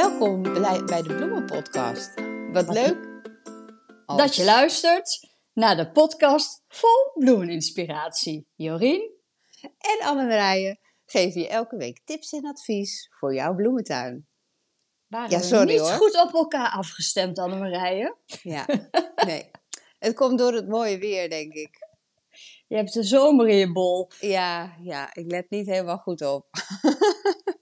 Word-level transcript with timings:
Welkom 0.00 0.42
bij 0.86 1.02
de 1.02 1.14
Bloemenpodcast. 1.14 2.14
Wat 2.52 2.68
leuk 2.68 3.22
dat 4.06 4.36
je 4.36 4.44
luistert 4.44 5.28
naar 5.52 5.76
de 5.76 5.90
podcast 5.90 6.64
vol 6.68 7.12
bloemeninspiratie. 7.14 8.48
Jorien 8.54 9.10
en 9.78 10.06
Annemarije 10.06 10.78
geven 11.06 11.40
je 11.40 11.48
elke 11.48 11.76
week 11.76 12.00
tips 12.04 12.32
en 12.32 12.46
advies 12.46 13.08
voor 13.18 13.34
jouw 13.34 13.54
bloementuin. 13.54 14.28
Waren 15.06 15.30
ja, 15.30 15.40
sorry, 15.40 15.66
we 15.66 15.72
niet 15.72 15.80
hoor. 15.80 15.90
goed 15.90 16.22
op 16.22 16.34
elkaar 16.34 16.70
afgestemd, 16.70 17.38
Annemarije? 17.38 18.16
Ja, 18.42 18.66
nee. 19.26 19.50
Het 19.98 20.14
komt 20.14 20.38
door 20.38 20.52
het 20.52 20.68
mooie 20.68 20.98
weer, 20.98 21.30
denk 21.30 21.52
ik. 21.52 21.88
Je 22.68 22.76
hebt 22.76 22.92
de 22.92 23.02
zomer 23.02 23.48
in 23.48 23.56
je 23.56 23.72
bol. 23.72 24.10
Ja, 24.20 24.76
ja, 24.82 25.14
ik 25.14 25.30
let 25.30 25.50
niet 25.50 25.66
helemaal 25.66 25.98
goed 25.98 26.22
op. 26.22 26.46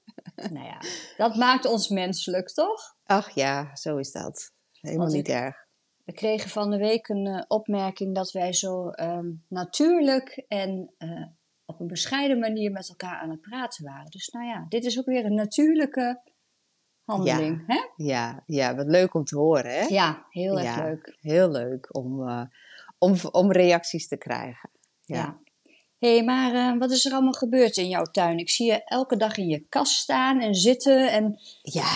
nou 0.50 0.66
ja, 0.66 0.80
dat 1.16 1.36
maakt 1.36 1.64
ons 1.64 1.88
menselijk, 1.88 2.48
toch? 2.48 2.96
Ach 3.04 3.30
ja, 3.30 3.76
zo 3.76 3.96
is 3.96 4.12
dat. 4.12 4.52
Helemaal 4.80 5.06
niet 5.06 5.28
erg. 5.28 5.66
We 6.04 6.12
kregen 6.12 6.50
van 6.50 6.70
de 6.70 6.76
week 6.76 7.08
een 7.08 7.26
uh, 7.26 7.42
opmerking 7.48 8.14
dat 8.14 8.32
wij 8.32 8.52
zo 8.52 8.90
uh, 8.90 9.18
natuurlijk 9.48 10.44
en 10.48 10.94
uh, 10.98 11.26
op 11.64 11.80
een 11.80 11.86
bescheiden 11.86 12.38
manier 12.38 12.70
met 12.70 12.88
elkaar 12.88 13.20
aan 13.20 13.30
het 13.30 13.40
praten 13.40 13.84
waren. 13.84 14.10
Dus 14.10 14.28
nou 14.28 14.46
ja, 14.46 14.66
dit 14.68 14.84
is 14.84 14.98
ook 14.98 15.04
weer 15.04 15.24
een 15.24 15.34
natuurlijke 15.34 16.22
handeling. 17.04 17.64
Ja, 17.66 17.74
hè? 17.74 18.04
ja, 18.04 18.42
ja 18.46 18.74
wat 18.74 18.86
leuk 18.86 19.14
om 19.14 19.24
te 19.24 19.36
horen. 19.36 19.70
Hè? 19.70 19.84
Ja, 19.86 20.26
heel 20.30 20.58
erg 20.60 20.76
leuk. 20.76 21.16
Heel 21.20 21.50
leuk 21.50 21.96
om, 21.96 22.28
uh, 22.28 22.42
om, 22.98 23.14
om 23.30 23.52
reacties 23.52 24.08
te 24.08 24.16
krijgen. 24.16 24.70
Ja. 25.00 25.16
ja. 25.16 25.38
Hé, 25.98 26.14
hey, 26.14 26.24
maar 26.24 26.54
uh, 26.54 26.78
wat 26.78 26.90
is 26.90 27.04
er 27.04 27.12
allemaal 27.12 27.32
gebeurd 27.32 27.76
in 27.76 27.88
jouw 27.88 28.04
tuin? 28.04 28.38
Ik 28.38 28.50
zie 28.50 28.66
je 28.66 28.84
elke 28.84 29.16
dag 29.16 29.36
in 29.36 29.48
je 29.48 29.66
kast 29.68 29.98
staan 29.98 30.40
en 30.40 30.54
zitten 30.54 31.12
en... 31.12 31.40
Ja, 31.62 31.92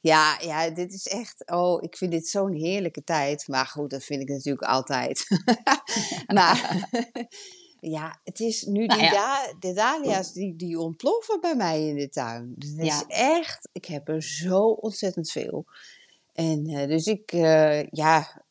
ja, 0.00 0.38
ja, 0.40 0.70
dit 0.70 0.92
is 0.92 1.06
echt. 1.06 1.50
Oh, 1.50 1.82
ik 1.82 1.96
vind 1.96 2.10
dit 2.10 2.28
zo'n 2.28 2.52
heerlijke 2.52 3.04
tijd. 3.04 3.48
Maar 3.48 3.66
goed, 3.66 3.90
dat 3.90 4.04
vind 4.04 4.22
ik 4.22 4.28
natuurlijk 4.28 4.64
altijd. 4.64 5.26
maar 6.34 6.86
ja, 7.96 8.20
het 8.24 8.40
is 8.40 8.62
nu 8.62 8.86
nou 8.86 9.00
die 9.00 9.10
da 9.10 9.52
de 9.58 9.72
dahlia's 9.72 10.32
die, 10.32 10.56
die 10.56 10.78
ontploffen 10.78 11.40
bij 11.40 11.54
mij 11.54 11.86
in 11.88 11.96
de 11.96 12.08
tuin. 12.08 12.54
Dus 12.56 12.70
het 12.70 12.86
is 12.86 13.04
echt. 13.06 13.68
Ik 13.72 13.84
heb 13.84 14.08
er 14.08 14.22
zo 14.22 14.60
ontzettend 14.60 15.30
veel. 15.30 15.64
En 16.32 16.70
uh, 16.70 16.86
dus 16.86 17.06
ik, 17.06 17.32
uh, 17.32 17.82
ja, 17.82 18.42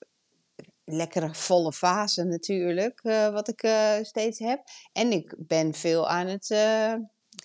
lekkere 0.89 1.33
volle 1.33 1.73
fase 1.73 2.23
natuurlijk, 2.23 2.99
uh, 3.03 3.30
wat 3.30 3.47
ik 3.47 3.69
steeds 4.02 4.39
heb. 4.39 4.63
En 4.93 5.11
ik 5.11 5.35
ben 5.38 5.73
veel 5.73 6.09
aan 6.09 6.27
het 6.27 6.47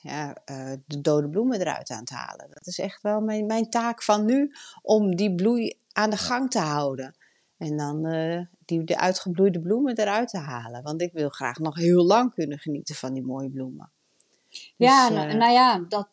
ja, 0.03 0.37
uh, 0.51 0.73
de 0.87 1.01
dode 1.01 1.29
bloemen 1.29 1.61
eruit 1.61 1.91
aan 1.91 2.05
te 2.05 2.15
halen. 2.15 2.47
Dat 2.51 2.67
is 2.67 2.79
echt 2.79 3.03
wel 3.03 3.21
mijn, 3.21 3.47
mijn 3.47 3.71
taak 3.71 4.03
van 4.03 4.25
nu, 4.25 4.53
om 4.83 5.17
die 5.17 5.35
bloei 5.35 5.79
aan 5.93 6.11
de 6.11 6.17
gang 6.17 6.51
te 6.51 6.59
houden. 6.59 7.17
En 7.59 7.77
dan 7.77 8.03
die, 8.65 8.85
de 8.85 8.99
uitgebloeide 8.99 9.61
bloemen 9.61 9.99
eruit 9.99 10.29
te 10.29 10.39
halen. 10.39 10.83
Want 10.83 11.03
ik 11.03 11.13
wil 11.13 11.29
graag 11.29 11.59
nog 11.59 11.77
heel 11.77 12.05
lang 12.05 12.35
kunnen 12.35 12.59
genieten 12.59 12.95
van 12.95 13.13
die 13.13 13.23
mooie 13.23 13.51
bloemen. 13.51 13.91
Dus, 14.49 14.73
ja, 14.77 15.09
nou, 15.09 15.37
nou, 15.37 15.53
ja, 15.53 15.85
dat, 15.89 16.09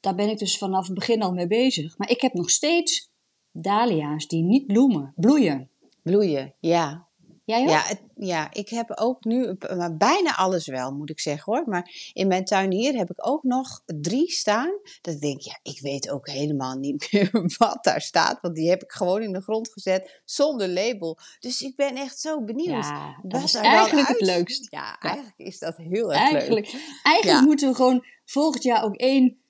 daar 0.00 0.14
ben 0.14 0.28
ik 0.28 0.38
dus 0.38 0.58
vanaf 0.58 0.86
het 0.86 0.94
begin 0.94 1.22
al 1.22 1.32
mee 1.32 1.46
bezig. 1.46 1.98
Maar 1.98 2.10
ik 2.10 2.20
heb 2.20 2.32
nog 2.32 2.50
steeds 2.50 3.10
dahlia's 3.52 4.26
die 4.26 4.42
niet 4.42 4.66
bloemen, 4.66 5.12
bloeien. 5.16 5.70
Bloeien, 6.02 6.54
ja. 6.60 7.10
Jij 7.44 7.62
ook? 7.62 7.68
Ja, 7.68 7.84
ja, 8.14 8.52
ik 8.52 8.68
heb 8.68 8.90
ook 8.94 9.24
nu 9.24 9.56
maar 9.76 9.96
bijna 9.96 10.36
alles 10.36 10.66
wel, 10.66 10.90
moet 10.90 11.10
ik 11.10 11.20
zeggen 11.20 11.52
hoor. 11.52 11.68
Maar 11.68 12.10
in 12.12 12.26
mijn 12.28 12.44
tuin 12.44 12.72
hier 12.72 12.94
heb 12.94 13.10
ik 13.10 13.28
ook 13.28 13.42
nog 13.42 13.82
drie 13.84 14.30
staan. 14.30 14.70
Dat 15.00 15.14
ik 15.14 15.20
denk, 15.20 15.40
ja, 15.40 15.58
ik 15.62 15.80
weet 15.80 16.10
ook 16.10 16.28
helemaal 16.28 16.76
niet 16.76 17.08
meer 17.12 17.30
wat 17.58 17.78
daar 17.84 18.00
staat. 18.00 18.40
Want 18.40 18.54
die 18.54 18.68
heb 18.68 18.82
ik 18.82 18.92
gewoon 18.92 19.22
in 19.22 19.32
de 19.32 19.42
grond 19.42 19.72
gezet 19.72 20.22
zonder 20.24 20.68
label. 20.68 21.18
Dus 21.38 21.60
ik 21.60 21.76
ben 21.76 21.96
echt 21.96 22.18
zo 22.18 22.44
benieuwd. 22.44 22.84
Ja, 22.84 23.18
dat 23.22 23.42
is 23.42 23.54
eigenlijk 23.54 24.08
het 24.08 24.20
leukst. 24.20 24.66
Ja, 24.70 24.98
eigenlijk 24.98 25.38
is 25.38 25.58
dat 25.58 25.76
heel 25.76 26.12
erg 26.12 26.32
eigenlijk, 26.32 26.72
leuk. 26.72 26.82
Eigenlijk 27.02 27.44
moeten 27.44 27.68
we 27.68 27.74
gewoon 27.74 28.04
volgend 28.24 28.62
jaar 28.62 28.84
ook 28.84 28.96
één 28.96 29.41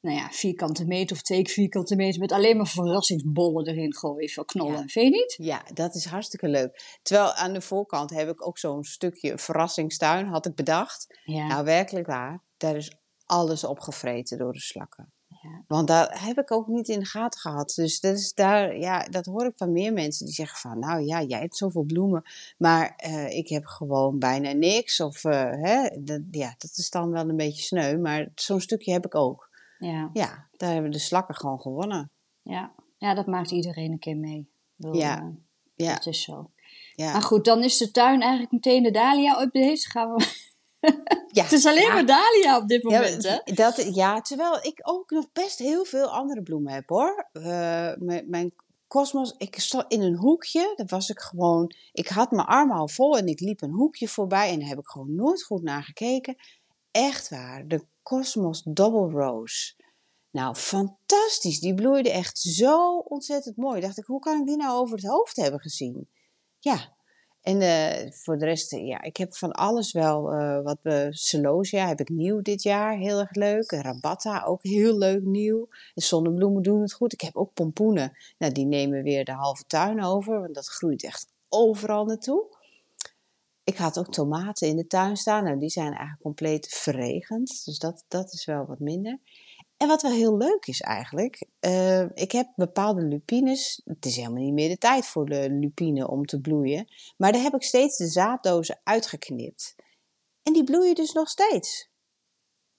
nou 0.00 0.16
ja, 0.16 0.28
vierkante 0.30 0.86
meter 0.86 1.16
of 1.16 1.22
twee 1.22 1.48
vierkante 1.48 1.96
meter 1.96 2.20
met 2.20 2.32
alleen 2.32 2.56
maar 2.56 2.66
verrassingsbollen 2.66 3.66
erin 3.66 3.94
gooien 3.94 4.30
voor 4.30 4.44
knollen. 4.44 4.80
Ja. 4.80 4.86
Vind 4.86 5.04
je 5.04 5.10
niet? 5.10 5.34
Ja, 5.38 5.62
dat 5.74 5.94
is 5.94 6.04
hartstikke 6.04 6.48
leuk. 6.48 6.98
Terwijl 7.02 7.32
aan 7.32 7.52
de 7.52 7.60
voorkant 7.60 8.10
heb 8.10 8.28
ik 8.28 8.46
ook 8.46 8.58
zo'n 8.58 8.84
stukje 8.84 9.38
verrassingstuin, 9.38 10.26
had 10.26 10.46
ik 10.46 10.54
bedacht. 10.54 11.18
Ja. 11.24 11.46
Nou, 11.46 11.64
werkelijk 11.64 12.06
waar, 12.06 12.42
daar 12.56 12.76
is 12.76 12.92
alles 13.26 13.64
opgevreten 13.64 14.38
door 14.38 14.52
de 14.52 14.60
slakken. 14.60 15.12
Ja. 15.42 15.64
Want 15.66 15.88
daar 15.88 16.24
heb 16.24 16.38
ik 16.38 16.52
ook 16.52 16.66
niet 16.66 16.88
in 16.88 16.98
de 16.98 17.06
gaten 17.06 17.40
gehad. 17.40 17.72
Dus 17.74 18.00
dat, 18.00 18.16
is 18.16 18.34
daar, 18.34 18.78
ja, 18.78 19.04
dat 19.04 19.26
hoor 19.26 19.46
ik 19.46 19.56
van 19.56 19.72
meer 19.72 19.92
mensen 19.92 20.26
die 20.26 20.34
zeggen 20.34 20.58
van... 20.58 20.78
nou 20.78 21.02
ja, 21.02 21.22
jij 21.22 21.40
hebt 21.40 21.56
zoveel 21.56 21.82
bloemen, 21.82 22.22
maar 22.56 23.02
uh, 23.06 23.36
ik 23.36 23.48
heb 23.48 23.64
gewoon 23.64 24.18
bijna 24.18 24.52
niks. 24.52 25.00
Of 25.00 25.24
uh, 25.24 25.50
hè, 25.50 25.88
dat, 26.02 26.20
ja, 26.30 26.54
dat 26.58 26.70
is 26.74 26.90
dan 26.90 27.10
wel 27.10 27.28
een 27.28 27.36
beetje 27.36 27.62
sneu, 27.62 27.98
maar 27.98 28.28
zo'n 28.34 28.60
stukje 28.60 28.92
heb 28.92 29.06
ik 29.06 29.14
ook. 29.14 29.47
Ja. 29.78 30.10
ja, 30.12 30.48
daar 30.56 30.72
hebben 30.72 30.90
de 30.90 30.98
slakken 30.98 31.34
gewoon 31.34 31.60
gewonnen. 31.60 32.10
Ja, 32.42 32.72
ja 32.96 33.14
dat 33.14 33.26
maakt 33.26 33.50
iedereen 33.50 33.92
een 33.92 33.98
keer 33.98 34.16
mee. 34.16 34.50
ja. 34.76 35.22
Uh, 35.22 35.28
ja. 35.74 35.94
Dat 35.94 36.06
is 36.06 36.22
zo. 36.22 36.50
Ja. 36.94 37.12
Maar 37.12 37.22
goed, 37.22 37.44
dan 37.44 37.62
is 37.62 37.78
de 37.78 37.90
tuin 37.90 38.20
eigenlijk 38.20 38.52
meteen 38.52 38.82
de 38.82 38.90
Dahlia-update. 38.90 39.88
Gaan 39.90 40.14
we... 40.14 40.46
ja, 41.36 41.42
het 41.42 41.52
is 41.52 41.66
alleen 41.66 41.92
maar 41.92 42.06
Dahlia 42.06 42.56
op 42.56 42.68
dit 42.68 42.82
moment, 42.82 43.22
ja, 43.22 43.42
hè? 43.44 43.52
Dat, 43.54 43.94
ja, 43.94 44.20
terwijl 44.20 44.58
ik 44.62 44.80
ook 44.82 45.10
nog 45.10 45.32
best 45.32 45.58
heel 45.58 45.84
veel 45.84 46.06
andere 46.06 46.42
bloemen 46.42 46.72
heb, 46.72 46.88
hoor. 46.88 47.28
Uh, 47.32 47.92
mijn, 48.26 48.54
kosmos, 48.86 49.34
ik 49.36 49.60
stond 49.60 49.84
in 49.88 50.02
een 50.02 50.16
hoekje. 50.16 50.72
Daar 50.76 50.86
was 50.86 51.10
ik 51.10 51.20
gewoon... 51.20 51.74
Ik 51.92 52.08
had 52.08 52.30
mijn 52.30 52.46
armen 52.46 52.76
al 52.76 52.88
vol 52.88 53.18
en 53.18 53.26
ik 53.26 53.40
liep 53.40 53.62
een 53.62 53.72
hoekje 53.72 54.08
voorbij. 54.08 54.52
En 54.52 54.58
daar 54.58 54.68
heb 54.68 54.78
ik 54.78 54.88
gewoon 54.88 55.14
nooit 55.14 55.42
goed 55.42 55.62
naar 55.62 55.82
gekeken. 55.82 56.36
Echt 56.90 57.28
waar, 57.28 57.68
de 57.68 57.84
Cosmos 58.02 58.62
Double 58.64 59.20
Rose. 59.20 59.74
Nou, 60.30 60.54
fantastisch. 60.54 61.60
Die 61.60 61.74
bloeide 61.74 62.10
echt 62.10 62.38
zo 62.38 62.98
ontzettend 62.98 63.56
mooi. 63.56 63.80
Dacht 63.80 63.98
ik, 63.98 64.04
hoe 64.04 64.20
kan 64.20 64.40
ik 64.40 64.46
die 64.46 64.56
nou 64.56 64.80
over 64.80 64.96
het 64.96 65.06
hoofd 65.06 65.36
hebben 65.36 65.60
gezien? 65.60 66.08
Ja. 66.58 66.96
En 67.40 67.60
uh, 67.60 68.12
voor 68.12 68.38
de 68.38 68.44
rest, 68.44 68.70
ja, 68.70 69.02
ik 69.02 69.16
heb 69.16 69.34
van 69.34 69.52
alles 69.52 69.92
wel 69.92 70.34
uh, 70.34 70.62
wat. 70.62 70.78
Uh, 70.82 71.06
Celosia 71.10 71.86
heb 71.86 72.00
ik 72.00 72.08
nieuw 72.08 72.42
dit 72.42 72.62
jaar, 72.62 72.96
heel 72.96 73.18
erg 73.18 73.34
leuk. 73.34 73.70
Rabatta 73.70 74.44
ook 74.44 74.62
heel 74.62 74.98
leuk 74.98 75.22
nieuw. 75.22 75.68
De 75.94 76.02
zonnebloemen 76.02 76.62
doen 76.62 76.80
het 76.80 76.92
goed. 76.92 77.12
Ik 77.12 77.20
heb 77.20 77.36
ook 77.36 77.52
pompoenen. 77.54 78.16
Nou, 78.38 78.52
die 78.52 78.66
nemen 78.66 79.02
weer 79.02 79.24
de 79.24 79.32
halve 79.32 79.64
tuin 79.66 80.04
over, 80.04 80.40
want 80.40 80.54
dat 80.54 80.66
groeit 80.66 81.04
echt 81.04 81.26
overal 81.48 82.04
naartoe. 82.04 82.56
Ik 83.68 83.76
had 83.76 83.98
ook 83.98 84.12
tomaten 84.12 84.68
in 84.68 84.76
de 84.76 84.86
tuin 84.86 85.16
staan. 85.16 85.44
Nou, 85.44 85.58
die 85.58 85.68
zijn 85.68 85.88
eigenlijk 85.88 86.20
compleet 86.20 86.68
verregend. 86.68 87.64
Dus 87.64 87.78
dat, 87.78 88.04
dat 88.08 88.32
is 88.32 88.44
wel 88.44 88.66
wat 88.66 88.78
minder. 88.78 89.18
En 89.76 89.88
wat 89.88 90.02
wel 90.02 90.12
heel 90.12 90.36
leuk 90.36 90.66
is 90.66 90.80
eigenlijk. 90.80 91.46
Uh, 91.60 92.02
ik 92.14 92.32
heb 92.32 92.52
bepaalde 92.56 93.02
lupines. 93.02 93.80
Het 93.84 94.04
is 94.04 94.16
helemaal 94.16 94.42
niet 94.42 94.52
meer 94.52 94.68
de 94.68 94.78
tijd 94.78 95.06
voor 95.06 95.26
de 95.26 95.50
lupine 95.50 96.08
om 96.08 96.24
te 96.24 96.40
bloeien. 96.40 96.88
Maar 97.16 97.32
daar 97.32 97.42
heb 97.42 97.54
ik 97.54 97.62
steeds 97.62 97.96
de 97.96 98.06
zaaddozen 98.06 98.80
uitgeknipt. 98.84 99.74
En 100.42 100.52
die 100.52 100.64
bloeien 100.64 100.94
dus 100.94 101.12
nog 101.12 101.28
steeds. 101.28 101.90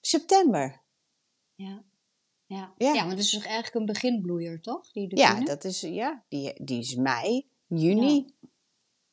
September. 0.00 0.82
Ja. 1.54 1.84
Ja. 2.46 2.72
ja. 2.76 2.92
ja, 2.92 3.04
maar 3.04 3.14
dat 3.14 3.24
is 3.24 3.30
toch 3.30 3.44
eigenlijk 3.44 3.74
een 3.74 3.92
beginbloeier, 3.92 4.60
toch? 4.60 4.92
Die 4.92 5.16
ja, 5.16 5.40
dat 5.40 5.64
is, 5.64 5.80
ja 5.80 6.24
die, 6.28 6.64
die 6.64 6.78
is 6.78 6.94
mei, 6.94 7.46
juni. 7.66 8.34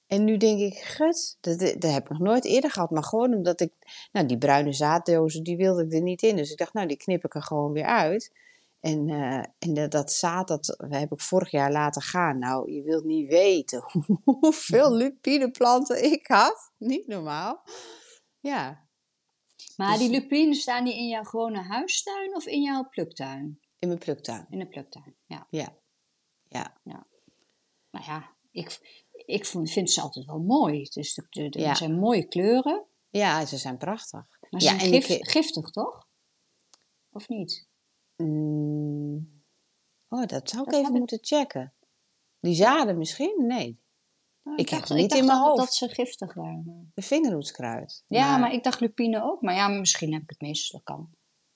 En 0.07 0.23
nu 0.23 0.38
denk 0.38 0.59
ik, 0.59 0.78
gut, 0.78 1.38
dat, 1.41 1.59
dat 1.59 1.91
heb 1.91 2.03
ik 2.03 2.09
nog 2.09 2.19
nooit 2.19 2.45
eerder 2.45 2.72
gehad. 2.72 2.90
Maar 2.90 3.03
gewoon 3.03 3.34
omdat 3.34 3.62
ik, 3.62 3.73
nou 4.12 4.25
die 4.25 4.38
bruine 4.38 4.74
zaaddozen, 4.74 5.44
die 5.44 5.57
wilde 5.57 5.86
ik 5.86 5.94
er 5.94 6.01
niet 6.01 6.21
in. 6.21 6.36
Dus 6.36 6.51
ik 6.51 6.57
dacht, 6.57 6.74
nou 6.74 6.88
die 6.88 6.98
knip 6.98 7.24
ik 7.24 7.36
er 7.36 7.44
gewoon 7.44 7.71
weer 7.71 7.86
uit. 7.86 8.31
En, 8.80 9.07
uh, 9.07 9.44
en 9.59 9.74
dat, 9.74 9.92
dat 9.92 10.12
zaad, 10.12 10.48
dat 10.48 10.75
heb 10.89 11.12
ik 11.12 11.21
vorig 11.21 11.51
jaar 11.51 11.71
laten 11.71 12.01
gaan. 12.01 12.39
Nou, 12.39 12.71
je 12.71 12.83
wilt 12.83 13.04
niet 13.04 13.30
weten 13.30 13.83
hoeveel 14.24 14.94
lupineplanten 15.01 16.04
ik 16.12 16.27
had. 16.27 16.71
Niet 16.77 17.07
normaal. 17.07 17.63
Ja. 18.39 18.86
Maar 19.75 19.98
dus, 19.98 20.00
die 20.00 20.10
lupinen 20.10 20.56
staan 20.56 20.86
die 20.86 20.98
in 20.98 21.07
jouw 21.07 21.24
gewone 21.24 21.62
huistuin 21.62 22.36
of 22.36 22.45
in 22.45 22.62
jouw 22.62 22.89
pluktuin? 22.89 23.60
In 23.80 23.88
mijn 23.88 24.00
pluktuin. 24.00 24.48
In 24.50 24.60
de 24.60 24.68
pluktuin, 24.68 25.15
ja. 25.25 25.48
Ja. 25.50 25.77
Ja. 26.48 26.77
ja. 26.83 27.07
Nou 27.92 28.06
ja, 28.06 28.36
ik, 28.51 28.80
ik 29.27 29.45
vind 29.45 29.91
ze 29.91 30.01
altijd 30.01 30.25
wel 30.25 30.39
mooi. 30.39 30.83
Dus 30.83 31.13
de, 31.13 31.25
de, 31.29 31.50
de 31.50 31.75
zijn 31.75 32.00
mooie 32.00 32.27
kleuren. 32.27 32.85
Ja, 33.09 33.45
ze 33.45 33.57
zijn 33.57 33.77
prachtig. 33.77 34.27
Maar 34.50 34.62
ze 34.62 34.68
ja, 34.68 34.79
zijn 34.79 35.01
gif, 35.01 35.18
giftig, 35.21 35.69
toch? 35.69 36.07
Of 37.09 37.27
niet? 37.27 37.68
Mm. 38.15 39.44
Oh, 40.07 40.25
dat 40.25 40.50
zou 40.50 40.63
ik 40.63 40.74
even 40.74 40.94
moeten 40.94 41.18
checken. 41.21 41.74
Die 42.39 42.56
zaden 42.56 42.97
misschien? 42.97 43.44
Nee. 43.47 43.79
Nou, 44.44 44.57
ik, 44.57 44.65
ik 44.65 44.69
heb 44.69 44.88
het 44.88 44.97
niet 44.97 45.13
in 45.13 45.25
mijn 45.25 45.39
hoofd. 45.39 45.57
dat 45.57 45.74
ze 45.74 45.89
giftig 45.89 46.33
waren. 46.33 46.91
De 46.94 47.01
vingerhoedskruid. 47.01 48.03
Ja, 48.07 48.29
maar... 48.29 48.39
maar... 48.39 48.53
ik 48.53 48.63
dacht 48.63 48.79
lupine 48.79 49.24
ook. 49.24 49.41
Maar 49.41 49.56
ja, 49.56 49.68
misschien 49.68 50.13
heb 50.13 50.21
ik 50.21 50.29
het 50.29 50.41
mis. 50.41 50.69
Dat 50.69 50.83
kan. 50.83 51.09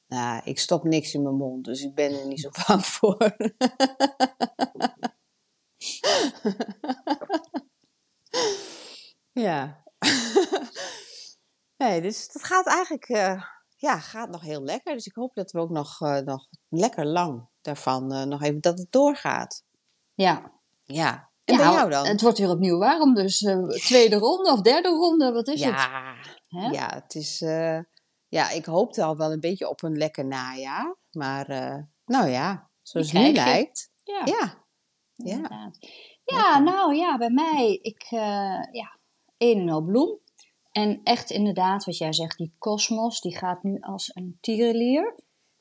Nou, 0.08 0.42
ik 0.44 0.60
stop 0.60 0.84
niks 0.84 1.14
in 1.14 1.22
mijn 1.22 1.36
mond, 1.36 1.66
dus 1.66 1.84
ik 1.84 1.96
ben 1.96 2.20
er 2.20 2.28
niet 2.28 2.40
zo 2.40 2.50
bang 2.68 2.86
voor. 2.86 3.18
ja. 9.42 9.84
nee, 11.78 12.02
dus 12.02 12.30
het 12.34 12.44
gaat 12.44 12.68
eigenlijk 12.68 13.10
eh, 13.10 13.44
ja, 13.76 14.00
gaat 14.00 14.30
nog 14.30 14.42
heel 14.42 14.64
lekker. 14.64 14.94
Dus 14.94 15.06
ik 15.06 15.16
hoop 15.16 15.34
dat 15.34 15.52
we 15.52 15.60
ook 15.60 15.70
nog, 15.70 16.02
eh, 16.02 16.18
nog 16.18 16.48
lekker 16.70 17.06
lang 17.06 17.48
daarvan 17.62 18.14
uh, 18.14 18.24
nog 18.24 18.42
even 18.42 18.62
dat 18.62 18.78
het 18.78 18.92
doorgaat. 18.92 19.64
Ja. 20.14 20.52
Ja. 20.84 21.30
En 21.44 21.56
ja, 21.58 21.64
bij 21.64 21.74
jou 21.74 21.90
dan? 21.90 22.06
Het 22.06 22.22
wordt 22.22 22.38
weer 22.38 22.50
opnieuw 22.50 22.78
warm, 22.78 23.14
dus 23.14 23.38
tweede 23.72 24.16
ronde 24.16 24.52
of 24.52 24.62
derde 24.62 24.90
ronde, 24.90 25.32
wat 25.32 25.48
is 25.48 25.60
ja, 25.60 25.68
het? 25.68 26.74
Ja, 26.74 26.94
het 26.94 27.16
is. 27.16 27.40
ja, 28.28 28.50
ik 28.50 28.66
hoopte 28.66 29.04
al 29.04 29.18
wel 29.18 29.32
een 29.32 29.40
beetje 29.40 29.70
op 29.70 29.84
een 29.84 29.98
lekker 29.98 30.26
najaar. 30.26 30.96
Maar 31.12 31.48
nou 32.06 32.28
ja, 32.30 32.70
zoals 32.82 33.12
het 33.12 33.22
nu 33.22 33.34
lijkt. 33.34 33.92
Ja. 34.04 34.22
Ja. 34.26 34.66
Ja. 35.14 35.72
ja, 36.24 36.60
nou 36.60 36.96
ja, 36.96 37.18
bij 37.18 37.30
mij, 37.30 37.80
ik, 37.82 38.04
ja, 38.72 39.00
een 39.42 39.60
en 39.60 39.70
al 39.70 39.82
bloem. 39.82 40.20
En 40.72 41.00
echt 41.04 41.30
inderdaad, 41.30 41.86
wat 41.86 41.98
jij 41.98 42.14
zegt, 42.14 42.38
die 42.38 42.54
kosmos, 42.58 43.22
die 43.22 43.38
gaat 43.38 43.64
nu 43.64 43.80
als 43.80 44.12
een 44.14 44.38
tierenlier. 44.42 45.16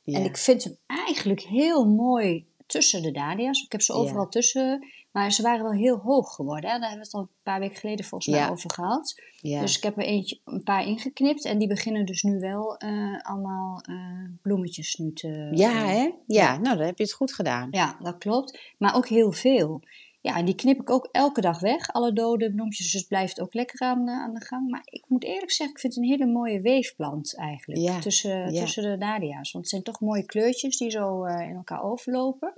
En 0.05 0.25
ik 0.25 0.37
vind 0.37 0.65
hem 0.65 0.77
eigenlijk 0.87 1.41
heel 1.41 1.85
mooi 1.85 2.47
tussen 2.67 3.03
de 3.03 3.11
dahlia's. 3.11 3.63
Ik 3.65 3.73
heb 3.73 3.81
ze 3.81 3.93
overal 3.93 4.29
tussen, 4.29 4.87
maar 5.11 5.33
ze 5.33 5.43
waren 5.43 5.63
wel 5.63 5.73
heel 5.73 5.97
hoog 5.97 6.35
geworden. 6.35 6.71
Hè? 6.71 6.79
Daar 6.79 6.89
hebben 6.89 6.99
we 6.99 7.05
het 7.05 7.15
al 7.15 7.21
een 7.21 7.43
paar 7.43 7.61
weken 7.61 7.77
geleden 7.77 8.05
volgens 8.05 8.35
mij 8.35 8.51
over 8.51 8.71
gehad. 8.71 9.23
Dus 9.41 9.77
ik 9.77 9.83
heb 9.83 9.97
er 9.97 10.05
eentje, 10.05 10.41
een 10.45 10.63
paar 10.63 10.87
ingeknipt 10.87 11.45
en 11.45 11.59
die 11.59 11.69
beginnen 11.69 12.07
dus 12.07 12.23
nu 12.23 12.39
wel 12.39 12.83
uh, 12.85 13.21
allemaal 13.23 13.83
uh, 13.91 14.29
bloemetjes 14.43 14.95
nu 14.95 15.13
te... 15.13 15.49
Ja, 15.51 15.73
hè? 15.73 16.11
Ja, 16.27 16.59
nou 16.59 16.77
dan 16.77 16.87
heb 16.87 16.99
je 16.99 17.05
het 17.05 17.13
goed 17.13 17.33
gedaan. 17.33 17.69
Ja, 17.71 17.97
dat 18.03 18.19
klopt. 18.19 18.75
Maar 18.79 18.97
ook 18.97 19.09
heel 19.09 19.33
veel. 19.33 19.83
Ja, 20.23 20.37
en 20.37 20.45
die 20.45 20.55
knip 20.55 20.81
ik 20.81 20.91
ook 20.91 21.09
elke 21.13 21.41
dag 21.41 21.61
weg, 21.61 21.89
alle 21.89 22.13
dode 22.13 22.55
bloempjes. 22.55 22.93
Dus 22.93 23.01
het 23.01 23.09
blijft 23.09 23.41
ook 23.41 23.55
lekker 23.55 23.81
aan, 23.81 24.09
uh, 24.09 24.23
aan 24.23 24.35
de 24.35 24.45
gang. 24.45 24.71
Maar 24.71 24.83
ik 24.85 25.05
moet 25.09 25.25
eerlijk 25.25 25.51
zeggen, 25.51 25.75
ik 25.77 25.81
vind 25.81 25.95
het 25.95 26.03
een 26.05 26.11
hele 26.11 26.27
mooie 26.27 26.61
weefplant 26.61 27.37
eigenlijk. 27.37 27.81
Ja, 27.81 27.99
tussen, 27.99 28.53
ja. 28.53 28.61
tussen 28.61 28.83
de 28.83 28.99
dahlia's. 28.99 29.53
Want 29.53 29.65
het 29.65 29.69
zijn 29.69 29.83
toch 29.83 30.01
mooie 30.01 30.25
kleurtjes 30.25 30.77
die 30.77 30.91
zo 30.91 31.27
uh, 31.27 31.49
in 31.49 31.55
elkaar 31.55 31.83
overlopen. 31.83 32.55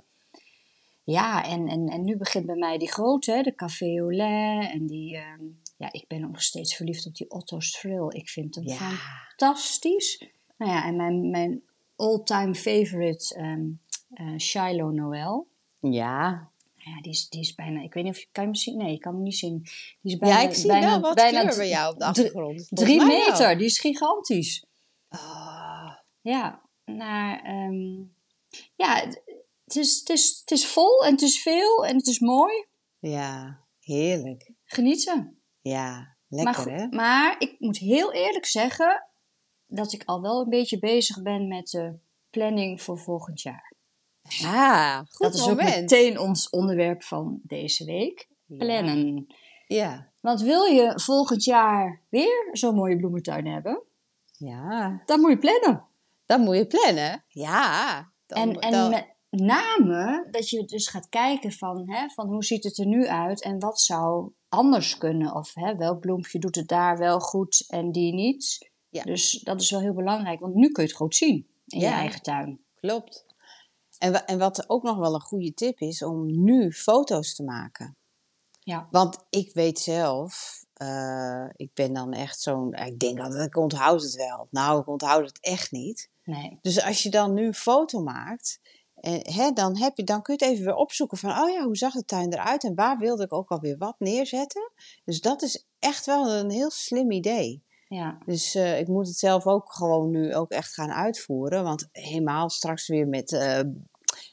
Ja, 1.03 1.45
en, 1.45 1.67
en, 1.67 1.87
en 1.87 2.03
nu 2.03 2.17
begint 2.17 2.45
bij 2.45 2.55
mij 2.55 2.77
die 2.77 2.91
grote, 2.91 3.31
hè, 3.31 3.41
de 3.41 3.55
café 3.55 3.99
au 3.99 4.15
lait. 4.15 4.71
En 4.71 4.85
die, 4.85 5.13
uh, 5.15 5.21
ja, 5.77 5.91
ik 5.91 6.05
ben 6.07 6.21
nog 6.21 6.41
steeds 6.41 6.75
verliefd 6.75 7.05
op 7.05 7.15
die 7.15 7.29
Otto's 7.29 7.71
Thrill. 7.71 8.07
Ik 8.09 8.29
vind 8.29 8.55
hem 8.55 8.67
Ja. 8.67 8.75
fantastisch. 8.75 10.31
Nou 10.57 10.71
ja, 10.71 10.85
en 10.85 10.95
mijn, 10.95 11.29
mijn 11.29 11.63
all-time 11.95 12.55
favorite, 12.55 13.39
um, 13.39 13.79
uh, 14.13 14.37
Shiloh 14.37 14.91
Noel. 14.93 15.47
Ja. 15.79 16.51
Ja, 16.85 17.01
die 17.01 17.11
is, 17.11 17.29
die 17.29 17.41
is 17.41 17.55
bijna, 17.55 17.81
ik 17.81 17.93
weet 17.93 18.03
niet 18.03 18.13
of 18.13 18.19
je, 18.19 18.27
kan 18.31 18.43
je 18.43 18.49
hem 18.49 18.59
zien? 18.59 18.77
Nee, 18.77 18.91
je 18.91 18.97
kan 18.97 19.13
hem 19.13 19.23
niet 19.23 19.37
zien. 19.37 19.61
Die 20.01 20.13
is 20.13 20.17
bijna, 20.17 20.41
ja, 20.41 20.47
ik 20.47 20.55
zie 20.55 20.67
bijna, 20.67 20.87
wel 20.87 20.99
wat 20.99 21.15
bijna 21.15 21.41
kleur 21.41 21.57
bij 21.57 21.69
jou 21.69 21.93
op 21.93 21.99
de 21.99 22.05
achtergrond. 22.05 22.67
Drie 22.69 22.97
wel. 22.97 23.07
meter, 23.07 23.57
die 23.57 23.65
is 23.65 23.79
gigantisch. 23.79 24.65
Ah, 25.09 25.93
Ja, 26.21 26.61
maar 26.85 27.41
ehm, 27.43 28.01
ja, 28.75 28.95
het 29.65 29.75
is, 29.75 29.99
het, 29.99 30.09
is, 30.09 30.39
het 30.39 30.51
is 30.51 30.67
vol 30.67 31.05
en 31.05 31.11
het 31.11 31.21
is 31.21 31.41
veel 31.41 31.85
en 31.85 31.95
het 31.95 32.07
is 32.07 32.19
mooi. 32.19 32.65
ja, 32.99 33.59
heerlijk. 33.79 34.51
Genieten. 34.65 35.41
Ja, 35.61 36.15
Maar, 36.27 36.43
lekker 36.43 36.53
goed, 36.63 36.71
hè? 36.71 36.87
maar 36.87 37.35
ik 37.39 37.55
moet 37.59 37.77
heel 37.77 38.13
eerlijk 38.13 38.45
zeggen 38.45 39.07
dat 39.67 39.93
ik 39.93 40.03
al 40.05 40.21
wel 40.21 40.41
een 40.41 40.49
beetje 40.49 40.79
bezig 40.79 41.21
ben 41.21 41.47
met 41.47 41.69
de 41.69 41.93
planning 42.29 42.81
voor 42.81 42.99
volgend 42.99 43.41
jaar. 43.41 43.72
Ah, 44.45 44.97
goed 44.97 45.07
dat 45.17 45.33
is 45.33 45.39
moment. 45.47 45.69
ook 45.69 45.75
meteen 45.75 46.19
ons 46.19 46.49
onderwerp 46.49 47.03
van 47.03 47.39
deze 47.43 47.85
week. 47.85 48.27
Ja. 48.45 48.57
Plannen. 48.57 49.27
Ja, 49.67 50.11
Want 50.19 50.41
wil 50.41 50.63
je 50.63 50.91
volgend 50.99 51.43
jaar 51.43 52.01
weer 52.09 52.49
zo'n 52.51 52.75
mooie 52.75 52.97
bloementuin 52.97 53.47
hebben, 53.47 53.81
ja. 54.37 55.01
dan 55.05 55.19
moet 55.19 55.29
je 55.31 55.37
plannen. 55.37 55.85
Dan 56.25 56.41
moet 56.41 56.55
je 56.55 56.67
plannen. 56.67 57.23
Ja. 57.27 58.11
Dan, 58.25 58.37
en 58.37 58.59
en 58.59 58.71
dan- 58.71 58.89
met 58.89 59.07
name 59.29 60.27
dat 60.31 60.49
je 60.49 60.65
dus 60.65 60.87
gaat 60.87 61.09
kijken 61.09 61.51
van, 61.51 61.91
hè, 61.91 62.09
van 62.09 62.27
hoe 62.27 62.43
ziet 62.43 62.63
het 62.63 62.77
er 62.77 62.85
nu 62.85 63.07
uit 63.07 63.41
en 63.43 63.59
wat 63.59 63.79
zou 63.79 64.31
anders 64.49 64.97
kunnen. 64.97 65.35
Of 65.35 65.53
hè, 65.53 65.75
welk 65.75 65.99
bloempje 65.99 66.39
doet 66.39 66.55
het 66.55 66.67
daar 66.67 66.97
wel 66.97 67.19
goed 67.19 67.65
en 67.67 67.91
die 67.91 68.13
niet. 68.13 68.71
Ja. 68.89 69.03
Dus 69.03 69.31
dat 69.43 69.61
is 69.61 69.71
wel 69.71 69.79
heel 69.79 69.93
belangrijk, 69.93 70.39
want 70.39 70.55
nu 70.55 70.69
kun 70.71 70.83
je 70.83 70.89
het 70.89 70.97
goed 70.97 71.15
zien 71.15 71.47
in 71.67 71.79
je 71.79 71.85
Ja. 71.85 71.93
eigen 71.93 72.21
tuin. 72.21 72.63
Klopt. 72.79 73.25
En, 74.03 74.25
en 74.25 74.37
wat 74.37 74.69
ook 74.69 74.83
nog 74.83 74.97
wel 74.97 75.13
een 75.13 75.21
goede 75.21 75.53
tip 75.53 75.79
is, 75.79 76.03
om 76.03 76.43
nu 76.43 76.71
foto's 76.71 77.35
te 77.35 77.43
maken. 77.43 77.97
Ja. 78.59 78.87
Want 78.91 79.25
ik 79.29 79.53
weet 79.53 79.79
zelf, 79.79 80.63
eh, 80.73 81.45
ik 81.55 81.73
ben 81.73 81.93
dan 81.93 82.13
echt 82.13 82.39
zo'n, 82.39 82.73
ik 82.73 82.99
denk 82.99 83.19
altijd, 83.19 83.47
ik 83.47 83.57
onthoud 83.57 84.01
het 84.01 84.15
wel. 84.15 84.47
Nou, 84.49 84.79
ik 84.79 84.87
onthoud 84.87 85.25
het 85.25 85.39
echt 85.39 85.71
niet. 85.71 86.09
Nee. 86.23 86.57
Dus 86.61 86.83
als 86.83 87.03
je 87.03 87.09
dan 87.09 87.33
nu 87.33 87.45
een 87.45 87.53
foto 87.53 88.01
maakt, 88.01 88.59
eh, 88.93 89.19
hè, 89.21 89.51
dan, 89.51 89.77
heb 89.77 89.97
je, 89.97 90.03
dan 90.03 90.21
kun 90.21 90.35
je 90.37 90.45
het 90.45 90.53
even 90.53 90.65
weer 90.65 90.75
opzoeken 90.75 91.17
van, 91.17 91.41
oh 91.41 91.49
ja, 91.49 91.63
hoe 91.63 91.77
zag 91.77 91.93
de 91.93 92.05
tuin 92.05 92.33
eruit 92.33 92.63
en 92.63 92.75
waar 92.75 92.97
wilde 92.97 93.23
ik 93.23 93.33
ook 93.33 93.49
alweer 93.49 93.77
wat 93.77 93.95
neerzetten. 93.99 94.71
Dus 95.03 95.21
dat 95.21 95.41
is 95.41 95.67
echt 95.79 96.05
wel 96.05 96.31
een 96.31 96.51
heel 96.51 96.71
slim 96.71 97.11
idee. 97.11 97.63
Ja. 97.87 98.17
Dus 98.25 98.55
eh, 98.55 98.79
ik 98.79 98.87
moet 98.87 99.07
het 99.07 99.17
zelf 99.17 99.47
ook 99.47 99.73
gewoon 99.73 100.09
nu 100.09 100.35
ook 100.35 100.51
echt 100.51 100.73
gaan 100.73 100.91
uitvoeren. 100.91 101.63
Want 101.63 101.89
helemaal 101.91 102.49
straks 102.49 102.87
weer 102.87 103.07
met, 103.07 103.31
eh, 103.31 103.59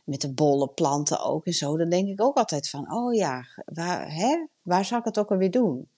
met 0.04 0.20
de 0.20 0.32
bolle 0.34 0.68
planten 0.68 1.24
ook 1.24 1.46
en 1.46 1.52
zo. 1.52 1.76
Dan 1.76 1.88
denk 1.88 2.08
ik 2.08 2.22
ook 2.22 2.36
altijd 2.36 2.68
van, 2.68 2.92
oh 2.94 3.14
ja, 3.14 3.44
waar, 3.64 4.14
hè? 4.14 4.46
waar 4.62 4.84
zou 4.84 5.00
ik 5.00 5.06
het 5.06 5.18
ook 5.18 5.30
alweer 5.30 5.50
doen? 5.50 5.88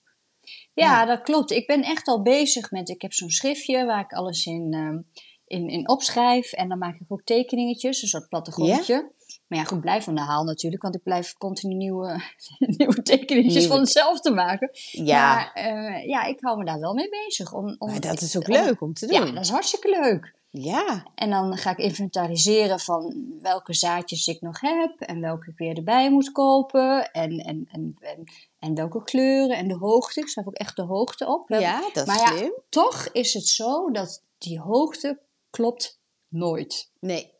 Ja, 0.41 0.51
Ja. 0.73 1.05
dat 1.05 1.21
klopt. 1.21 1.51
Ik 1.51 1.67
ben 1.67 1.81
echt 1.83 2.07
al 2.07 2.21
bezig 2.21 2.71
met. 2.71 2.89
Ik 2.89 3.01
heb 3.01 3.13
zo'n 3.13 3.29
schriftje 3.29 3.85
waar 3.85 3.99
ik 4.03 4.13
alles 4.13 4.45
in, 4.45 4.67
ehm, 4.73 4.97
in, 5.45 5.67
in 5.69 5.89
opschrijf. 5.89 6.51
En 6.53 6.69
dan 6.69 6.77
maak 6.77 6.95
ik 6.95 7.05
ook 7.07 7.23
tekeningetjes, 7.23 8.01
een 8.01 8.07
soort 8.07 8.29
plattegrondje. 8.29 9.11
Maar 9.47 9.59
ja, 9.59 9.65
goed, 9.65 9.81
blijf 9.81 10.03
van 10.03 10.15
de 10.15 10.21
haal 10.21 10.43
natuurlijk, 10.43 10.81
want 10.81 10.95
ik 10.95 11.03
blijf 11.03 11.33
continu 11.33 11.73
nieuwe, 11.75 12.21
nieuwe 12.77 13.01
tekeningetjes 13.01 13.53
Nieuwe- 13.61 13.69
van 13.73 13.79
hetzelfde 13.83 14.31
maken. 14.31 14.69
Ja, 14.91 15.35
Maar 15.35 15.51
eh, 15.53 16.07
ja, 16.07 16.23
ik 16.23 16.37
hou 16.41 16.57
me 16.57 16.65
daar 16.65 16.79
wel 16.79 16.93
mee 16.93 17.09
bezig. 17.09 17.53
Om, 17.53 17.75
om, 17.77 17.89
maar 17.89 17.99
dat 17.99 18.21
is 18.21 18.37
ook 18.37 18.47
leuk 18.47 18.81
om 18.81 18.93
te 18.93 19.11
Ja, 19.13 19.25
doen. 19.25 19.33
dat 19.35 19.43
is 19.43 19.49
hartstikke 19.49 19.89
leuk. 20.01 20.33
Ja, 20.59 21.03
En 21.15 21.29
dan 21.29 21.57
ga 21.57 21.71
ik 21.71 21.77
inventariseren 21.77 22.79
van 22.79 23.15
welke 23.41 23.73
zaadjes 23.73 24.27
ik 24.27 24.41
nog 24.41 24.59
heb 24.61 24.99
en 24.99 25.21
welke 25.21 25.49
ik 25.49 25.57
weer 25.57 25.77
erbij 25.77 26.11
moet 26.11 26.31
kopen. 26.31 27.11
En, 27.11 27.37
en, 27.37 27.67
en, 27.71 27.97
en, 27.99 28.23
en 28.59 28.75
welke 28.75 29.03
kleuren 29.03 29.57
en 29.57 29.67
de 29.67 29.73
hoogte. 29.77 30.19
Ik 30.19 30.27
schrijf 30.27 30.47
ook 30.47 30.53
echt 30.53 30.75
de 30.75 30.81
hoogte 30.81 31.27
op. 31.27 31.49
ja, 31.49 31.81
dat 31.93 32.07
is 32.07 32.15
Maar 32.15 32.43
ja, 32.43 32.51
toch 32.69 33.07
is 33.11 33.33
het 33.33 33.47
zo 33.47 33.91
dat 33.91 34.23
die 34.37 34.59
hoogte 34.59 35.19
klopt 35.49 35.99
nooit. 36.27 36.91
Nee. 36.99 37.31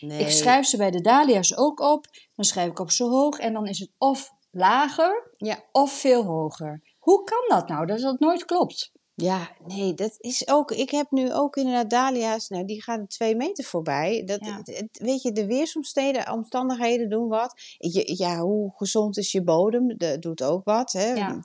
nee. 0.00 0.20
Ik 0.20 0.30
schrijf 0.30 0.66
ze 0.66 0.76
bij 0.76 0.90
de 0.90 1.00
dahlia's 1.00 1.56
ook 1.56 1.80
op. 1.80 2.06
Dan 2.34 2.44
schrijf 2.44 2.70
ik 2.70 2.78
op 2.78 2.90
zo 2.90 3.08
hoog 3.10 3.38
en 3.38 3.52
dan 3.52 3.66
is 3.66 3.78
het 3.78 3.90
of 3.98 4.32
lager 4.50 5.32
Ja. 5.36 5.58
of 5.72 5.92
veel 5.92 6.24
hoger. 6.24 6.82
Hoe 6.98 7.24
kan 7.24 7.44
dat 7.58 7.68
nou 7.68 7.86
dat 7.86 8.00
dat 8.00 8.18
nooit 8.18 8.44
klopt? 8.44 8.92
Ja, 9.18 9.50
nee, 9.66 9.94
dat 9.94 10.14
is 10.18 10.48
ook. 10.48 10.70
Ik 10.70 10.90
heb 10.90 11.10
nu 11.10 11.32
ook 11.34 11.56
inderdaad 11.56 11.90
dahlia's. 11.90 12.48
Nou, 12.48 12.64
die 12.64 12.82
gaan 12.82 13.06
twee 13.06 13.36
meter 13.36 13.64
voorbij. 13.64 14.22
Dat, 14.24 14.44
Ja. 14.44 14.56
het- 14.56 14.78
het- 14.78 14.98
weet 15.02 15.22
je, 15.22 15.32
de 15.32 15.46
weersomsteden, 15.46 16.32
omstandigheden 16.32 17.08
doen 17.10 17.28
wat. 17.28 17.54
Je, 17.78 18.14
ja, 18.16 18.38
hoe 18.38 18.72
gezond 18.76 19.16
is 19.18 19.32
je 19.32 19.42
bodem? 19.42 19.96
Dat 19.98 20.22
doet 20.22 20.42
ook 20.42 20.64
wat. 20.64 20.92
Hè? 20.92 21.12
Ja. 21.12 21.44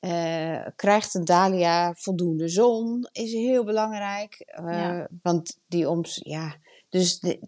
Eh, 0.00 0.66
krijgt 0.76 1.14
een 1.14 1.24
dahlia 1.24 1.94
voldoende 1.94 2.48
zon? 2.48 3.08
Is 3.12 3.32
heel 3.32 3.64
belangrijk. 3.64 4.34
Eh, 4.46 4.64
Ja. 4.72 5.08
Want 5.22 5.58
die 5.68 5.88
oms, 5.90 6.20
ja. 6.22 6.56
Dus 6.88 7.18
de, 7.20 7.40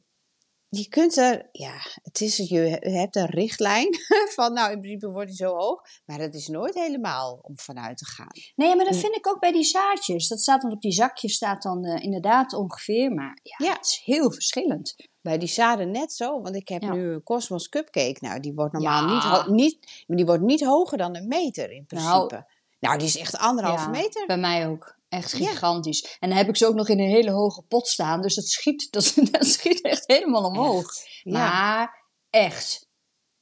je 0.68 0.88
kunt 0.88 1.16
er, 1.16 1.48
ja, 1.52 1.74
het 2.02 2.20
is, 2.20 2.36
je 2.36 2.58
hebt 2.80 3.16
een 3.16 3.26
richtlijn 3.26 3.88
van, 4.34 4.52
nou, 4.52 4.72
in 4.72 4.78
principe 4.80 5.10
wordt 5.10 5.28
die 5.28 5.36
zo 5.36 5.54
hoog. 5.56 5.80
Maar 6.04 6.18
dat 6.18 6.34
is 6.34 6.48
nooit 6.48 6.74
helemaal 6.74 7.38
om 7.42 7.58
vanuit 7.58 7.96
te 7.98 8.04
gaan. 8.06 8.30
Nee, 8.54 8.76
maar 8.76 8.84
dat 8.84 8.94
Mm. 8.94 9.00
vind 9.00 9.16
ik 9.16 9.28
ook 9.28 9.40
bij 9.40 9.52
die 9.52 9.64
zaadjes. 9.64 10.28
Dat 10.28 10.40
staat 10.40 10.62
dan 10.62 10.72
op 10.72 10.80
die 10.80 10.92
zakjes, 10.92 11.34
staat 11.34 11.62
dan 11.62 11.84
eh, 11.84 12.04
inderdaad 12.04 12.52
ongeveer. 12.52 13.12
Maar 13.12 13.38
ja, 13.42 13.66
Ja. 13.66 13.72
het 13.72 13.86
is 13.86 14.00
heel 14.04 14.32
verschillend. 14.32 14.94
Bij 15.20 15.38
die 15.38 15.48
zaden 15.48 15.90
net 15.90 16.12
zo, 16.12 16.40
want 16.40 16.56
ik 16.56 16.68
heb 16.68 16.82
Ja. 16.82 16.92
nu 16.92 17.12
een 17.12 17.22
Cosmos 17.22 17.68
Cupcake. 17.68 18.16
Nou, 18.20 18.40
die 18.40 18.54
wordt 18.54 18.72
normaal 18.72 19.08
Ja. 19.08 19.48
niet, 19.50 19.56
niet, 19.56 20.02
die 20.06 20.26
wordt 20.26 20.42
niet 20.42 20.64
hoger 20.64 20.98
dan 20.98 21.16
een 21.16 21.28
meter 21.28 21.70
in 21.70 21.84
Nou. 21.88 22.26
principe. 22.26 22.54
Nou, 22.80 22.98
die 22.98 23.06
is 23.06 23.18
echt 23.18 23.36
anderhalve 23.36 23.90
meter. 23.90 24.26
Bij 24.26 24.38
mij 24.38 24.68
ook. 24.68 24.98
Echt 25.16 25.38
Ja. 25.38 25.48
gigantisch. 25.50 26.16
En 26.18 26.28
dan 26.28 26.38
heb 26.38 26.48
ik 26.48 26.56
ze 26.56 26.66
ook 26.66 26.74
nog 26.74 26.88
in 26.88 27.00
een 27.00 27.08
hele 27.10 27.30
hoge 27.30 27.62
pot 27.62 27.88
staan. 27.88 28.20
Dus 28.22 28.34
dat 28.34 28.44
schiet, 28.44 28.88
dat, 28.92 29.14
dat 29.30 29.46
schiet 29.46 29.80
echt 29.82 30.04
helemaal 30.06 30.44
omhoog. 30.44 30.84
Echt, 30.84 31.20
ja. 31.22 31.32
Maar 31.32 32.04
echt. 32.30 32.88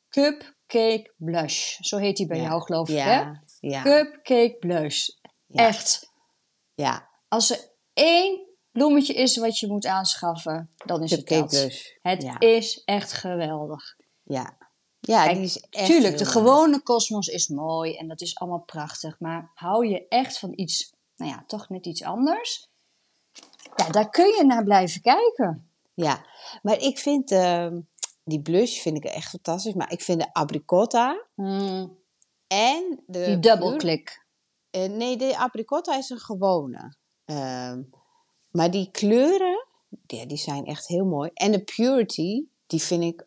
Cupcake 0.08 1.12
blush. 1.16 1.76
Zo 1.80 1.96
heet 1.96 2.16
die 2.16 2.26
bij 2.26 2.36
Ja. 2.38 2.42
jou, 2.42 2.62
geloof 2.62 2.88
ik, 2.88 2.98
hè? 2.98 3.24
Cupcake 3.82 4.56
blush. 4.58 5.08
Echt. 5.48 6.12
ja, 6.74 7.08
Als 7.28 7.50
er 7.50 7.72
één 7.92 8.46
bloemetje 8.70 9.14
is 9.14 9.36
wat 9.36 9.58
je 9.58 9.66
moet 9.66 9.86
aanschaffen, 9.86 10.70
dan 10.86 11.02
is 11.02 11.10
het 11.10 11.28
dat. 11.28 11.48
blush. 11.48 11.84
Het 12.02 12.34
is 12.38 12.82
echt 12.84 13.12
geweldig. 13.12 13.82
Ja. 14.22 14.56
Ja, 15.00 15.24
Kijk, 15.24 15.36
die 15.36 15.44
is 15.44 15.60
echt 15.70 15.86
Tuurlijk, 15.86 16.18
de 16.18 16.24
gewone 16.24 16.82
kosmos 16.82 17.26
is 17.26 17.48
mooi 17.48 17.96
en 17.96 18.08
dat 18.08 18.20
is 18.20 18.36
allemaal 18.38 18.62
prachtig. 18.64 19.20
Maar 19.20 19.50
hou 19.54 19.86
je 19.88 20.08
echt 20.08 20.38
van 20.38 20.52
iets, 20.54 20.93
nou 21.24 21.36
ja, 21.36 21.44
toch 21.46 21.68
net 21.68 21.86
iets 21.86 22.02
anders? 22.02 22.70
Ja, 23.76 23.88
daar 23.88 24.10
kun 24.10 24.26
je 24.26 24.44
naar 24.44 24.64
blijven 24.64 25.00
kijken. 25.00 25.68
Ja, 25.94 26.24
maar 26.62 26.78
ik 26.78 26.98
vind 26.98 27.30
ehm, 27.30 27.80
die 28.24 28.42
blush 28.42 28.80
vind 28.80 28.96
ik 28.96 29.04
echt 29.04 29.28
fantastisch. 29.28 29.74
Maar 29.74 29.92
ik 29.92 30.00
vind 30.00 30.20
de 30.20 30.34
abricotta 30.34 31.26
en 32.46 33.02
de... 33.06 33.24
Die 33.24 33.38
double 33.38 33.76
click. 33.76 34.26
Eh, 34.70 34.88
nee, 34.88 35.16
de 35.16 35.36
abricotta 35.36 35.96
is 35.96 36.10
een 36.10 36.18
gewone. 36.18 36.96
Ehm, 37.24 37.82
maar 38.50 38.70
die 38.70 38.90
kleuren, 38.90 39.66
ja, 40.06 40.26
die 40.26 40.36
zijn 40.36 40.64
echt 40.64 40.86
heel 40.86 41.04
mooi. 41.04 41.30
En 41.34 41.52
de 41.52 41.64
purity, 41.64 42.46
die 42.66 42.82
vind 42.82 43.02
ik 43.02 43.26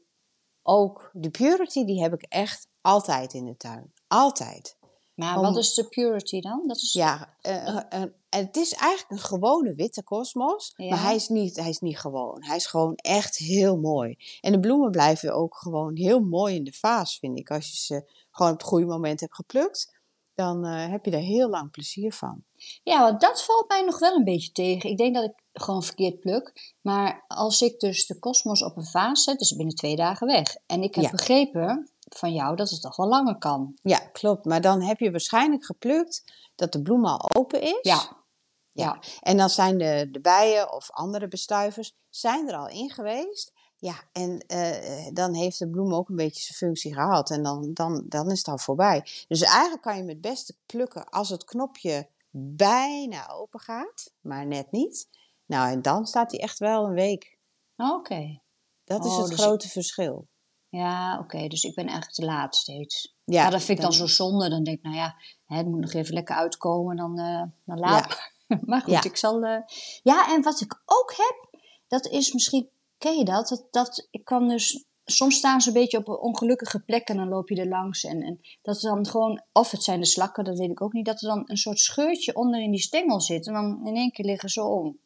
ook... 0.62 1.10
De 1.14 1.30
purity, 1.30 1.86
die 1.86 2.02
heb 2.02 2.14
ik 2.14 2.24
echt 2.24 2.68
altijd 2.82 3.34
in 3.34 3.46
de 3.46 3.58
tuin. 3.58 3.94
Altijd. 4.08 4.77
Maar 5.18 5.38
Om- 5.38 5.42
wat 5.44 5.58
is 5.58 5.74
de 5.74 5.88
purity 5.88 6.42
dan? 6.42 6.64
Dat 6.68 6.78
is, 6.78 6.94
Ja, 6.94 7.36
eh, 7.42 7.68
eh, 7.68 7.84
eh, 7.90 8.04
het 8.30 8.58
is 8.58 8.74
eigenlijk 8.74 9.12
een 9.12 9.28
gewone 9.28 9.74
witte 9.74 10.04
kosmos, 10.04 10.74
Ja. 10.76 10.90
maar 10.90 11.02
hij 11.04 11.16
is, 11.16 11.28
niet, 11.28 11.56
hij 11.56 11.70
is 11.70 11.80
niet 11.80 12.00
gewoon. 12.00 12.44
Hij 12.44 12.56
is 12.56 12.66
gewoon 12.66 12.96
echt 12.96 13.38
heel 13.38 13.78
mooi. 13.78 14.18
En 14.42 14.52
de 14.52 14.60
bloemen 14.60 14.92
blijven 14.92 15.34
ook 15.36 15.56
gewoon 15.58 15.96
heel 15.96 16.20
mooi 16.20 16.56
in 16.56 16.64
de 16.64 16.74
vaas, 16.74 17.18
vind 17.20 17.40
ik. 17.40 17.52
Als 17.52 17.70
je 17.70 17.78
ze 17.78 18.12
gewoon 18.32 18.52
op 18.52 18.58
het 18.60 18.68
goede 18.68 18.86
moment 18.86 19.20
hebt 19.20 19.36
geplukt, 19.36 19.96
dan 20.34 20.64
heb 20.66 21.06
je 21.06 21.12
er 21.12 21.18
heel 21.20 21.50
lang 21.50 21.72
plezier 21.72 22.14
van. 22.14 22.44
Ja, 22.84 23.02
want 23.02 23.22
dat 23.22 23.44
valt 23.44 23.68
mij 23.68 23.82
nog 23.82 24.00
wel 24.00 24.16
een 24.16 24.24
beetje 24.24 24.52
tegen. 24.52 24.90
Ik 24.90 24.98
denk 24.98 25.16
dat 25.16 25.24
ik 25.24 25.44
gewoon 25.54 25.84
verkeerd 25.84 26.20
pluk. 26.20 26.74
Maar 26.82 27.24
als 27.28 27.62
ik 27.62 27.80
dus 27.80 28.06
de 28.06 28.20
kosmos 28.20 28.64
op 28.64 28.78
een 28.78 28.86
vaas 28.86 29.24
zet, 29.24 29.42
is 29.42 29.48
het 29.50 29.58
binnen 29.58 29.76
twee 29.76 29.96
dagen 29.96 30.28
weg. 30.28 30.56
En 30.66 30.82
ik 30.84 30.96
heb 30.96 31.04
Ja. 31.04 31.10
begrepen 31.12 31.92
van 32.10 32.34
jou 32.34 32.56
dat 32.56 32.70
het 32.70 32.82
toch 32.82 32.96
wel 32.96 33.08
langer 33.08 33.38
kan. 33.38 33.78
Ja, 33.82 33.98
klopt. 33.98 34.46
Maar 34.46 34.62
dan 34.62 34.82
heb 34.82 35.00
je 35.00 35.12
waarschijnlijk 35.12 35.66
geplukt 35.66 36.24
dat 36.56 36.72
de 36.72 36.82
bloem 36.82 37.06
al 37.06 37.30
open 37.36 37.62
is. 37.62 37.80
Ja. 37.82 38.26
Ja. 38.72 38.84
Ja. 38.84 39.00
En 39.22 39.38
dan 39.38 39.50
zijn 39.50 39.78
de, 39.78 40.08
de 40.12 40.20
bijen 40.22 40.74
of 40.74 40.92
andere 40.92 41.28
bestuivers 41.28 41.96
zijn 42.10 42.48
er 42.48 42.56
al 42.56 42.68
in 42.68 42.90
geweest. 42.90 43.54
Ja, 43.80 43.96
en 44.12 44.40
eh, 44.48 45.08
dan 45.14 45.34
heeft 45.34 45.60
de 45.60 45.70
bloem 45.70 45.94
ook 45.94 46.10
een 46.10 46.16
beetje 46.16 46.42
zijn 46.42 46.58
functie 46.58 46.94
gehad. 46.94 47.30
En 47.32 47.44
dan, 47.44 47.74
dan, 47.74 48.06
dan 48.08 48.32
is 48.32 48.38
het 48.38 48.48
al 48.48 48.58
voorbij. 48.58 49.06
Dus 49.28 49.42
eigenlijk 49.42 49.82
kan 49.82 49.94
je 49.94 50.00
hem 50.00 50.10
het 50.10 50.22
beste 50.22 50.56
plukken 50.66 51.10
als 51.10 51.30
het 51.30 51.44
knopje 51.44 52.10
bijna 52.40 53.30
open 53.30 53.60
gaat, 53.60 54.14
maar 54.22 54.46
net 54.46 54.72
niet. 54.72 55.08
Nou, 55.46 55.72
en 55.72 55.82
dan 55.82 56.06
staat 56.08 56.32
hij 56.32 56.40
echt 56.40 56.60
wel 56.60 56.86
een 56.86 56.94
week. 56.94 57.38
Oké. 57.76 58.40
Dat 58.84 59.06
is 59.06 59.12
Oh, 59.12 59.18
het 59.20 59.30
dus- 59.30 59.40
grote 59.40 59.70
verschil. 59.70 60.28
Ja, 60.70 61.20
oké. 61.20 61.48
Dus 61.48 61.64
ik 61.64 61.76
ben 61.76 61.84
eigenlijk 61.86 62.16
te 62.16 62.26
laat 62.26 62.56
steeds. 62.56 63.16
Ja, 63.24 63.44
Ja, 63.44 63.50
dat 63.50 63.64
vind 63.64 63.78
ik 63.78 63.84
dan 63.86 63.98
dan- 63.98 64.08
zo 64.08 64.14
zonde. 64.16 64.50
Dan 64.50 64.64
denk 64.64 64.78
ik, 64.78 64.84
nou 64.84 64.96
ja, 64.96 65.16
hè, 65.46 65.58
het 65.58 65.68
moet 65.68 65.80
nog 65.80 65.94
even 65.94 66.14
lekker 66.14 66.36
uitkomen. 66.36 66.96
Dan, 66.96 67.20
eh 67.20 67.44
dan 67.66 67.80
laat 67.80 68.08
maar. 68.08 68.36
Maar 68.66 68.82
goed, 68.82 68.92
Ja. 68.94 69.04
ik 69.04 69.18
zal... 69.18 69.44
eh, 69.44 69.62
Ja, 70.04 70.34
en 70.36 70.42
wat 70.44 70.62
ik 70.62 70.82
ook 70.86 71.14
heb, 71.18 71.62
dat 71.88 72.06
is 72.08 72.34
misschien... 72.34 72.70
Ken 72.98 73.18
je 73.18 73.26
dat? 73.26 73.48
Dat, 73.48 73.68
dat 73.72 74.08
ik 74.12 74.26
kan 74.26 74.48
dus... 74.48 74.86
Soms 75.06 75.36
staan 75.36 75.62
ze 75.62 75.68
een 75.68 75.74
beetje 75.74 75.98
op 75.98 76.08
ongelukkige 76.22 76.80
plekken 76.84 77.16
en 77.16 77.22
dan 77.22 77.30
loop 77.30 77.50
je 77.50 77.56
er 77.56 77.68
langs. 77.68 78.04
En, 78.04 78.22
en 78.22 78.40
dat 78.62 78.84
er 78.84 78.90
dan 78.94 79.06
gewoon... 79.08 79.44
Of 79.52 79.72
het 79.72 79.84
zijn 79.84 80.00
de 80.00 80.06
slakken, 80.06 80.44
dat 80.44 80.58
weet 80.58 80.70
ik 80.70 80.82
ook 80.82 80.94
niet. 80.94 81.06
Dat 81.06 81.22
er 81.22 81.28
dan 81.28 81.42
een 81.46 81.58
soort 81.58 81.80
scheurtje 81.80 82.36
onder 82.36 82.62
in 82.62 82.72
die 82.72 82.80
stengel 82.80 83.22
zit. 83.22 83.48
En 83.48 83.54
dan 83.54 83.82
in 83.88 83.96
één 83.96 84.12
keer 84.12 84.26
liggen 84.26 84.50
ze 84.50 84.64
om. 84.64 84.98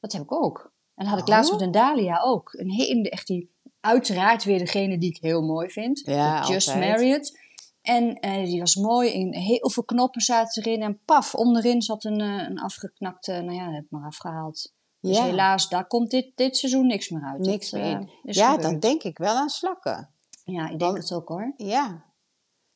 Dat 0.00 0.12
heb 0.12 0.22
ik 0.22 0.32
ook. 0.32 0.72
En 0.94 1.04
dat 1.04 1.14
had 1.14 1.18
ik 1.22 1.28
laatst 1.28 1.52
Oh. 1.52 1.56
met 1.58 1.66
een 1.66 1.72
dahlia 1.72 2.20
ook. 2.20 2.52
Een 2.52 2.70
hele, 2.70 3.10
echt 3.10 3.26
die... 3.26 3.50
Uiteraard 3.80 4.44
weer 4.44 4.58
degene 4.58 4.98
die 4.98 5.10
ik 5.10 5.22
heel 5.22 5.42
mooi 5.42 5.70
vind. 5.70 6.00
Ja, 6.04 6.46
Just 6.48 6.68
altijd. 6.68 6.88
Marriott. 6.88 7.38
En 7.82 8.14
eh, 8.14 8.44
die 8.44 8.58
was 8.60 8.74
mooi. 8.76 9.12
En 9.12 9.34
heel 9.34 9.70
veel 9.70 9.84
knoppen 9.84 10.20
zaten 10.20 10.62
erin. 10.64 10.82
En 10.82 11.00
paf, 11.04 11.34
onderin 11.34 11.82
zat 11.82 12.04
een, 12.04 12.20
eh, 12.20 12.46
een 12.48 12.58
afgeknakte... 12.58 13.32
Nou 13.32 13.52
ja, 13.52 13.64
dat 13.64 13.74
heb 13.74 13.84
ik 13.84 13.90
maar 13.90 14.06
afgehaald. 14.06 14.72
Dus 15.00 15.16
Ja. 15.16 15.24
helaas, 15.24 15.68
daar 15.68 15.86
komt 15.86 16.10
dit, 16.10 16.32
dit 16.34 16.56
seizoen 16.56 16.86
niks 16.86 17.08
meer 17.08 17.22
uit. 17.22 17.38
Niks 17.40 17.70
Dat, 17.70 17.80
meer 17.80 17.94
eh, 17.94 18.00
in. 18.00 18.10
is 18.22 18.36
Ja, 18.36 18.50
gebeurd. 18.50 18.70
dan 18.70 18.78
denk 18.80 19.02
ik 19.02 19.18
wel 19.18 19.34
aan 19.36 19.48
slakken. 19.48 20.10
Ja, 20.44 20.62
ik 20.62 20.68
denk 20.78 20.80
Want- 20.80 20.96
het 20.98 21.12
ook 21.12 21.28
hoor. 21.28 21.52
Ja, 21.56 22.04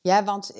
ja 0.01 0.25
want 0.25 0.57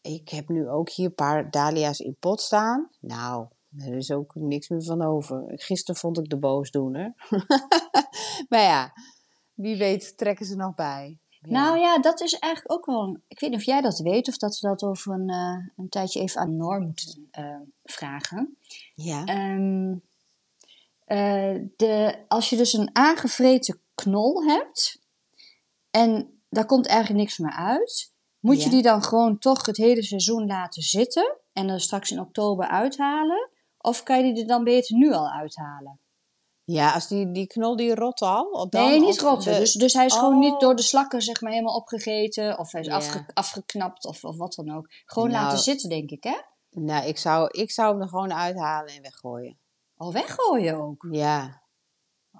ik 0.00 0.28
heb 0.28 0.48
nu 0.48 0.68
ook 0.68 0.90
hier 0.90 1.06
een 1.06 1.14
paar 1.14 1.50
dahlia's 1.50 1.98
in 1.98 2.16
pot 2.20 2.40
staan. 2.40 2.88
Nou, 3.00 3.46
er 3.76 3.96
is 3.96 4.10
ook 4.10 4.34
niks 4.34 4.68
meer 4.68 4.82
van 4.82 5.02
over. 5.02 5.42
Gisteren 5.46 6.00
vond 6.00 6.18
ik 6.18 6.28
de 6.28 6.38
boosdoener. 6.38 7.14
maar 8.48 8.60
ja, 8.62 8.92
wie 9.60 9.76
weet 9.76 10.18
trekken 10.18 10.46
ze 10.46 10.56
nog 10.56 10.74
bij. 10.74 11.18
Ja. 11.40 11.50
Nou 11.50 11.78
ja, 11.78 11.98
dat 11.98 12.20
is 12.20 12.32
eigenlijk 12.38 12.72
ook 12.74 12.86
wel... 12.86 13.02
een- 13.02 13.22
Ik 13.28 13.40
weet 13.40 13.50
niet 13.50 13.58
of 13.58 13.64
jij 13.64 13.80
dat 13.80 13.98
weet 13.98 14.28
of 14.28 14.36
dat 14.36 14.58
we 14.60 14.68
dat 14.68 14.82
over 14.82 15.12
een, 15.12 15.28
eh, 15.28 15.66
een 15.76 15.88
tijdje 15.88 16.20
even 16.20 16.40
aan 16.40 16.56
Noor 16.56 16.80
moeten 16.80 17.28
eh, 17.30 17.60
vragen. 17.84 18.58
ja. 18.94 19.24
Ehm, 19.24 19.94
eh, 21.04 21.62
de, 21.76 22.24
als 22.28 22.50
je 22.50 22.56
dus 22.56 22.72
een 22.72 22.90
aangevreten 22.92 23.80
knol 23.94 24.44
hebt 24.44 25.00
en 25.90 26.40
daar 26.48 26.66
komt 26.66 26.86
eigenlijk 26.86 27.20
niks 27.20 27.38
meer 27.38 27.52
uit, 27.52 28.12
moet 28.40 28.62
je 28.62 28.70
die 28.70 28.82
dan 28.82 29.02
gewoon 29.02 29.38
toch 29.38 29.66
het 29.66 29.76
hele 29.76 30.02
seizoen 30.02 30.46
laten 30.46 30.82
zitten 30.82 31.36
en 31.52 31.66
dan 31.66 31.80
straks 31.80 32.10
in 32.10 32.20
oktober 32.20 32.66
uithalen? 32.68 33.50
Of 33.78 34.02
kan 34.02 34.26
je 34.26 34.32
die 34.32 34.42
er 34.42 34.48
dan 34.48 34.64
beter 34.64 34.96
nu 34.96 35.12
al 35.12 35.28
uithalen? 35.30 36.00
Ja, 36.70 36.92
als 36.92 37.08
die, 37.08 37.32
die 37.32 37.46
knol 37.46 37.76
die 37.76 37.94
rot 37.94 38.20
al. 38.20 38.66
Dan 38.70 38.82
nee, 38.88 39.00
niet 39.00 39.20
rotten. 39.20 39.52
de- 39.52 39.58
Dus, 39.58 39.72
dus 39.72 39.92
hij 39.92 40.04
is 40.06 40.14
gewoon 40.14 40.34
Oh. 40.34 40.40
niet 40.40 40.60
door 40.60 40.76
de 40.76 40.82
slakken 40.82 41.22
zeg 41.22 41.40
maar 41.40 41.52
helemaal 41.52 41.74
opgegeten 41.76 42.58
of 42.58 42.72
hij 42.72 42.80
is 42.80 42.88
afge- 42.88 43.26
afgeknapt 43.34 44.06
of, 44.06 44.24
of 44.24 44.36
wat 44.36 44.54
dan 44.54 44.76
ook. 44.76 44.86
Gewoon 45.04 45.30
Nou. 45.30 45.42
laten 45.44 45.58
zitten, 45.58 45.88
denk 45.88 46.10
ik, 46.10 46.24
hè? 46.24 46.36
Nou, 46.70 47.06
ik 47.06 47.18
zou, 47.18 47.48
ik 47.50 47.70
zou 47.70 47.92
hem 47.92 48.02
er 48.02 48.08
gewoon 48.08 48.32
uithalen 48.34 48.94
en 48.94 49.02
weggooien. 49.02 49.58
Al 49.96 50.12
weggooien 50.12 50.80
ook. 50.80 51.06
Ja. 51.10 51.62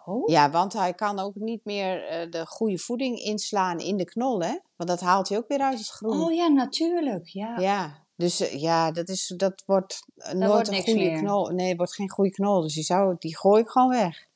Oh. 0.04 0.28
ja, 0.28 0.50
want 0.50 0.72
hij 0.72 0.94
kan 0.94 1.18
ook 1.18 1.34
niet 1.34 1.64
meer 1.64 2.04
eh, 2.06 2.30
de 2.30 2.46
goede 2.46 2.78
voeding 2.78 3.18
inslaan 3.18 3.78
in 3.78 3.96
de 3.96 4.04
knol, 4.04 4.40
hè? 4.42 4.58
Want 4.76 4.90
dat 4.90 5.00
haalt 5.00 5.28
hij 5.28 5.38
ook 5.38 5.48
weer 5.48 5.60
uit 5.60 5.78
het 5.78 5.88
groen. 5.88 6.20
Oh 6.24 6.32
ja, 6.34 6.48
natuurlijk. 6.48 7.26
Ja. 7.26 7.58
Ja, 7.58 8.06
dus 8.18 8.40
eh, 8.40 8.60
ja, 8.60 8.90
dat, 8.92 9.08
is, 9.08 9.32
dat 9.36 9.62
wordt 9.66 10.00
eh, 10.16 10.32
nooit 10.32 10.50
wordt 10.52 10.68
een 10.68 10.82
goede 10.82 10.98
meer. 10.98 11.18
knol. 11.18 11.48
Nee, 11.48 11.68
het 11.68 11.76
wordt 11.76 11.94
geen 11.94 12.10
goede 12.10 12.30
knol. 12.30 12.60
Dus 12.62 12.74
die, 12.74 12.82
zou, 12.84 13.16
die 13.18 13.36
gooi 13.36 13.62
ik 13.62 13.68
gewoon 13.68 13.88
weg. 13.88 14.26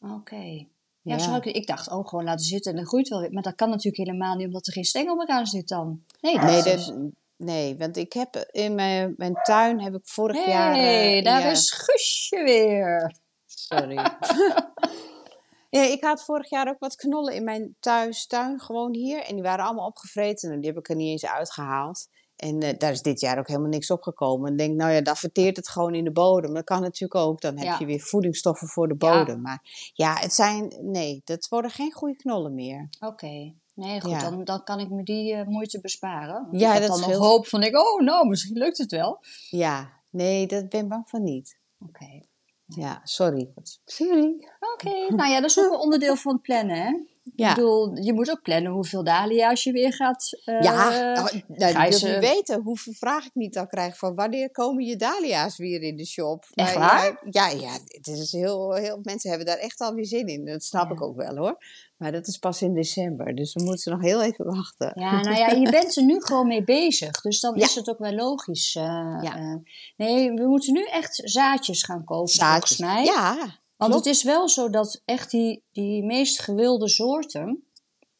Oké. 0.00 0.36
Ja, 0.36 1.14
Ja. 1.14 1.18
zo 1.18 1.30
had 1.30 1.46
ik, 1.46 1.54
ik 1.54 1.66
dacht, 1.66 1.90
oh, 1.90 2.08
gewoon 2.08 2.24
laten 2.24 2.44
zitten 2.46 2.70
en 2.70 2.76
dan 2.76 2.86
groeit 2.86 3.08
wel 3.08 3.20
weer. 3.20 3.32
Maar 3.32 3.42
dat 3.42 3.54
kan 3.54 3.68
natuurlijk 3.70 3.96
helemaal 3.96 4.34
niet, 4.36 4.46
omdat 4.46 4.66
er 4.66 4.72
geen 4.72 4.84
stengel 4.84 5.14
meer 5.16 5.26
aan 5.26 5.46
zit 5.46 5.68
dan. 5.68 6.04
Nee, 6.20 6.38
Nee, 6.38 6.56
is... 6.58 6.64
dat, 6.64 6.94
nee, 7.36 7.76
want 7.76 7.96
ik 7.96 8.12
heb 8.12 8.36
in 8.50 8.74
mijn, 8.74 9.14
mijn 9.16 9.34
tuin 9.42 9.80
heb 9.80 9.94
ik 9.94 10.06
vorig 10.06 10.44
Hey, 10.44 10.48
jaar. 10.54 10.74
eh, 10.76 11.24
daar 11.24 11.40
ja, 11.42 11.50
is 11.50 11.70
Guusje 11.72 12.42
weer. 12.42 13.14
Sorry. 13.46 13.94
ja, 15.76 15.82
ik 15.82 16.04
had 16.04 16.24
vorig 16.24 16.50
jaar 16.50 16.68
ook 16.68 16.78
wat 16.78 16.96
knollen 16.96 17.34
in 17.34 17.44
mijn 17.44 17.76
thuistuin, 17.80 18.60
gewoon 18.60 18.94
hier. 18.94 19.22
En 19.24 19.34
die 19.34 19.42
waren 19.44 19.64
allemaal 19.64 19.86
opgevreten 19.86 20.52
en 20.52 20.60
die 20.60 20.68
heb 20.70 20.78
ik 20.78 20.88
er 20.88 20.96
niet 20.96 21.08
eens 21.10 21.26
uitgehaald. 21.26 22.08
En 22.38 22.60
eh, 22.60 22.78
daar 22.78 22.92
is 22.92 23.02
dit 23.02 23.20
jaar 23.20 23.38
ook 23.38 23.48
helemaal 23.48 23.68
niks 23.68 23.90
opgekomen. 23.90 24.46
En 24.46 24.52
ik 24.52 24.58
denk, 24.58 24.76
nou 24.76 24.92
ja, 24.92 25.00
dan 25.00 25.16
verteert 25.16 25.56
het 25.56 25.68
gewoon 25.68 25.94
in 25.94 26.04
de 26.04 26.12
bodem. 26.12 26.54
Dat 26.54 26.64
kan 26.64 26.80
natuurlijk 26.80 27.20
ook. 27.20 27.40
Dan 27.40 27.56
heb 27.56 27.66
Ja. 27.66 27.76
je 27.78 27.86
weer 27.86 28.00
voedingsstoffen 28.00 28.68
voor 28.68 28.88
de 28.88 28.94
Ja. 28.98 29.18
bodem. 29.18 29.40
Maar 29.40 29.90
ja, 29.94 30.14
het 30.14 30.32
zijn, 30.32 30.72
nee, 30.80 31.20
dat 31.24 31.48
worden 31.48 31.70
geen 31.70 31.92
goede 31.92 32.16
knollen 32.16 32.54
meer. 32.54 32.88
Oké. 33.00 33.52
Nee, 33.74 34.00
goed, 34.00 34.10
Ja. 34.10 34.30
dan, 34.30 34.44
dan 34.44 34.64
kan 34.64 34.80
ik 34.80 34.90
me 34.90 35.02
die 35.02 35.34
eh, 35.34 35.46
moeite 35.46 35.80
besparen. 35.80 36.46
Want 36.50 36.60
Ja, 36.60 36.74
ik 36.74 36.80
had 36.80 36.88
dat 36.88 37.00
dan 37.00 37.10
nog 37.10 37.18
hoop 37.18 37.46
van, 37.46 37.62
ik, 37.62 37.76
oh, 37.76 38.00
nou, 38.00 38.28
misschien 38.28 38.58
lukt 38.58 38.78
het 38.78 38.90
wel. 38.90 39.18
Ja, 39.50 39.92
nee, 40.10 40.46
dat 40.46 40.68
ben 40.68 40.80
ik 40.82 40.88
bang 40.88 41.08
van 41.08 41.22
niet. 41.22 41.58
Oké. 41.88 42.20
Ja, 42.66 43.00
sorry. 43.04 43.48
Sorry. 43.84 44.48
Oké, 44.74 45.14
nou 45.14 45.30
ja, 45.30 45.40
dat 45.40 45.50
is 45.50 45.58
ook 45.58 45.72
een 45.72 45.78
onderdeel 45.78 46.16
van 46.16 46.32
het 46.32 46.42
plannen, 46.42 46.76
hè? 46.76 46.98
Ja. 47.36 47.48
Ik 47.48 47.54
bedoel, 47.54 47.96
je 47.96 48.12
moet 48.12 48.30
ook 48.30 48.42
plannen 48.42 48.72
hoeveel 48.72 49.04
dahlia's 49.04 49.64
je 49.64 49.72
weer 49.72 49.92
gaat... 49.92 50.30
eh, 50.44 50.60
Ja, 50.60 50.88
oh, 50.88 51.32
nou, 51.46 51.84
dat 51.84 51.94
ze- 51.94 52.06
wil 52.10 52.20
weten. 52.20 52.62
Hoeveel 52.62 52.92
vraag 52.92 53.24
ik 53.26 53.34
niet 53.34 53.58
al 53.58 53.66
krijg 53.66 53.98
van 53.98 54.14
wanneer 54.14 54.50
komen 54.50 54.84
je 54.84 54.96
dahlia's 54.96 55.56
weer 55.56 55.82
in 55.82 55.96
de 55.96 56.06
shop? 56.06 56.44
Echt 56.54 56.74
Maar 56.78 56.86
waar? 56.88 57.20
Ja, 57.30 57.48
ja, 57.48 57.60
ja 57.60 57.72
het 57.86 58.06
is 58.06 58.32
heel, 58.32 58.72
heel, 58.74 58.98
mensen 59.02 59.28
hebben 59.28 59.46
daar 59.46 59.56
echt 59.58 59.80
alweer 59.80 60.06
zin 60.06 60.26
in. 60.26 60.44
Dat 60.44 60.64
snap 60.64 60.88
Ja. 60.88 60.94
ik 60.94 61.02
ook 61.02 61.16
wel 61.16 61.36
hoor. 61.36 61.58
Maar 61.96 62.12
dat 62.12 62.26
is 62.26 62.36
pas 62.36 62.62
in 62.62 62.74
december, 62.74 63.34
dus 63.34 63.54
we 63.54 63.62
moeten 63.62 63.92
nog 63.92 64.00
heel 64.02 64.22
even 64.22 64.44
wachten. 64.44 64.92
Ja, 64.94 65.20
nou 65.20 65.36
ja, 65.36 65.48
je 65.50 65.70
bent 65.70 65.96
er 65.96 66.04
nu 66.04 66.20
gewoon 66.22 66.46
mee 66.46 66.64
bezig. 66.64 67.20
Dus 67.20 67.40
dan 67.40 67.56
Ja. 67.56 67.64
is 67.64 67.74
het 67.74 67.88
ook 67.90 67.98
wel 67.98 68.12
logisch. 68.12 68.74
eh, 68.76 68.82
Ja. 69.22 69.36
eh. 69.36 69.54
nee, 69.96 70.32
we 70.32 70.46
moeten 70.46 70.72
nu 70.72 70.84
echt 70.84 71.20
zaadjes 71.24 71.82
gaan 71.84 72.04
kopen, 72.04 72.32
volgens 72.34 72.76
mij. 72.78 73.04
Ja, 73.04 73.36
Want 73.78 73.90
klopt. 73.92 74.06
het 74.06 74.14
is 74.16 74.22
wel 74.22 74.48
zo 74.48 74.70
dat 74.70 75.02
echt 75.04 75.30
die, 75.30 75.62
die 75.72 76.04
meest 76.04 76.40
gewilde 76.40 76.88
soorten, 76.88 77.64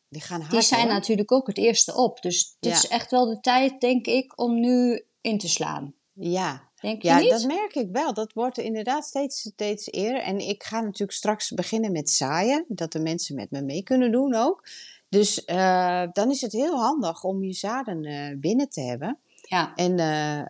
die 0.08 0.20
gaan 0.20 0.40
hard 0.40 0.52
die 0.52 0.62
zijn 0.62 0.80
hoor. 0.82 0.92
natuurlijk 0.92 1.32
ook 1.32 1.46
het 1.46 1.58
eerste 1.58 1.94
op. 1.96 2.22
Dus 2.22 2.56
dit 2.60 2.72
Ja. 2.72 2.78
is 2.78 2.88
echt 2.88 3.10
wel 3.10 3.26
de 3.26 3.40
tijd, 3.40 3.80
denk 3.80 4.06
ik, 4.06 4.32
om 4.40 4.60
nu 4.60 5.04
in 5.20 5.38
te 5.38 5.48
slaan. 5.48 5.94
Ja, 6.12 6.66
Denk 6.80 7.02
je 7.02 7.08
Ja, 7.08 7.18
niet? 7.18 7.30
dat 7.30 7.44
merk 7.44 7.74
ik 7.74 7.88
wel. 7.92 8.14
Dat 8.14 8.32
wordt 8.32 8.58
inderdaad 8.58 9.04
steeds, 9.04 9.40
steeds 9.40 9.86
eerder. 9.90 10.20
En 10.22 10.38
ik 10.38 10.62
ga 10.62 10.80
natuurlijk 10.80 11.12
straks 11.12 11.50
beginnen 11.50 11.92
met 11.92 12.10
zaaien. 12.10 12.64
Dat 12.68 12.92
de 12.92 12.98
mensen 13.00 13.34
met 13.34 13.50
me 13.50 13.62
mee 13.62 13.82
kunnen 13.82 14.12
doen 14.12 14.34
ook. 14.34 14.68
Dus 15.08 15.44
eh, 15.44 16.04
dan 16.12 16.30
is 16.30 16.40
het 16.40 16.52
heel 16.52 16.76
handig 16.80 17.24
om 17.24 17.44
je 17.44 17.52
zaden 17.52 18.04
eh, 18.04 18.36
binnen 18.38 18.68
te 18.68 18.80
hebben. 18.80 19.18
Ja. 19.42 19.74
En 19.74 19.98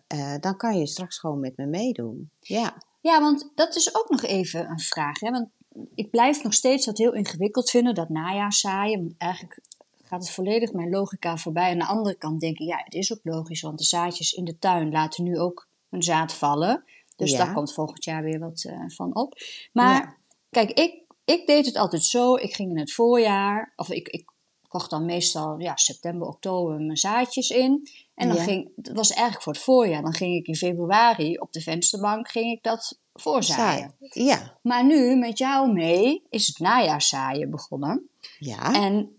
eh, 0.07 0.35
dan 0.41 0.57
kan 0.57 0.79
je 0.79 0.87
straks 0.87 1.19
gewoon 1.19 1.41
met 1.41 1.57
me 1.57 1.67
meedoen. 1.67 2.31
Ja, 2.41 2.83
ja, 3.01 3.21
want 3.21 3.51
dat 3.55 3.77
is 3.77 3.95
ook 3.95 4.09
nog 4.09 4.23
even 4.23 4.71
een 4.71 4.81
vraag. 4.81 5.21
Hè? 5.21 5.31
Want 5.31 5.49
ik 5.95 6.11
blijf 6.11 6.43
nog 6.43 6.55
steeds 6.55 6.87
dat 6.87 6.99
heel 6.99 7.15
ingewikkeld 7.15 7.71
vinden, 7.71 7.95
dat 7.95 8.09
najaarzaaien. 8.09 8.99
Want 8.99 9.15
eigenlijk 9.19 9.61
gaat 10.03 10.21
het 10.23 10.31
volledig 10.31 10.73
mijn 10.73 10.91
logica 10.91 11.37
voorbij. 11.37 11.71
Aan 11.71 11.79
de 11.79 11.87
andere 11.87 12.15
kant 12.15 12.41
denk 12.41 12.59
ik, 12.59 12.67
ja, 12.67 12.81
het 12.85 12.95
is 12.95 13.13
ook 13.13 13.21
logisch. 13.23 13.61
Want 13.61 13.79
de 13.79 13.85
zaadjes 13.85 14.33
in 14.33 14.45
de 14.45 14.59
tuin 14.59 14.91
laten 14.91 15.25
nu 15.25 15.39
ook 15.39 15.69
een 15.91 16.03
zaad 16.03 16.33
vallen. 16.35 16.85
Dus 17.17 17.31
Ja. 17.31 17.39
daar 17.45 17.55
komt 17.55 17.75
volgend 17.75 18.05
jaar 18.05 18.23
weer 18.23 18.39
wat 18.39 18.65
eh, 18.65 18.85
van 18.87 19.15
op. 19.15 19.35
Maar 19.73 20.03
Ja. 20.03 20.17
kijk, 20.51 20.71
ik, 20.71 21.05
ik 21.25 21.47
deed 21.47 21.67
het 21.67 21.77
altijd 21.77 22.05
zo. 22.05 22.35
Ik 22.35 22.55
ging 22.55 22.71
in 22.71 22.79
het 22.79 22.93
voorjaar, 22.93 23.73
of 23.77 23.91
ik, 23.91 24.09
ik 24.09 24.31
kocht 24.69 24.91
dan 24.91 25.05
meestal 25.05 25.59
ja, 25.61 25.77
september, 25.77 26.29
oktober 26.29 26.81
mijn 26.81 26.97
zaadjes 26.97 27.51
in. 27.51 27.89
En 28.19 28.29
dan 28.29 28.37
Ja. 28.37 28.43
ging, 28.43 28.71
dat 28.77 28.97
was 28.97 29.11
eigenlijk 29.11 29.43
voor 29.43 29.53
het 29.53 29.63
voorjaar. 29.63 30.03
Dan 30.03 30.15
ging 30.15 30.37
ik 30.37 30.47
in 30.47 30.57
februari 30.57 31.37
op 31.39 31.53
de 31.53 31.61
vensterbank 31.61 32.31
ging 32.31 32.53
ik 32.57 32.63
dat 32.63 32.99
voorzaaien. 33.15 33.95
zaaien. 34.01 34.27
Ja, 34.27 34.59
Maar 34.63 34.85
nu 34.85 35.17
met 35.17 35.39
jou 35.39 35.73
mee 35.73 36.23
is 36.31 36.47
het 36.47 36.59
najaarszaaien 36.59 37.51
begonnen. 37.51 38.09
ja. 38.39 38.73
En, 38.75 39.15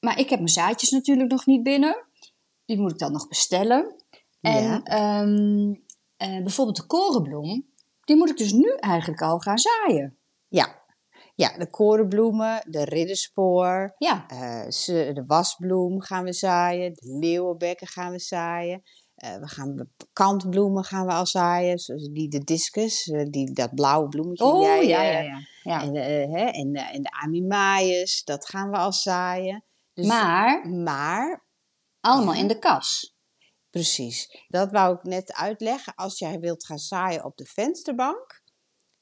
maar 0.00 0.18
ik 0.18 0.28
heb 0.30 0.38
mijn 0.38 0.50
zaadjes 0.50 0.90
natuurlijk 0.90 1.30
nog 1.30 1.46
niet 1.46 1.62
binnen. 1.62 2.04
Die 2.64 2.78
moet 2.80 2.90
ik 2.90 2.98
dan 2.98 3.12
nog 3.12 3.28
bestellen. 3.28 3.94
En 4.40 4.62
Ja. 4.64 4.82
ehm, 4.82 5.74
eh, 6.16 6.42
bijvoorbeeld 6.42 6.76
de 6.76 6.86
korenbloem, 6.86 7.66
die 8.00 8.16
moet 8.16 8.30
ik 8.30 8.36
dus 8.36 8.52
nu 8.52 8.74
eigenlijk 8.80 9.22
al 9.22 9.38
gaan 9.38 9.58
zaaien. 9.58 10.16
ja. 10.48 10.82
Ja, 11.36 11.58
de 11.58 11.70
korenbloemen, 11.70 12.62
de 12.70 12.84
ridderspoor, 12.84 13.94
Ja, 13.98 14.26
eh, 14.28 14.66
de 15.14 15.22
wasbloem 15.26 16.00
gaan 16.00 16.24
we 16.24 16.32
zaaien, 16.32 16.92
de 16.94 17.18
leeuwenbekken 17.20 17.86
gaan 17.86 18.10
we 18.12 18.18
zaaien. 18.18 18.82
Eh, 19.14 19.36
we 19.36 19.48
gaan 19.48 19.90
kantbloemen 20.12 20.84
gaan 20.84 21.06
we 21.06 21.12
al 21.12 21.26
zaaien, 21.26 21.78
zoals 21.78 22.08
die 22.12 22.28
de 22.28 22.44
discus, 22.44 23.06
eh, 23.06 23.24
die, 23.24 23.52
dat 23.52 23.74
blauwe 23.74 24.08
bloemetje. 24.08 24.44
oh 24.44 24.62
jij, 24.62 24.86
ja, 24.86 25.02
ja, 25.02 25.18
ja. 25.20 25.38
ja. 25.62 25.82
En, 25.82 25.94
hè, 26.30 26.44
en, 26.44 26.72
de- 26.72 26.80
en 26.92 27.02
de 27.02 27.10
amimaïs, 27.10 28.24
dat 28.24 28.46
gaan 28.48 28.70
we 28.70 28.76
al 28.76 28.92
zaaien. 28.92 29.64
Dus, 29.92 30.06
maar 30.06 30.68
maar, 30.68 31.44
allemaal 32.00 32.34
in 32.34 32.46
de 32.48 32.58
kas. 32.58 33.16
precies, 33.70 34.44
dat 34.48 34.70
wou 34.70 34.94
ik 34.94 35.02
net 35.02 35.32
uitleggen. 35.32 35.94
Als 35.94 36.18
jij 36.18 36.38
wilt 36.38 36.66
gaan 36.66 36.78
zaaien 36.78 37.24
op 37.24 37.36
de 37.36 37.44
vensterbank, 37.44 38.42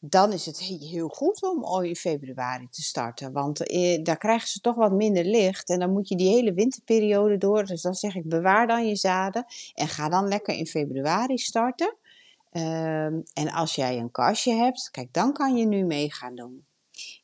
dan 0.04 0.32
is 0.32 0.46
het 0.46 0.58
he- 0.60 0.86
heel 0.86 1.08
goed 1.08 1.42
om 1.42 1.64
al 1.64 1.82
in 1.82 1.96
februari 1.96 2.68
te 2.70 2.82
starten. 2.82 3.32
Want 3.32 3.66
eh, 3.66 4.02
daar 4.02 4.16
krijgen 4.18 4.48
ze 4.48 4.60
toch 4.60 4.74
wat 4.74 4.92
minder 4.92 5.24
licht. 5.24 5.68
En 5.70 5.78
dan 5.78 5.92
moet 5.92 6.08
je 6.08 6.16
die 6.16 6.28
hele 6.28 6.52
winterperiode 6.52 7.38
door. 7.38 7.64
Dus 7.64 7.82
dan 7.82 7.94
zeg 7.94 8.14
ik, 8.14 8.28
bewaar 8.28 8.66
dan 8.66 8.86
je 8.86 8.96
zaden. 8.96 9.44
En 9.74 9.88
ga 9.88 10.08
dan 10.08 10.28
lekker 10.28 10.54
in 10.54 10.66
februari 10.66 11.38
starten. 11.38 11.96
Ehm, 12.50 13.20
en 13.32 13.50
als 13.52 13.74
jij 13.74 13.98
een 13.98 14.10
kastje 14.10 14.54
hebt, 14.54 14.88
kijk, 14.90 15.12
dan 15.12 15.32
kan 15.32 15.56
je 15.56 15.66
nu 15.66 15.84
mee 15.84 16.12
gaan 16.12 16.34
doen. 16.34 16.66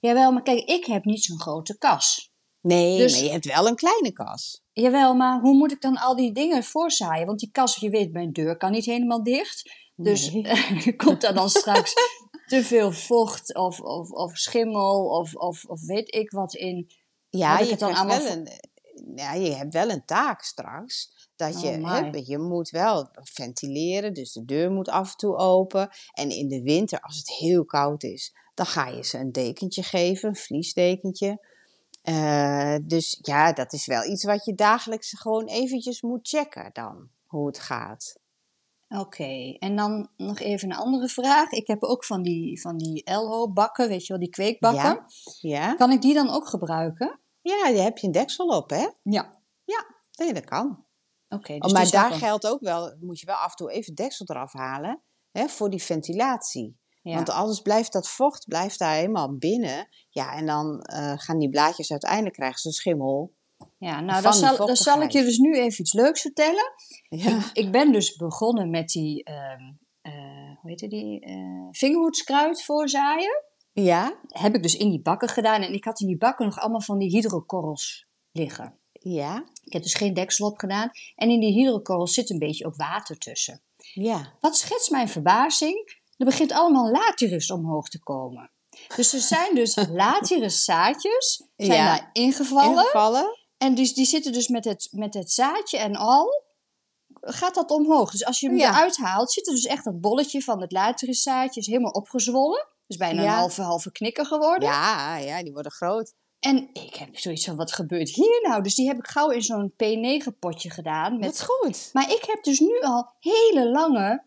Jawel, 0.00 0.32
maar 0.32 0.42
kijk, 0.42 0.64
ik 0.64 0.84
heb 0.84 1.04
niet 1.04 1.24
zo'n 1.24 1.40
grote 1.40 1.78
kas. 1.78 2.32
Nee, 2.60 2.98
Dus- 2.98 3.12
maar 3.14 3.24
je 3.24 3.30
hebt 3.30 3.44
wel 3.46 3.66
een 3.68 3.76
kleine 3.76 4.12
kas. 4.12 4.62
Jawel, 4.72 5.14
maar 5.14 5.40
hoe 5.40 5.54
moet 5.56 5.72
ik 5.72 5.80
dan 5.80 5.96
al 5.96 6.16
die 6.16 6.32
dingen 6.32 6.64
voorzaaien? 6.64 7.26
Want 7.26 7.38
die 7.38 7.50
kas, 7.52 7.76
je 7.76 7.90
weet, 7.90 8.12
mijn 8.12 8.32
deur 8.32 8.56
kan 8.56 8.72
niet 8.72 8.84
helemaal 8.84 9.22
dicht. 9.22 9.70
Dus 9.96 10.32
Nee. 10.32 10.96
komt 10.96 11.24
er 11.24 11.34
dan 11.34 11.48
straks 11.48 11.92
te 12.48 12.64
veel 12.64 12.92
vocht 12.92 13.54
of, 13.54 13.80
of, 13.80 14.10
of 14.10 14.36
schimmel 14.36 15.06
of, 15.06 15.34
of, 15.34 15.64
of 15.64 15.80
weet 15.86 16.14
ik 16.14 16.30
wat 16.30 16.54
in. 16.54 16.90
Ja, 17.28 17.58
je, 17.58 17.76
dan 17.76 17.94
allemaal 17.94 18.22
wel 18.22 18.32
een, 18.32 18.48
ja, 19.14 19.32
je 19.32 19.54
hebt 19.54 19.72
wel 19.72 19.90
een 19.90 20.04
taak 20.04 20.42
straks. 20.42 21.16
Dat 21.36 21.54
Oh, 21.54 21.62
je, 21.62 22.22
je 22.26 22.38
moet 22.38 22.70
wel 22.70 23.08
ventileren, 23.12 24.14
dus 24.14 24.32
de 24.32 24.44
deur 24.44 24.70
moet 24.70 24.88
af 24.88 25.10
en 25.10 25.16
toe 25.16 25.36
open. 25.36 25.88
En 26.12 26.30
in 26.30 26.48
de 26.48 26.62
winter, 26.62 27.00
als 27.00 27.16
het 27.16 27.30
heel 27.30 27.64
koud 27.64 28.02
is, 28.02 28.34
dan 28.54 28.66
ga 28.66 28.86
je 28.86 29.04
ze 29.04 29.18
een 29.18 29.32
dekentje 29.32 29.82
geven, 29.82 30.28
een 30.28 30.36
vliesdekentje. 30.36 31.46
Eh, 32.02 32.76
dus 32.82 33.18
ja, 33.22 33.52
dat 33.52 33.72
is 33.72 33.86
wel 33.86 34.04
iets 34.04 34.24
wat 34.24 34.44
je 34.44 34.54
dagelijks 34.54 35.12
gewoon 35.18 35.46
eventjes 35.46 36.02
moet 36.02 36.28
checken 36.28 36.70
dan, 36.72 37.08
hoe 37.26 37.46
het 37.46 37.58
gaat. 37.58 38.17
Oké, 38.88 39.56
en 39.58 39.76
dan 39.76 40.08
nog 40.16 40.38
even 40.38 40.70
een 40.70 40.76
andere 40.76 41.08
vraag. 41.08 41.50
Ik 41.50 41.66
heb 41.66 41.82
ook 41.82 42.04
van 42.04 42.22
die, 42.22 42.60
van 42.60 42.76
die 42.76 43.04
Elho-bakken, 43.04 43.88
weet 43.88 44.06
je 44.06 44.12
wel, 44.12 44.22
die 44.22 44.30
kweekbakken. 44.30 44.82
Ja. 44.82 45.06
Ja? 45.40 45.74
Kan 45.74 45.90
ik 45.90 46.02
die 46.02 46.14
dan 46.14 46.30
ook 46.30 46.48
gebruiken? 46.48 47.20
ja, 47.40 47.72
daar 47.72 47.84
heb 47.84 47.98
je 47.98 48.06
een 48.06 48.12
deksel 48.12 48.46
op, 48.46 48.70
hè? 48.70 48.86
Ja. 49.02 49.36
Nee, 50.18 50.32
dat 50.32 50.44
kan. 50.44 50.86
Oké, 51.28 51.58
dus 51.58 51.68
Oh, 51.68 51.72
maar 51.72 51.82
is 51.82 51.88
ook 51.88 51.92
daar 51.94 52.12
geldt 52.12 52.46
ook 52.46 52.60
wel, 52.60 52.96
moet 53.00 53.20
je 53.20 53.26
wel 53.26 53.34
af 53.36 53.50
en 53.50 53.56
toe 53.56 53.70
even 53.70 53.94
deksel 53.94 54.26
eraf 54.28 54.52
halen, 54.52 55.02
hè, 55.30 55.48
voor 55.48 55.70
die 55.70 55.82
ventilatie. 55.82 56.78
ja. 57.02 57.14
Want 57.14 57.30
anders 57.30 57.60
blijft 57.60 57.92
dat 57.92 58.08
vocht 58.08 58.48
blijft 58.48 58.78
daar 58.78 58.94
helemaal 58.94 59.36
binnen. 59.36 59.88
Ja, 60.10 60.34
en 60.34 60.46
dan 60.46 60.80
eh, 60.80 61.12
gaan 61.16 61.38
die 61.38 61.48
blaadjes 61.50 61.90
uiteindelijk 61.90 62.34
krijgen 62.34 62.60
ze 62.60 62.72
schimmel. 62.72 63.36
Ja, 63.78 64.00
nou, 64.00 64.22
dan 64.22 64.32
zal, 64.34 64.56
dan 64.66 64.76
zal 64.76 65.02
ik 65.02 65.10
je 65.10 65.22
dus 65.22 65.38
nu 65.38 65.54
even 65.58 65.80
iets 65.80 65.92
leuks 65.92 66.20
vertellen. 66.20 66.72
Ja. 67.08 67.38
Ik 67.52 67.72
ben 67.72 67.92
dus 67.92 68.16
begonnen 68.16 68.70
met 68.70 68.88
die, 68.88 69.24
eh, 69.24 69.34
hoe 70.60 70.70
heet 70.70 70.90
die, 70.90 71.20
eh 71.20 71.68
vingerhoedskruid 71.70 72.64
voorzaaien. 72.64 73.42
Ja, 73.72 74.18
Heb 74.28 74.54
ik 74.54 74.62
dus 74.62 74.76
in 74.76 74.90
die 74.90 75.00
bakken 75.02 75.28
gedaan. 75.28 75.62
En 75.62 75.72
ik 75.72 75.84
had 75.84 76.00
in 76.00 76.06
die 76.06 76.16
bakken 76.18 76.44
nog 76.46 76.58
allemaal 76.58 76.80
van 76.80 76.98
die 76.98 77.10
hydrokorrels 77.10 78.06
liggen. 78.32 78.78
ja, 78.92 79.44
Ik 79.64 79.72
heb 79.72 79.82
dus 79.82 79.94
geen 79.94 80.14
deksel 80.14 80.46
op 80.48 80.58
gedaan. 80.58 80.90
En 81.14 81.30
in 81.30 81.40
die 81.40 81.52
hydrokorrels 81.52 82.14
zit 82.14 82.30
een 82.30 82.38
beetje 82.38 82.66
ook 82.66 82.76
water 82.76 83.18
tussen. 83.18 83.62
ja. 83.76 84.32
Wat 84.40 84.56
schetst 84.56 84.90
mijn 84.90 85.08
verbazing? 85.08 85.96
Er 86.16 86.24
begint 86.24 86.52
allemaal 86.52 86.90
latirus 86.90 87.50
omhoog 87.50 87.88
te 87.88 88.02
komen. 88.02 88.50
Dus 88.96 89.12
er 89.12 89.20
zijn 89.20 89.54
dus 89.54 89.76
latirus 90.02 90.64
zaadjes 90.64 91.42
zijn 91.56 91.78
Ja. 91.78 91.84
daar 91.96 92.10
ingevallen. 92.12 92.70
Ingevallen? 92.70 93.37
En 93.58 93.74
dus, 93.74 93.94
die 93.94 94.04
zitten 94.06 94.32
dus 94.32 94.48
met 94.48 94.64
het, 94.64 94.88
met 94.90 95.14
het 95.14 95.32
zaadje 95.32 95.78
en 95.78 95.96
al, 95.96 96.42
gaat 97.20 97.54
dat 97.54 97.70
omhoog. 97.70 98.10
Dus 98.10 98.24
als 98.24 98.40
je 98.40 98.46
hem 98.48 98.56
Ja. 98.56 98.68
eruit 98.68 98.96
haalt, 98.96 99.32
zit 99.32 99.46
er 99.46 99.54
dus 99.54 99.64
echt 99.66 99.84
dat 99.84 100.00
bolletje 100.00 100.42
van 100.42 100.60
het 100.60 100.72
lateruszaadje 100.72 101.60
is 101.60 101.66
helemaal 101.66 101.90
opgezwollen. 101.90 102.66
Dus 102.86 102.96
bijna 102.96 103.22
Ja. 103.22 103.28
een 103.32 103.34
halve, 103.38 103.62
halve 103.62 103.92
knikker 103.92 104.26
geworden. 104.26 104.68
Ja, 104.68 105.16
ja, 105.16 105.42
die 105.42 105.52
worden 105.52 105.72
groot. 105.72 106.12
En 106.40 106.68
ik 106.72 106.94
heb 106.94 107.18
zoiets 107.18 107.44
van, 107.44 107.56
wat 107.56 107.72
gebeurt 107.72 108.08
hier 108.08 108.40
nou? 108.42 108.62
Dus 108.62 108.74
die 108.74 108.86
heb 108.86 108.98
ik 108.98 109.06
gauw 109.06 109.28
in 109.30 109.42
zo'n 109.42 109.72
P9-potje 109.72 110.70
gedaan. 110.70 111.12
Met... 111.12 111.20
Met... 111.20 111.42
goed. 111.42 111.90
Maar 111.92 112.10
ik 112.10 112.24
heb 112.26 112.44
dus 112.44 112.60
nu 112.60 112.80
al 112.80 113.10
hele 113.20 113.70
lange 113.70 114.22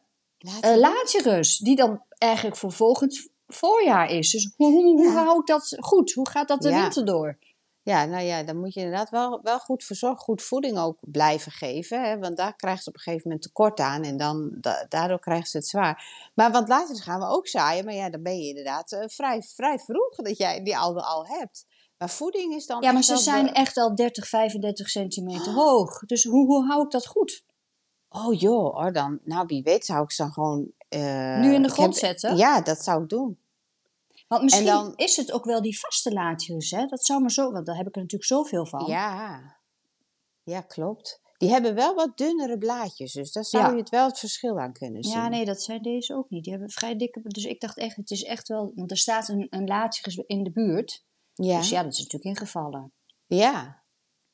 laterus, 0.76 1.58
die 1.58 1.76
dan 1.76 2.04
eigenlijk 2.18 2.58
voor 2.58 2.72
volgend 2.72 3.28
voorjaar 3.48 4.10
is. 4.10 4.32
Dus 4.32 4.54
hoe, 4.58 4.72
hoe, 4.72 4.84
hoe 4.84 5.04
Ja. 5.04 5.24
hou 5.24 5.40
ik 5.40 5.46
dat 5.46 5.76
goed? 5.80 6.12
Hoe 6.12 6.30
gaat 6.30 6.48
dat 6.48 6.62
de 6.62 6.74
winter 6.74 7.06
door? 7.06 7.38
Ja, 7.92 8.06
nou 8.06 8.24
ja, 8.24 8.44
dan 8.44 8.58
moet 8.60 8.74
je 8.74 8.80
inderdaad 8.80 9.10
wel, 9.10 9.40
wel 9.44 9.60
goed 9.60 9.84
verzorgen, 9.84 10.20
goed 10.20 10.42
voeding 10.42 10.78
ook 10.78 10.98
blijven 11.02 11.52
geven. 11.52 12.04
Hè? 12.04 12.20
Want 12.20 12.38
daar 12.38 12.56
krijgen 12.56 12.84
ze 12.84 12.90
op 12.90 12.96
een 12.96 13.02
gegeven 13.02 13.28
moment 13.28 13.46
tekort 13.46 13.80
aan 13.80 14.04
en 14.04 14.18
dan, 14.18 14.52
da- 14.62 14.86
daardoor 14.90 15.20
krijgen 15.20 15.48
ze 15.48 15.58
het 15.58 15.68
zwaar. 15.68 16.06
Maar 16.36 16.52
want 16.52 16.68
later 16.68 16.96
gaan 17.02 17.20
we 17.20 17.26
ook 17.26 17.48
zaaien, 17.48 17.86
maar 17.86 17.94
ja, 17.94 18.10
dan 18.10 18.22
ben 18.24 18.38
je 18.40 18.48
inderdaad 18.48 18.92
eh, 18.92 19.08
vrij, 19.08 19.42
vrij 19.42 19.80
vroeg 19.80 20.16
dat 20.16 20.38
jij 20.38 20.64
die 20.64 20.78
al, 20.78 21.02
al 21.02 21.26
hebt. 21.28 21.66
Maar 21.98 22.10
voeding 22.10 22.54
is 22.56 22.66
dan 22.66 22.82
Ja, 22.82 22.92
maar 22.92 23.04
ze 23.04 23.18
zijn 23.18 23.54
echt 23.54 23.78
al 23.78 23.96
30, 23.96 24.28
35 24.28 24.90
centimeter 24.90 25.52
hoog. 25.54 26.00
Dus 26.00 26.24
hoe, 26.24 26.46
hoe 26.46 26.66
hou 26.68 26.84
ik 26.84 26.92
dat 26.92 27.08
goed? 27.08 27.44
Oh 28.10 28.40
joh, 28.40 28.76
hoor, 28.76 28.92
dan, 28.94 29.20
nou 29.24 29.46
wie 29.48 29.64
weet 29.64 29.86
zou 29.86 30.04
ik 30.04 30.12
ze 30.12 30.22
dan 30.22 30.32
gewoon... 30.34 30.72
eh, 30.90 31.40
Nu 31.40 31.54
in 31.54 31.62
de 31.62 31.70
grond 31.70 32.02
heb- 32.02 32.10
zetten? 32.20 32.38
Ja, 32.38 32.62
dat 32.62 32.84
zou 32.84 33.04
ik 33.04 33.10
doen. 33.10 33.40
Want 34.32 34.44
misschien 34.44 34.66
dan- 34.66 34.94
is 34.96 35.16
het 35.16 35.32
ook 35.32 35.46
wel 35.46 35.62
die 35.62 35.80
vaste 35.80 36.14
laterus, 36.14 36.72
hè? 36.72 36.86
Dat 36.86 37.06
zou 37.06 37.22
maar 37.22 37.32
zo, 37.32 37.52
want 37.52 37.66
daar 37.66 37.76
heb 37.76 37.88
ik 37.88 37.96
er 37.96 38.02
natuurlijk 38.02 38.30
zoveel 38.32 38.66
van. 38.66 38.86
Ja, 38.86 39.42
ja, 40.44 40.62
klopt. 40.62 41.22
Die 41.38 41.50
hebben 41.50 41.76
wel 41.76 41.96
wat 41.96 42.18
dunnere 42.18 42.58
blaadjes, 42.58 43.12
dus 43.14 43.32
daar 43.32 43.46
zou 43.46 43.64
Ja. 43.64 43.72
je 43.72 43.78
het 43.78 43.90
wel 43.90 44.06
het 44.08 44.20
verschil 44.20 44.60
aan 44.60 44.74
kunnen 44.74 45.04
zien. 45.04 45.14
Ja, 45.14 45.28
nee, 45.28 45.46
dat 45.46 45.62
zijn 45.62 45.82
deze 45.82 46.16
ook 46.16 46.30
niet. 46.30 46.44
Die 46.44 46.52
hebben 46.54 46.72
vrij 46.72 46.96
dikke. 46.96 47.22
Dus 47.24 47.46
ik 47.46 47.60
dacht 47.62 47.78
echt, 47.78 47.96
het 47.96 48.12
is 48.12 48.24
echt 48.24 48.48
wel. 48.48 48.72
Want 48.76 48.92
er 48.92 48.98
staat 48.98 49.28
een, 49.30 49.48
een 49.50 49.68
laterus 49.68 50.16
in 50.16 50.44
de 50.44 50.52
buurt. 50.52 51.06
ja. 51.34 51.58
Dus 51.58 51.70
ja, 51.70 51.84
dat 51.84 51.92
is 51.92 51.98
natuurlijk 51.98 52.24
ingevallen. 52.40 52.94
ja. 53.26 53.81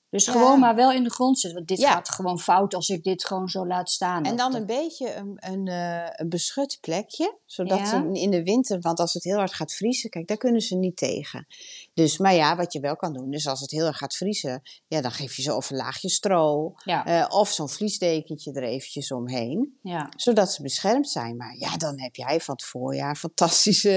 Dus 0.09 0.25
Ja. 0.25 0.31
gewoon 0.31 0.59
maar 0.59 0.75
wel 0.75 0.91
in 0.91 1.03
de 1.03 1.09
grond 1.09 1.39
zitten. 1.39 1.57
Want 1.57 1.67
dit 1.69 1.79
Ja. 1.79 1.91
gaat 1.91 2.09
gewoon 2.09 2.39
fout 2.39 2.73
als 2.75 2.89
ik 2.89 3.03
dit 3.03 3.25
gewoon 3.25 3.47
zo 3.47 3.67
laat 3.67 3.89
staan. 3.89 4.23
En 4.23 4.35
dan 4.35 4.51
dat- 4.51 4.61
een 4.61 4.65
beetje 4.67 5.15
een, 5.15 5.33
een, 5.35 5.67
eh, 5.67 6.09
een 6.15 6.29
beschut 6.29 6.77
plekje, 6.81 7.37
zodat 7.45 7.77
Ja. 7.79 7.85
ze 7.85 8.09
in 8.11 8.31
de 8.31 8.43
winter, 8.43 8.79
want 8.81 8.99
als 8.99 9.13
het 9.13 9.23
heel 9.23 9.37
hard 9.37 9.53
gaat 9.53 9.73
vriezen, 9.73 10.09
kijk, 10.09 10.27
daar 10.27 10.37
kunnen 10.37 10.61
ze 10.61 10.75
niet 10.75 10.97
tegen. 10.97 11.47
Dus, 11.93 12.17
maar 12.17 12.33
ja, 12.33 12.55
wat 12.55 12.73
je 12.73 12.79
wel 12.79 12.95
kan 12.95 13.13
doen, 13.13 13.33
is 13.33 13.47
als 13.47 13.59
het 13.61 13.71
heel 13.71 13.85
erg 13.85 13.97
gaat 13.97 14.15
vriezen, 14.15 14.61
ja, 14.87 15.01
dan 15.01 15.11
geef 15.11 15.35
je 15.35 15.41
ze 15.41 15.55
of 15.55 15.69
een 15.69 15.77
laagje 15.77 16.09
stro, 16.09 16.73
eh, 16.85 17.25
of 17.29 17.49
zo'n 17.49 17.69
vliesdekentje 17.69 18.51
er 18.53 18.63
eventjes 18.63 19.11
omheen, 19.11 19.77
ja. 19.81 20.09
zodat 20.15 20.51
ze 20.51 20.61
beschermd 20.61 21.09
zijn. 21.09 21.37
Maar 21.37 21.55
ja, 21.57 21.77
dan 21.77 21.99
heb 22.01 22.15
jij 22.15 22.39
van 22.41 22.53
het 22.55 22.63
voorjaar 22.65 23.15
fantastische, 23.15 23.89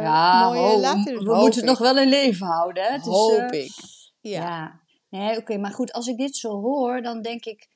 ja 0.00 0.44
mooie 0.48 0.58
ho, 0.60 0.80
latten. 0.80 1.24
we 1.24 1.34
moeten 1.34 1.60
het 1.60 1.68
nog 1.68 1.78
wel 1.78 1.98
in 1.98 2.08
leven 2.08 2.46
houden. 2.46 2.84
Hè? 2.84 2.98
Hoop 2.98 3.38
eh, 3.50 3.64
ik. 3.64 3.72
Ja. 4.20 4.84
Nee, 5.08 5.36
oké, 5.38 5.56
maar 5.58 5.72
goed, 5.72 5.92
als 5.92 6.06
ik 6.06 6.16
dit 6.16 6.36
zo 6.36 6.48
hoor, 6.60 7.02
dan 7.02 7.22
denk 7.22 7.44
ik, 7.44 7.68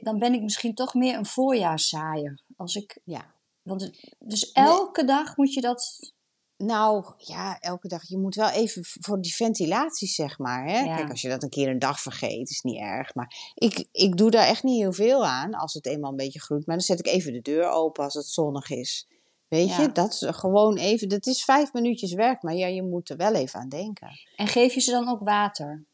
dan 0.00 0.18
ben 0.18 0.34
ik 0.34 0.42
misschien 0.42 0.74
toch 0.74 0.94
meer 0.94 1.16
een 1.16 1.26
voorjaarszaaier. 1.26 2.42
Als 2.56 2.74
ik, 2.74 2.98
ja. 3.04 3.34
want 3.62 3.80
het, 3.80 4.14
dus 4.18 4.52
elke 4.52 5.04
dag 5.04 5.36
moet 5.36 5.52
je 5.52 5.60
dat, 5.60 6.12
Nou 6.56 7.12
ja, 7.16 7.58
elke 7.58 7.88
dag. 7.88 8.08
Je 8.08 8.18
moet 8.18 8.34
wel 8.34 8.48
even 8.48 8.82
voor 8.84 9.20
die 9.20 9.34
ventilatie, 9.34 10.08
zeg 10.08 10.38
maar. 10.38 10.64
Hè? 10.66 10.78
Ja. 10.80 10.96
Kijk, 10.96 11.10
als 11.10 11.20
je 11.20 11.28
dat 11.28 11.42
een 11.42 11.48
keer 11.48 11.68
een 11.68 11.78
dag 11.78 12.00
vergeet, 12.00 12.50
is 12.50 12.60
niet 12.60 12.78
erg. 12.80 13.14
Maar 13.14 13.52
ik, 13.54 13.88
ik 13.92 14.16
doe 14.16 14.30
daar 14.30 14.46
echt 14.46 14.62
niet 14.62 14.80
heel 14.80 14.92
veel 14.92 15.26
aan 15.26 15.54
als 15.54 15.74
het 15.74 15.86
eenmaal 15.86 16.10
een 16.10 16.16
beetje 16.16 16.40
groeit. 16.40 16.66
Maar 16.66 16.76
dan 16.76 16.84
zet 16.84 16.98
ik 16.98 17.06
even 17.06 17.32
de 17.32 17.40
deur 17.40 17.68
open 17.70 18.04
als 18.04 18.14
het 18.14 18.26
zonnig 18.26 18.70
is. 18.70 19.08
Weet 19.48 19.68
Ja. 19.68 19.80
je, 19.80 19.92
dat 19.92 20.12
is 20.12 20.24
gewoon 20.28 20.76
even. 20.76 21.08
Dat 21.08 21.26
is 21.26 21.44
vijf 21.44 21.72
minuutjes 21.72 22.12
werk, 22.12 22.42
maar 22.42 22.54
ja, 22.54 22.66
je 22.66 22.82
moet 22.82 23.10
er 23.10 23.16
wel 23.16 23.34
even 23.34 23.60
aan 23.60 23.68
denken. 23.68 24.08
en 24.36 24.46
geef 24.46 24.74
je 24.74 24.80
ze 24.80 24.90
dan 24.90 25.08
ook 25.08 25.20
water? 25.20 25.86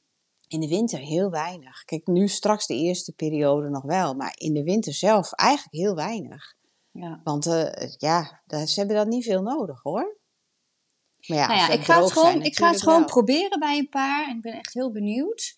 In 0.48 0.60
de 0.60 0.68
winter 0.68 0.98
heel 0.98 1.30
weinig. 1.30 1.84
Kijk, 1.84 2.06
nu 2.06 2.28
straks 2.28 2.66
de 2.66 2.74
eerste 2.74 3.12
periode 3.12 3.68
nog 3.68 3.82
wel, 3.82 4.14
maar 4.14 4.32
in 4.36 4.54
de 4.54 4.62
winter 4.62 4.92
zelf 4.94 5.32
eigenlijk 5.32 5.74
heel 5.74 5.94
weinig. 5.94 6.54
Ja. 6.90 7.20
Want 7.24 7.46
eh, 7.46 7.90
ja, 7.98 8.42
ze 8.66 8.72
hebben 8.78 8.96
dat 8.96 9.06
niet 9.06 9.24
veel 9.24 9.42
nodig 9.42 9.82
hoor. 9.82 10.18
Maar 11.26 11.38
ja, 11.38 11.46
nou 11.46 11.58
ja, 11.58 11.68
ik 11.68 11.84
ga 11.84 12.00
het 12.02 12.12
gewoon, 12.12 12.30
zijn, 12.32 12.42
ik 12.44 12.56
ga 12.56 12.70
het 12.70 12.82
gewoon 12.82 12.98
wel. 12.98 13.08
proberen 13.08 13.58
bij 13.58 13.78
een 13.78 13.88
paar. 13.88 14.28
En 14.28 14.36
ik 14.36 14.42
ben 14.42 14.52
echt 14.52 14.74
heel 14.74 14.92
benieuwd 14.92 15.54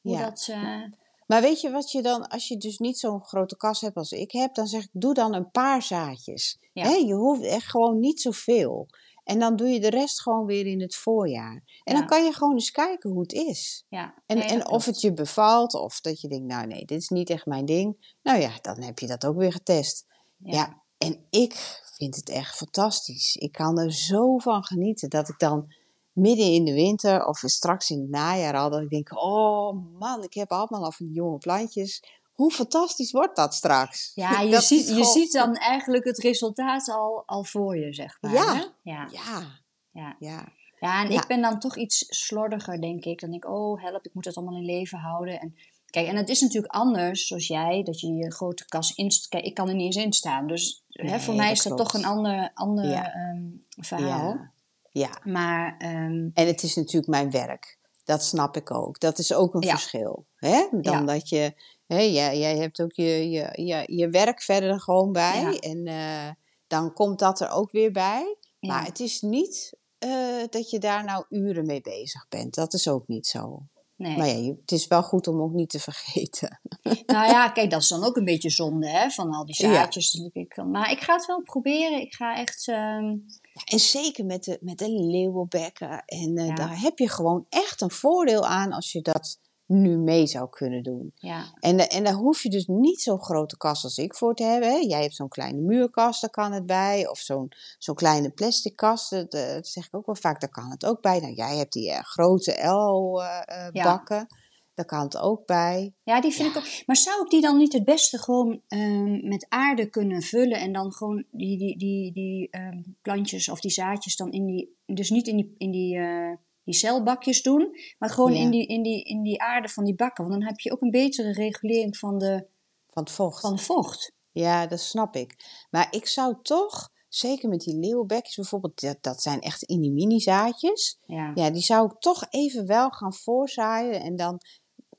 hoe 0.00 0.12
Ja. 0.12 0.24
dat... 0.28 0.46
eh, 0.50 0.82
Maar 1.26 1.40
weet 1.42 1.60
je 1.60 1.70
wat 1.70 1.90
je 1.90 2.02
dan, 2.02 2.28
als 2.28 2.48
je 2.48 2.56
dus 2.56 2.78
niet 2.78 2.98
zo'n 2.98 3.24
grote 3.24 3.56
kas 3.56 3.80
hebt 3.80 3.96
als 3.96 4.12
ik 4.12 4.32
heb, 4.32 4.54
dan 4.54 4.66
zeg 4.66 4.82
ik, 4.82 4.88
doe 4.92 5.14
dan 5.14 5.34
een 5.34 5.50
paar 5.50 5.82
zaadjes. 5.82 6.58
Ja. 6.72 6.88
Je 6.90 7.14
hoeft 7.14 7.42
echt 7.42 7.66
gewoon 7.70 7.98
niet 7.98 8.20
zoveel. 8.20 8.88
En 9.24 9.38
dan 9.38 9.56
doe 9.56 9.68
je 9.68 9.80
de 9.80 9.90
rest 9.90 10.22
gewoon 10.22 10.46
weer 10.46 10.66
in 10.66 10.80
het 10.80 10.94
voorjaar. 10.96 11.62
En 11.84 11.92
Ja. 11.94 11.98
dan 11.98 12.06
kan 12.06 12.24
je 12.24 12.32
gewoon 12.32 12.54
eens 12.54 12.70
kijken 12.70 13.10
hoe 13.10 13.20
het 13.20 13.32
is. 13.32 13.84
ja. 13.88 14.14
En, 14.26 14.36
Nee, 14.38 14.46
en 14.48 14.68
of 14.68 14.84
het 14.84 15.00
je 15.00 15.12
bevalt, 15.12 15.74
of 15.74 16.00
dat 16.00 16.20
je 16.20 16.28
denkt, 16.28 16.46
nou 16.46 16.66
nee, 16.66 16.84
dit 16.84 17.00
is 17.00 17.08
niet 17.08 17.30
echt 17.30 17.46
mijn 17.46 17.64
ding. 17.64 18.14
Nou 18.22 18.40
ja, 18.40 18.50
dan 18.60 18.82
heb 18.82 18.98
je 18.98 19.06
dat 19.06 19.26
ook 19.26 19.36
weer 19.36 19.52
getest. 19.52 20.06
Ja, 20.38 20.82
en 20.98 21.26
ik 21.30 21.54
vind 21.96 22.16
het 22.16 22.28
echt 22.28 22.56
fantastisch. 22.56 23.36
Ik 23.36 23.52
kan 23.52 23.78
er 23.78 23.92
zo 23.92 24.38
van 24.38 24.64
genieten 24.64 25.10
dat 25.10 25.28
ik 25.28 25.38
dan 25.38 25.74
midden 26.12 26.46
in 26.46 26.64
de 26.64 26.72
winter 26.72 27.24
of 27.26 27.42
straks 27.44 27.90
in 27.90 28.00
het 28.00 28.10
najaar 28.10 28.54
al, 28.56 28.70
dat 28.70 28.80
ik 28.80 28.88
denk, 28.90 29.22
oh 29.22 29.98
man, 29.98 30.22
ik 30.22 30.34
heb 30.34 30.50
allemaal 30.52 30.84
al 30.84 30.92
van 30.92 31.06
die 31.06 31.14
jonge 31.14 31.38
plantjes. 31.38 32.02
Hoe 32.40 32.50
fantastisch 32.50 33.12
wordt 33.12 33.36
dat 33.36 33.54
straks? 33.54 34.12
Ja, 34.14 34.40
je, 34.40 34.50
Dat 34.50 34.64
ziet, 34.64 34.88
je 34.88 35.04
ziet 35.04 35.32
dan 35.32 35.54
eigenlijk 35.54 36.04
het 36.04 36.18
resultaat 36.18 36.88
al, 36.88 37.22
al 37.26 37.44
voor 37.44 37.76
je, 37.76 37.94
zeg 37.94 38.18
maar. 38.20 38.32
Ja. 38.32 38.54
hè? 38.54 38.60
Ja, 38.82 39.08
Ja, 39.12 39.46
ja. 39.92 40.16
ja. 40.18 40.48
ja, 40.80 41.04
en 41.04 41.10
Ja. 41.10 41.20
ik 41.20 41.26
ben 41.26 41.40
dan 41.40 41.58
toch 41.58 41.76
iets 41.76 42.04
slordiger, 42.08 42.80
denk 42.80 43.04
ik. 43.04 43.20
Dan 43.20 43.30
denk 43.30 43.44
ik, 43.44 43.50
oh 43.50 43.82
help, 43.82 44.04
ik 44.06 44.14
moet 44.14 44.24
het 44.24 44.36
allemaal 44.36 44.56
in 44.56 44.64
leven 44.64 44.98
houden. 44.98 45.40
En, 45.40 45.54
kijk, 45.86 46.06
en 46.06 46.16
het 46.16 46.28
is 46.28 46.40
natuurlijk 46.40 46.72
anders, 46.72 47.26
zoals 47.26 47.46
jij, 47.46 47.82
dat 47.82 48.00
je 48.00 48.12
je 48.12 48.32
grote 48.32 48.64
kas 48.66 48.94
inst... 48.94 49.28
Kijk, 49.28 49.44
ik 49.44 49.54
kan 49.54 49.68
er 49.68 49.74
niet 49.74 49.94
eens 49.94 50.04
in 50.04 50.12
staan. 50.12 50.46
Dus 50.46 50.84
hè, 50.88 51.20
voor 51.20 51.34
mij 51.34 51.48
dat 51.48 51.56
is 51.56 51.62
dat 51.62 51.74
klopt. 51.74 51.90
toch 51.92 52.02
een 52.02 52.08
ander, 52.08 52.50
ander 52.54 52.84
Ja. 52.84 53.12
ehm, 53.12 53.42
verhaal. 53.80 54.28
Ja. 54.28 54.50
ja. 54.90 55.18
Maar 55.24 55.74
ehm, 55.78 56.28
En 56.34 56.46
het 56.46 56.62
is 56.62 56.74
natuurlijk 56.76 57.10
mijn 57.12 57.30
werk. 57.30 57.78
Dat 58.04 58.24
snap 58.24 58.56
ik 58.56 58.70
ook. 58.70 59.00
Dat 59.00 59.18
is 59.18 59.32
ook 59.32 59.54
een 59.54 59.62
verschil. 59.62 60.26
Hè? 60.36 60.66
Dan 60.72 61.06
dat 61.06 61.28
je, 61.28 61.54
hè, 61.96 62.00
jij, 62.00 62.38
jij 62.38 62.56
hebt 62.56 62.80
ook 62.80 62.92
je, 62.92 63.30
je, 63.30 63.50
je, 63.64 63.82
je 63.86 64.08
werk 64.08 64.42
verder 64.42 64.70
er 64.70 64.80
gewoon 64.80 65.12
bij. 65.12 65.40
Ja. 65.42 65.58
En 65.58 65.86
eh, 65.86 66.30
dan 66.66 66.92
komt 66.92 67.18
dat 67.18 67.40
er 67.40 67.50
ook 67.50 67.70
weer 67.70 67.92
bij. 67.92 68.36
Maar 68.60 68.84
het 68.84 69.00
is 69.00 69.20
niet 69.20 69.72
eh, 69.98 70.42
dat 70.50 70.70
je 70.70 70.78
daar 70.78 71.04
nou 71.04 71.24
uren 71.28 71.66
mee 71.66 71.80
bezig 71.80 72.28
bent. 72.28 72.54
Dat 72.54 72.72
is 72.74 72.88
ook 72.88 73.08
niet 73.08 73.26
zo. 73.26 73.62
nee. 73.96 74.16
Maar 74.16 74.26
ja, 74.26 74.54
het 74.60 74.72
is 74.72 74.86
wel 74.86 75.02
goed 75.02 75.26
om 75.26 75.40
ook 75.42 75.52
niet 75.52 75.70
te 75.70 75.78
vergeten. 75.80 76.60
Nou 77.06 77.26
ja, 77.30 77.48
kijk, 77.56 77.70
dat 77.70 77.82
is 77.82 77.88
dan 77.88 78.04
ook 78.04 78.16
een 78.16 78.24
beetje 78.24 78.50
zonde, 78.50 78.88
hè, 78.88 79.10
van 79.10 79.30
al 79.34 79.44
die 79.46 79.54
zaadjes. 79.54 80.14
ik 80.32 80.56
Maar 80.56 80.90
ik 80.90 81.00
ga 81.00 81.14
het 81.14 81.26
wel 81.26 81.42
proberen. 81.42 82.00
Ik 82.00 82.14
ga 82.14 82.36
echt... 82.36 82.68
ehm, 82.68 83.08
Ja, 83.52 83.62
en 83.64 83.78
zeker 83.78 84.24
met 84.24 84.44
de, 84.44 84.58
met 84.60 84.78
de 84.78 84.90
leeuwenbekken. 84.90 86.04
En 86.04 86.36
eh, 86.36 86.46
Ja. 86.46 86.54
daar 86.54 86.80
heb 86.80 86.98
je 86.98 87.08
gewoon 87.08 87.46
echt 87.48 87.80
een 87.80 87.90
voordeel 87.90 88.46
aan 88.46 88.72
als 88.72 88.92
je 88.92 89.00
dat 89.02 89.38
nu 89.70 89.96
mee 89.98 90.26
zou 90.26 90.48
kunnen 90.48 90.82
doen. 90.82 91.12
ja, 91.14 91.44
En, 91.60 91.76
da- 91.76 91.86
en 91.86 92.04
daar 92.04 92.12
hoef 92.14 92.42
je 92.42 92.48
dus 92.48 92.66
niet 92.66 93.00
zo'n 93.00 93.22
grote 93.22 93.56
kast 93.56 93.84
als 93.84 93.98
ik 93.98 94.14
voor 94.14 94.34
te 94.34 94.42
hebben. 94.44 94.68
Hè. 94.70 94.76
Jij 94.76 95.02
hebt 95.02 95.14
zo'n 95.14 95.28
kleine 95.28 95.60
muurkast, 95.60 96.20
daar 96.20 96.30
kan 96.30 96.52
het 96.52 96.66
bij. 96.66 97.08
Of 97.08 97.18
zo'n 97.18 97.48
zo'n 97.78 97.94
kleine 97.94 98.30
plastic 98.30 98.76
kast, 98.76 99.10
dat, 99.10 99.34
eh, 99.34 99.52
dat 99.52 99.66
zeg 99.66 99.86
ik 99.86 99.96
ook 99.96 100.06
wel 100.06 100.14
vaak, 100.14 100.40
daar 100.40 100.50
kan 100.50 100.70
het 100.70 100.84
ook 100.86 101.00
bij. 101.00 101.20
Nou, 101.20 101.32
jij 101.34 101.56
hebt 101.56 101.72
die 101.72 101.90
eh, 101.90 102.00
grote 102.02 102.52
L-bakken, 102.66 104.26
daar 104.74 104.86
kan 104.86 105.00
het 105.02 105.16
ook 105.16 105.46
bij. 105.46 105.94
Ja, 106.02 106.20
die 106.20 106.32
vind 106.32 106.48
ik 106.48 106.56
ook. 106.56 106.64
Maar 106.86 106.96
zou 106.96 107.24
ik 107.24 107.30
die 107.30 107.40
dan 107.40 107.56
niet 107.56 107.72
het 107.72 107.84
beste 107.84 108.18
gewoon 108.18 108.60
ehm, 108.68 109.28
met 109.28 109.46
aarde 109.48 109.86
kunnen 109.86 110.22
vullen 110.22 110.60
en 110.60 110.72
dan 110.72 110.92
gewoon 110.92 111.24
die, 111.30 111.58
die, 111.58 111.78
die, 111.78 112.12
die 112.12 112.48
ehm, 112.50 112.82
plantjes 113.02 113.48
of 113.48 113.60
die 113.60 113.70
zaadjes 113.70 114.16
dan 114.16 114.30
in 114.32 114.46
die, 114.46 114.76
dus 114.86 115.10
niet 115.10 115.26
in 115.26 115.36
die, 115.36 115.54
in 115.58 115.70
die, 115.70 115.96
eh, 115.98 116.32
die 116.70 116.78
celbakjes 116.80 117.42
doen, 117.42 117.76
maar 117.98 118.10
gewoon 118.10 118.32
Ja. 118.32 118.40
in, 118.40 118.50
die, 118.50 118.66
in, 118.66 118.82
die, 118.82 119.04
in 119.04 119.22
die 119.22 119.42
aarde 119.42 119.68
van 119.68 119.84
die 119.84 119.94
bakken. 119.94 120.24
Want 120.28 120.38
dan 120.38 120.48
heb 120.48 120.58
je 120.60 120.72
ook 120.72 120.80
een 120.80 120.90
betere 120.90 121.32
regulering 121.32 121.96
van 121.96 122.18
de, 122.18 122.46
Van 122.90 123.02
het 123.02 123.12
vocht. 123.12 123.40
van 123.40 123.58
vocht. 123.58 124.12
Ja, 124.32 124.66
dat 124.66 124.80
snap 124.80 125.16
ik. 125.16 125.36
Maar 125.70 125.88
ik 125.90 126.06
zou 126.06 126.34
toch, 126.42 126.90
zeker 127.08 127.48
met 127.48 127.60
die 127.60 127.76
leeuwbekjes 127.78 128.36
bijvoorbeeld, 128.36 128.80
dat, 128.80 128.96
dat 129.00 129.22
zijn 129.22 129.40
echt 129.40 129.62
in 129.62 129.80
die 129.80 129.90
mini-zaadjes. 129.92 130.98
Ja. 131.06 131.32
Ja, 131.34 131.50
die 131.50 131.62
zou 131.62 131.86
ik 131.92 132.00
toch 132.00 132.26
even 132.30 132.66
wel 132.66 132.90
gaan 132.90 133.14
voorzaaien. 133.14 134.00
En 134.00 134.16
dan, 134.16 134.40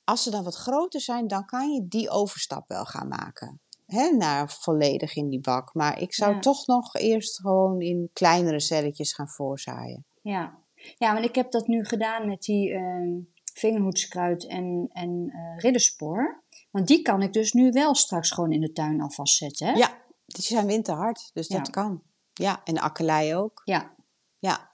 als 0.03 0.23
ze 0.23 0.29
dan 0.29 0.43
wat 0.43 0.55
groter 0.55 1.01
zijn, 1.01 1.27
dan 1.27 1.45
kan 1.45 1.71
je 1.73 1.87
die 1.87 2.09
overstap 2.09 2.67
wel 2.67 2.85
gaan 2.85 3.07
maken. 3.07 3.59
Hè, 3.85 4.09
naar 4.09 4.49
volledig 4.51 5.15
in 5.15 5.29
die 5.29 5.39
bak. 5.39 5.73
Maar 5.73 6.01
ik 6.01 6.13
zou 6.13 6.33
Ja. 6.33 6.39
toch 6.39 6.67
nog 6.67 6.95
eerst 6.95 7.39
gewoon 7.39 7.81
in 7.81 8.09
kleinere 8.13 8.59
celletjes 8.59 9.13
gaan 9.13 9.27
voorzaaien. 9.29 10.05
Ja. 10.21 10.57
Ja, 10.97 11.13
want 11.13 11.25
ik 11.25 11.35
heb 11.35 11.51
dat 11.51 11.67
nu 11.67 11.85
gedaan 11.85 12.27
met 12.27 12.41
die 12.41 12.73
ehm 12.73 13.19
vingerhoedskruid 13.53 14.47
en, 14.47 14.87
en 14.89 15.29
eh 15.33 15.57
ridderspoor. 15.63 16.43
Want 16.71 16.87
die 16.87 17.01
kan 17.01 17.21
ik 17.21 17.33
dus 17.33 17.51
nu 17.51 17.71
wel 17.71 17.95
straks 17.95 18.31
gewoon 18.31 18.51
in 18.51 18.61
de 18.61 18.71
tuin 18.71 19.01
alvast 19.01 19.35
zetten. 19.35 19.67
Hè? 19.67 19.73
Ja, 19.73 20.01
die 20.25 20.43
zijn 20.43 20.65
winterhard, 20.65 21.29
dus 21.33 21.47
dat 21.47 21.65
Ja. 21.67 21.71
kan. 21.71 22.01
Ja, 22.33 22.61
en 22.63 22.77
akkelei 22.79 23.35
ook. 23.35 23.61
ja. 23.65 23.95
Ja. 24.39 24.69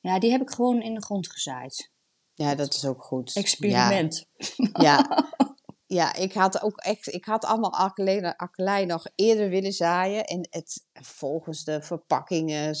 Ja, 0.00 0.18
die 0.18 0.30
heb 0.30 0.40
ik 0.40 0.50
gewoon 0.50 0.82
in 0.82 0.94
de 0.94 1.02
grond 1.02 1.30
gezaaid. 1.30 1.92
ja, 2.34 2.54
dat 2.54 2.74
is 2.74 2.84
ook 2.84 3.02
goed. 3.02 3.34
Experiment. 3.36 4.26
Ja. 4.56 4.68
Ja, 4.72 5.28
ik 6.18 6.32
had 6.32 6.62
ook 6.62 6.76
echt, 6.76 7.12
ik 7.12 7.24
had 7.24 7.44
allemaal 7.44 7.72
akkelei, 8.36 8.86
nog 8.86 9.06
eerder 9.14 9.48
willen 9.48 9.72
zaaien. 9.72 10.24
En 10.24 10.48
het, 10.50 10.84
volgens 10.92 11.64
de 11.64 11.82
verpakkingen 11.82 12.74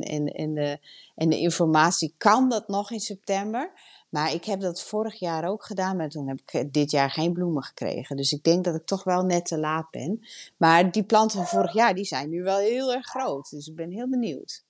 en, 0.00 0.54
de, 0.54 0.78
en 1.14 1.28
de 1.28 1.38
informatie 1.38 2.14
kan 2.18 2.48
dat 2.48 2.68
nog 2.68 2.90
in 2.90 3.00
september. 3.00 3.72
Maar 4.08 4.32
ik 4.32 4.44
heb 4.44 4.60
dat 4.60 4.82
vorig 4.82 5.18
jaar 5.18 5.48
ook 5.48 5.64
gedaan, 5.64 5.96
maar 5.96 6.08
toen 6.08 6.28
heb 6.28 6.40
ik 6.40 6.52
eh, 6.52 6.64
dit 6.70 6.90
jaar 6.90 7.10
geen 7.10 7.32
bloemen 7.32 7.62
gekregen. 7.62 8.16
Dus 8.16 8.32
ik 8.32 8.42
denk 8.42 8.64
dat 8.64 8.74
ik 8.74 8.86
toch 8.86 9.04
wel 9.04 9.22
net 9.22 9.46
te 9.46 9.58
laat 9.58 9.90
ben. 9.90 10.26
Maar 10.56 10.90
die 10.90 11.04
planten 11.04 11.36
van 11.36 11.46
vorig 11.46 11.72
jaar, 11.72 11.94
die 11.94 12.04
zijn 12.04 12.30
nu 12.30 12.42
wel 12.42 12.58
heel 12.58 12.92
erg 12.92 13.06
groot. 13.06 13.50
Dus 13.50 13.66
ik 13.66 13.76
ben 13.76 13.90
heel 13.90 14.08
benieuwd. 14.08 14.64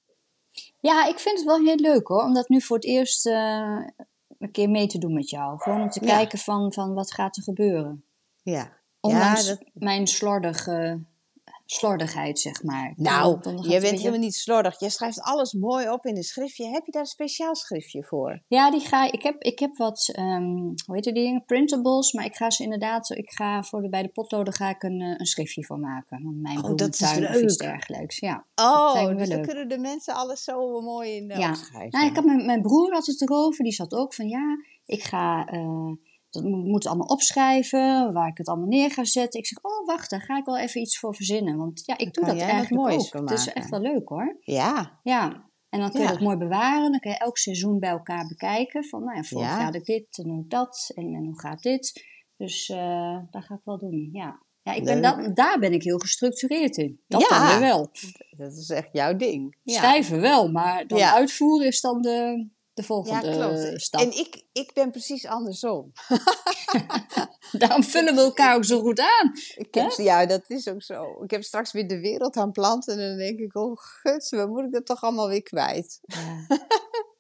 Ja, 0.81 1.07
ik 1.07 1.19
vind 1.19 1.39
het 1.39 1.47
wel 1.47 1.65
heel 1.65 1.77
leuk 1.77 2.07
hoor, 2.07 2.23
om 2.23 2.35
dat 2.35 2.49
nu 2.49 2.61
voor 2.61 2.77
het 2.77 2.85
eerst 2.85 3.27
eh, 3.27 3.79
een 4.39 4.51
keer 4.51 4.71
mee 4.71 4.87
te 4.87 4.99
doen 4.99 5.15
met 5.15 5.31
jou. 5.31 5.59
Gewoon 5.59 5.81
om 5.83 5.91
te 5.91 6.05
Ja. 6.05 6.17
kijken 6.17 6.39
van, 6.39 6.73
van 6.73 6.95
wat 6.95 7.13
gaat 7.13 7.37
er 7.37 7.43
gebeuren. 7.43 8.05
Ja. 8.43 8.73
Ondanks 9.01 9.47
ja, 9.47 9.49
dat, 9.49 9.65
mijn 9.73 10.07
slordige, 10.07 11.01
slordigheid, 11.67 12.39
zeg 12.39 12.63
maar. 12.63 12.93
nou, 12.97 13.41
Dan- 13.41 13.53
jij 13.55 13.63
het 13.63 13.69
bent 13.69 13.81
beetje- 13.83 13.97
helemaal 13.99 14.19
niet 14.19 14.35
slordig. 14.35 14.81
Je 14.81 14.91
schrijft 14.91 15.21
alles 15.21 15.53
mooi 15.53 15.91
op 15.91 16.07
in 16.07 16.17
een 16.17 16.23
schriftje. 16.23 16.69
Heb 16.69 16.85
je 16.87 16.93
daar 16.93 17.01
een 17.03 17.09
speciaal 17.09 17.55
schriftje 17.55 18.05
voor? 18.05 18.43
Ja, 18.49 18.71
die 18.71 18.81
ga, 18.81 19.13
ik, 19.13 19.23
heb, 19.23 19.43
ik 19.43 19.59
heb 19.59 19.77
wat, 19.77 20.09
ehm, 20.13 20.45
hoe 20.57 20.95
heet 20.95 21.05
die 21.05 21.13
dingen, 21.13 21.45
printables, 21.47 22.13
maar 22.13 22.25
ik 22.25 22.37
ga 22.37 22.51
ze 22.51 22.63
inderdaad, 22.63 23.11
ik 23.11 23.31
ga 23.31 23.63
voor 23.63 23.83
de, 23.83 23.89
bij 23.89 24.03
de 24.03 24.09
potloden 24.09 24.53
ga 24.53 24.69
ik 24.69 24.83
een, 24.83 25.01
eh, 25.01 25.15
een 25.17 25.27
schriftje 25.27 25.65
van 25.65 25.81
maken. 25.81 26.21
Van 26.23 26.41
mijn 26.41 26.65
Oh, 26.65 26.75
dat 26.77 26.89
is 26.95 26.99
bloementuin 26.99 27.37
of 27.37 27.43
iets 27.43 27.59
leuk. 27.61 27.71
dergelijks, 27.71 28.19
ja. 28.19 28.45
Oh, 28.55 28.95
dus 29.17 29.29
dan 29.29 29.37
leuk. 29.39 29.47
kunnen 29.47 29.69
de 29.69 29.79
mensen 29.79 30.15
alles 30.15 30.45
zo 30.45 30.81
mooi 30.81 31.11
in 31.17 31.29
de 31.29 31.39
Ja. 31.39 31.49
opschrijven. 31.51 31.91
Nou, 31.99 32.07
ik 32.11 32.17
had 32.17 32.25
mijn, 32.25 32.47
mijn 32.47 32.63
broer 32.63 32.93
had 32.93 33.07
het 33.07 33.21
erover, 33.21 33.65
die 33.65 33.73
zat 33.73 33.95
ook 33.95 34.15
van 34.15 34.29
ja, 34.29 34.59
ik 34.87 35.03
ga. 35.03 35.47
eh, 35.47 35.91
dat 36.37 36.51
mo- 36.51 36.57
moet 36.57 36.83
het 36.83 36.87
allemaal 36.87 37.07
opschrijven, 37.07 38.13
waar 38.13 38.29
ik 38.29 38.39
het 38.39 38.49
allemaal 38.49 38.67
neer 38.69 38.91
ga 38.91 39.05
zetten. 39.05 39.41
Ik 39.41 39.47
zeg, 39.47 39.59
oh 39.63 39.87
wacht, 39.87 40.11
daar 40.11 40.21
ga 40.21 40.37
ik 40.39 40.45
wel 40.45 40.59
even 40.59 40.81
iets 40.81 40.99
voor 40.99 41.15
verzinnen. 41.15 41.57
Want 41.57 41.83
ja, 41.87 41.99
ik 41.99 42.13
doe 42.15 42.25
dat 42.25 42.39
eigenlijk 42.39 42.83
ook. 42.93 43.29
Het 43.29 43.39
is 43.39 43.53
echt 43.53 43.71
wel 43.71 43.81
leuk 43.81 44.09
hoor. 44.09 44.37
Ja, 44.41 45.01
Ja, 45.03 45.45
en 45.69 45.81
dan 45.81 45.91
kun 45.91 46.01
je 46.01 46.07
Ja. 46.07 46.13
dat 46.13 46.21
mooi 46.21 46.37
bewaren. 46.37 46.91
Dan 46.91 47.01
kun 47.01 47.11
je 47.11 47.17
elk 47.19 47.39
seizoen 47.39 47.79
bij 47.79 47.91
elkaar 47.91 48.27
bekijken. 48.27 48.85
Van, 48.85 49.05
nou 49.05 49.17
ja, 49.17 49.23
vorig 49.23 49.47
Ja. 49.47 49.55
jaar 49.57 49.65
had 49.65 49.75
ik 49.75 49.85
dit 49.85 50.19
en 50.19 50.31
ook 50.39 50.51
dat. 50.51 50.91
En, 50.95 51.15
en 51.15 51.25
hoe 51.25 51.41
gaat 51.41 51.63
dit? 51.63 52.05
Dus 52.37 52.69
eh 52.69 53.19
dat 53.31 53.45
ga 53.45 53.55
ik 53.55 53.61
wel 53.65 53.79
doen, 53.79 54.09
ja. 54.13 54.45
Ja, 54.63 54.73
ik 54.73 54.85
ben 54.85 55.03
dat, 55.03 55.37
daar 55.37 55.59
ben 55.59 55.73
ik 55.73 55.83
heel 55.83 55.99
gestructureerd 55.99 56.77
in. 56.77 57.01
Dat 57.09 57.21
Ja. 57.21 57.39
dan 57.39 57.49
weer 57.49 57.69
wel. 57.69 57.91
dat 58.37 58.53
is 58.53 58.71
echt 58.71 58.89
jouw 58.93 59.17
ding. 59.17 59.57
Schrijven 59.65 60.21
wel, 60.21 60.51
maar 60.51 60.87
dan 60.87 61.01
uitvoeren 61.01 61.67
is 61.67 61.81
dan 61.81 62.03
de, 62.03 62.49
de 62.77 62.83
Ja, 62.83 62.89
volgende 62.89 63.31
klopt. 63.37 63.83
stap. 63.83 64.01
En 64.01 64.11
ik, 64.19 64.43
ik 64.53 64.71
ben 64.75 64.91
precies 64.91 65.27
andersom. 65.27 65.93
Daarom 67.53 67.83
vullen 67.95 68.15
we 68.15 68.21
elkaar 68.21 68.57
ook 68.57 68.65
zo 68.65 68.81
goed 68.81 69.01
aan. 69.01 69.33
Ik 69.57 69.75
heb, 69.75 69.91
ja, 69.91 70.27
dat 70.27 70.51
is 70.51 70.69
ook 70.69 70.83
zo. 70.83 71.23
Ik 71.23 71.31
heb 71.31 71.43
straks 71.45 71.73
weer 71.73 71.89
de 71.89 72.01
wereld 72.01 72.37
aan 72.37 72.51
planten 72.53 72.99
en 72.99 73.09
dan 73.09 73.17
denk 73.19 73.39
ik, 73.39 73.57
oh 73.57 73.77
guts, 73.77 74.31
waar 74.31 74.49
moet 74.49 74.65
ik 74.65 74.73
dat 74.73 74.87
toch 74.87 75.03
allemaal 75.03 75.29
weer 75.29 75.43
kwijt? 75.43 76.01
Ja. 76.03 76.47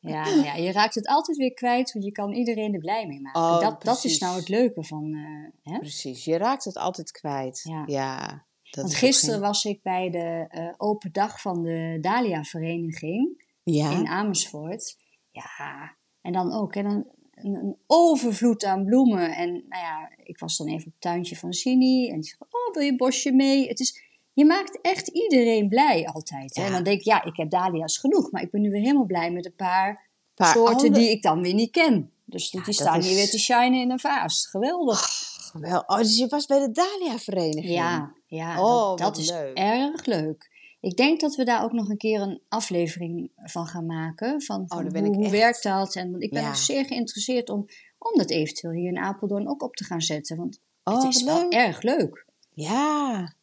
Ja, 0.00 0.24
nou 0.24 0.42
ja, 0.44 0.54
je 0.54 0.72
raakt 0.72 0.94
het 0.94 1.06
altijd 1.06 1.36
weer 1.36 1.54
kwijt, 1.54 1.92
want 1.92 2.04
je 2.04 2.12
kan 2.12 2.32
iedereen 2.32 2.74
er 2.74 2.80
blij 2.80 3.06
mee 3.06 3.20
maken. 3.20 3.40
Oh, 3.40 3.60
dat, 3.60 3.82
dat 3.82 4.04
is 4.04 4.18
nou 4.18 4.36
het 4.36 4.48
leuke 4.48 4.84
van. 4.84 5.14
eh, 5.14 5.72
hè? 5.72 5.78
Precies, 5.78 6.24
je 6.24 6.36
raakt 6.36 6.64
het 6.64 6.76
altijd 6.76 7.10
kwijt. 7.10 7.60
Ja. 7.62 7.82
Ja. 7.86 8.44
dat 8.70 8.84
Want 8.84 8.94
gisteren 8.94 9.34
geen- 9.34 9.42
was 9.44 9.64
ik 9.64 9.82
bij 9.82 10.10
de 10.10 10.44
eh, 10.48 10.68
open 10.76 11.12
dag 11.12 11.40
van 11.40 11.62
de 11.62 11.98
Dahlia-vereniging 12.00 13.44
Ja, 13.62 13.90
in 13.90 14.06
Amersfoort. 14.06 14.96
Ja, 15.44 15.96
en 16.22 16.32
dan 16.32 16.52
ook 16.52 16.74
hè, 16.74 16.82
dan 16.82 17.06
een, 17.34 17.54
een 17.54 17.76
overvloed 17.86 18.64
aan 18.64 18.84
bloemen. 18.84 19.34
En 19.36 19.50
nou 19.52 19.82
ja, 19.82 20.10
ik 20.24 20.38
was 20.38 20.56
dan 20.56 20.66
even 20.66 20.86
op 20.86 20.92
het 20.92 21.00
tuintje 21.00 21.36
van 21.36 21.52
Sini. 21.52 22.08
En 22.08 22.20
die 22.20 22.28
zei, 22.30 22.40
oh, 22.50 22.74
wil 22.74 22.82
je 22.82 22.90
een 22.90 22.96
bosje 22.96 23.32
mee? 23.32 23.68
Het 23.68 23.80
is, 23.80 24.02
je 24.32 24.44
maakt 24.44 24.78
echt 24.80 25.08
iedereen 25.08 25.68
blij 25.68 26.06
altijd. 26.06 26.54
Hè? 26.54 26.60
Ja. 26.62 26.66
En 26.66 26.72
dan 26.74 26.82
denk 26.82 26.98
ik, 26.98 27.04
ja, 27.04 27.24
ik 27.24 27.36
heb 27.36 27.50
Dahlia's 27.50 27.98
genoeg. 27.98 28.30
Maar 28.30 28.42
ik 28.42 28.50
ben 28.50 28.60
nu 28.60 28.70
weer 28.70 28.80
helemaal 28.80 29.04
blij 29.06 29.30
met 29.30 29.46
een 29.46 29.54
paar, 29.54 30.08
Paar 30.34 30.52
soorten 30.54 30.74
andere- 30.76 30.92
die 30.94 31.10
ik 31.10 31.22
dan 31.22 31.42
weer 31.42 31.54
niet 31.54 31.70
ken. 31.70 32.10
Dus 32.24 32.50
die 32.50 32.60
Ja, 32.64 32.72
staan 32.72 33.00
hier 33.00 33.10
is- 33.10 33.16
weer 33.16 33.30
te 33.30 33.38
shinen 33.38 33.80
in 33.80 33.90
een 33.90 34.00
vaas. 34.00 34.46
Geweldig. 34.46 35.08
Wel, 35.52 35.80
oh, 35.86 35.98
dus 35.98 36.18
je 36.18 36.26
was 36.28 36.46
bij 36.46 36.58
de 36.58 36.70
Dahlia-vereniging? 36.70 37.74
Ja, 37.74 38.12
ja 38.26 38.62
Oh, 38.62 38.96
dat, 38.96 39.16
is 39.16 39.30
leuk. 39.30 39.56
erg 39.56 40.04
leuk. 40.06 40.54
Ik 40.86 40.96
denk 40.96 41.20
dat 41.20 41.34
we 41.34 41.44
daar 41.44 41.62
ook 41.64 41.72
nog 41.72 41.88
een 41.88 41.96
keer 41.96 42.20
een 42.20 42.40
aflevering 42.48 43.30
van 43.34 43.66
gaan 43.66 43.86
maken. 43.86 44.42
Van, 44.42 44.64
van 44.68 44.86
Oh, 44.86 44.92
ben 44.92 45.04
hoe, 45.04 45.12
ik 45.14 45.18
hoe 45.20 45.30
werkt 45.30 45.62
dat? 45.62 45.94
En 45.96 46.10
want 46.10 46.22
ik 46.22 46.30
ben 46.30 46.42
Ja. 46.42 46.48
ook 46.48 46.54
zeer 46.54 46.84
geïnteresseerd 46.84 47.48
om, 47.48 47.64
om 47.98 48.18
dat 48.18 48.30
eventueel 48.30 48.72
hier 48.72 48.88
in 48.88 48.98
Apeldoorn 48.98 49.48
ook 49.48 49.62
op 49.62 49.74
te 49.74 49.84
gaan 49.84 50.00
zetten. 50.00 50.36
Want 50.36 50.60
Oh, 50.84 50.94
het 51.02 51.14
is 51.14 51.22
wat 51.22 51.32
wel 51.34 51.42
leuk. 51.42 51.52
erg 51.52 51.82
leuk. 51.82 52.26
Ja, 52.50 53.34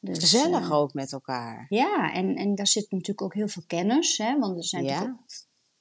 Dus, 0.00 0.18
gezellig 0.18 0.60
eh, 0.68 0.72
ook 0.72 0.94
met 0.94 1.12
elkaar. 1.12 1.66
ja, 1.68 2.12
en, 2.12 2.34
en 2.36 2.54
daar 2.54 2.66
zit 2.66 2.90
natuurlijk 2.90 3.22
ook 3.22 3.34
heel 3.34 3.48
veel 3.48 3.62
kennis. 3.66 4.18
Hè? 4.18 4.38
Want 4.38 4.56
er 4.56 4.64
zijn 4.64 4.84
Ja. 4.84 4.98
toch 5.00 5.08
ook, 5.08 5.24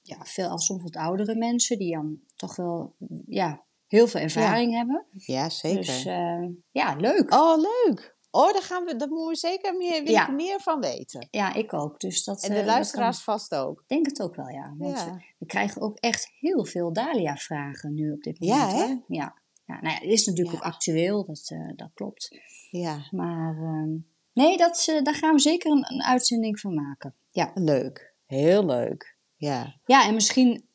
ja, 0.02 0.18
veel, 0.26 0.60
soms 0.60 0.84
wat 0.84 0.96
oudere 0.96 1.36
mensen 1.36 1.78
die 1.78 1.94
dan 1.96 2.20
toch 2.36 2.56
wel 2.56 2.96
ja, 3.28 3.64
heel 3.88 4.08
veel 4.08 4.22
ervaring 4.22 4.74
hebben. 4.74 5.06
Ja, 5.12 5.50
zeker. 5.50 5.78
Dus 5.78 6.06
eh, 6.06 6.46
ja, 6.72 6.96
leuk. 6.96 7.34
Oh, 7.34 7.58
leuk. 7.62 8.16
Oh, 8.38 8.54
daar, 8.54 8.62
gaan 8.62 8.84
we, 8.84 8.96
daar 8.96 9.08
moeten 9.08 9.28
we 9.28 9.36
zeker 9.36 9.76
meer, 9.78 10.04
wil 10.04 10.12
Ja. 10.14 10.28
ik 10.28 10.34
meer 10.34 10.60
van 10.60 10.80
weten. 10.80 11.28
Ja, 11.32 11.54
ik 11.54 11.74
ook. 11.74 12.00
Dus 12.00 12.24
dat, 12.24 12.44
En 12.44 12.50
eh, 12.50 12.56
de 12.56 12.62
dat 12.64 12.74
luisteraars 12.74 13.24
vast 13.24 13.56
ook. 13.56 13.80
Ik 13.82 13.88
denk 13.88 14.06
het 14.06 14.22
ook 14.22 14.36
wel, 14.36 14.48
ja. 14.50 14.74
Want 14.78 14.98
Ja. 15.00 15.20
we- 15.38 15.46
krijgen 15.46 15.82
ook 15.82 15.98
echt 15.98 16.30
heel 16.40 16.66
veel 16.66 16.94
Dahlia-vragen 16.94 17.94
nu 17.94 18.12
op 18.12 18.24
dit 18.24 18.36
Ja, 18.40 18.56
moment. 18.66 18.72
hè? 18.80 18.86
hoor. 18.88 19.04
Ja. 19.08 19.36
ja. 19.66 19.82
Nou 19.82 19.94
ja, 19.94 20.00
het 20.00 20.12
is 20.12 20.26
natuurlijk 20.26 20.58
Ja. 20.58 20.62
ook 20.62 20.74
actueel, 20.74 21.26
dat, 21.26 21.46
eh, 21.50 21.72
dat 21.76 21.90
klopt. 21.94 22.38
Ja, 22.70 23.08
Maar 23.12 23.56
ehm, 23.58 23.90
nee, 24.34 24.58
dat, 24.58 24.86
eh, 24.90 25.02
daar 25.04 25.16
gaan 25.16 25.34
we 25.34 25.40
zeker 25.40 25.72
een, 25.72 25.86
een 25.94 26.04
uitzending 26.04 26.60
van 26.60 26.74
maken. 26.74 27.16
Ja. 27.32 27.52
leuk. 27.54 28.16
Heel 28.26 28.66
leuk. 28.66 29.18
Ja. 29.36 29.76
ja, 29.86 30.08
en 30.08 30.14
misschien 30.14 30.66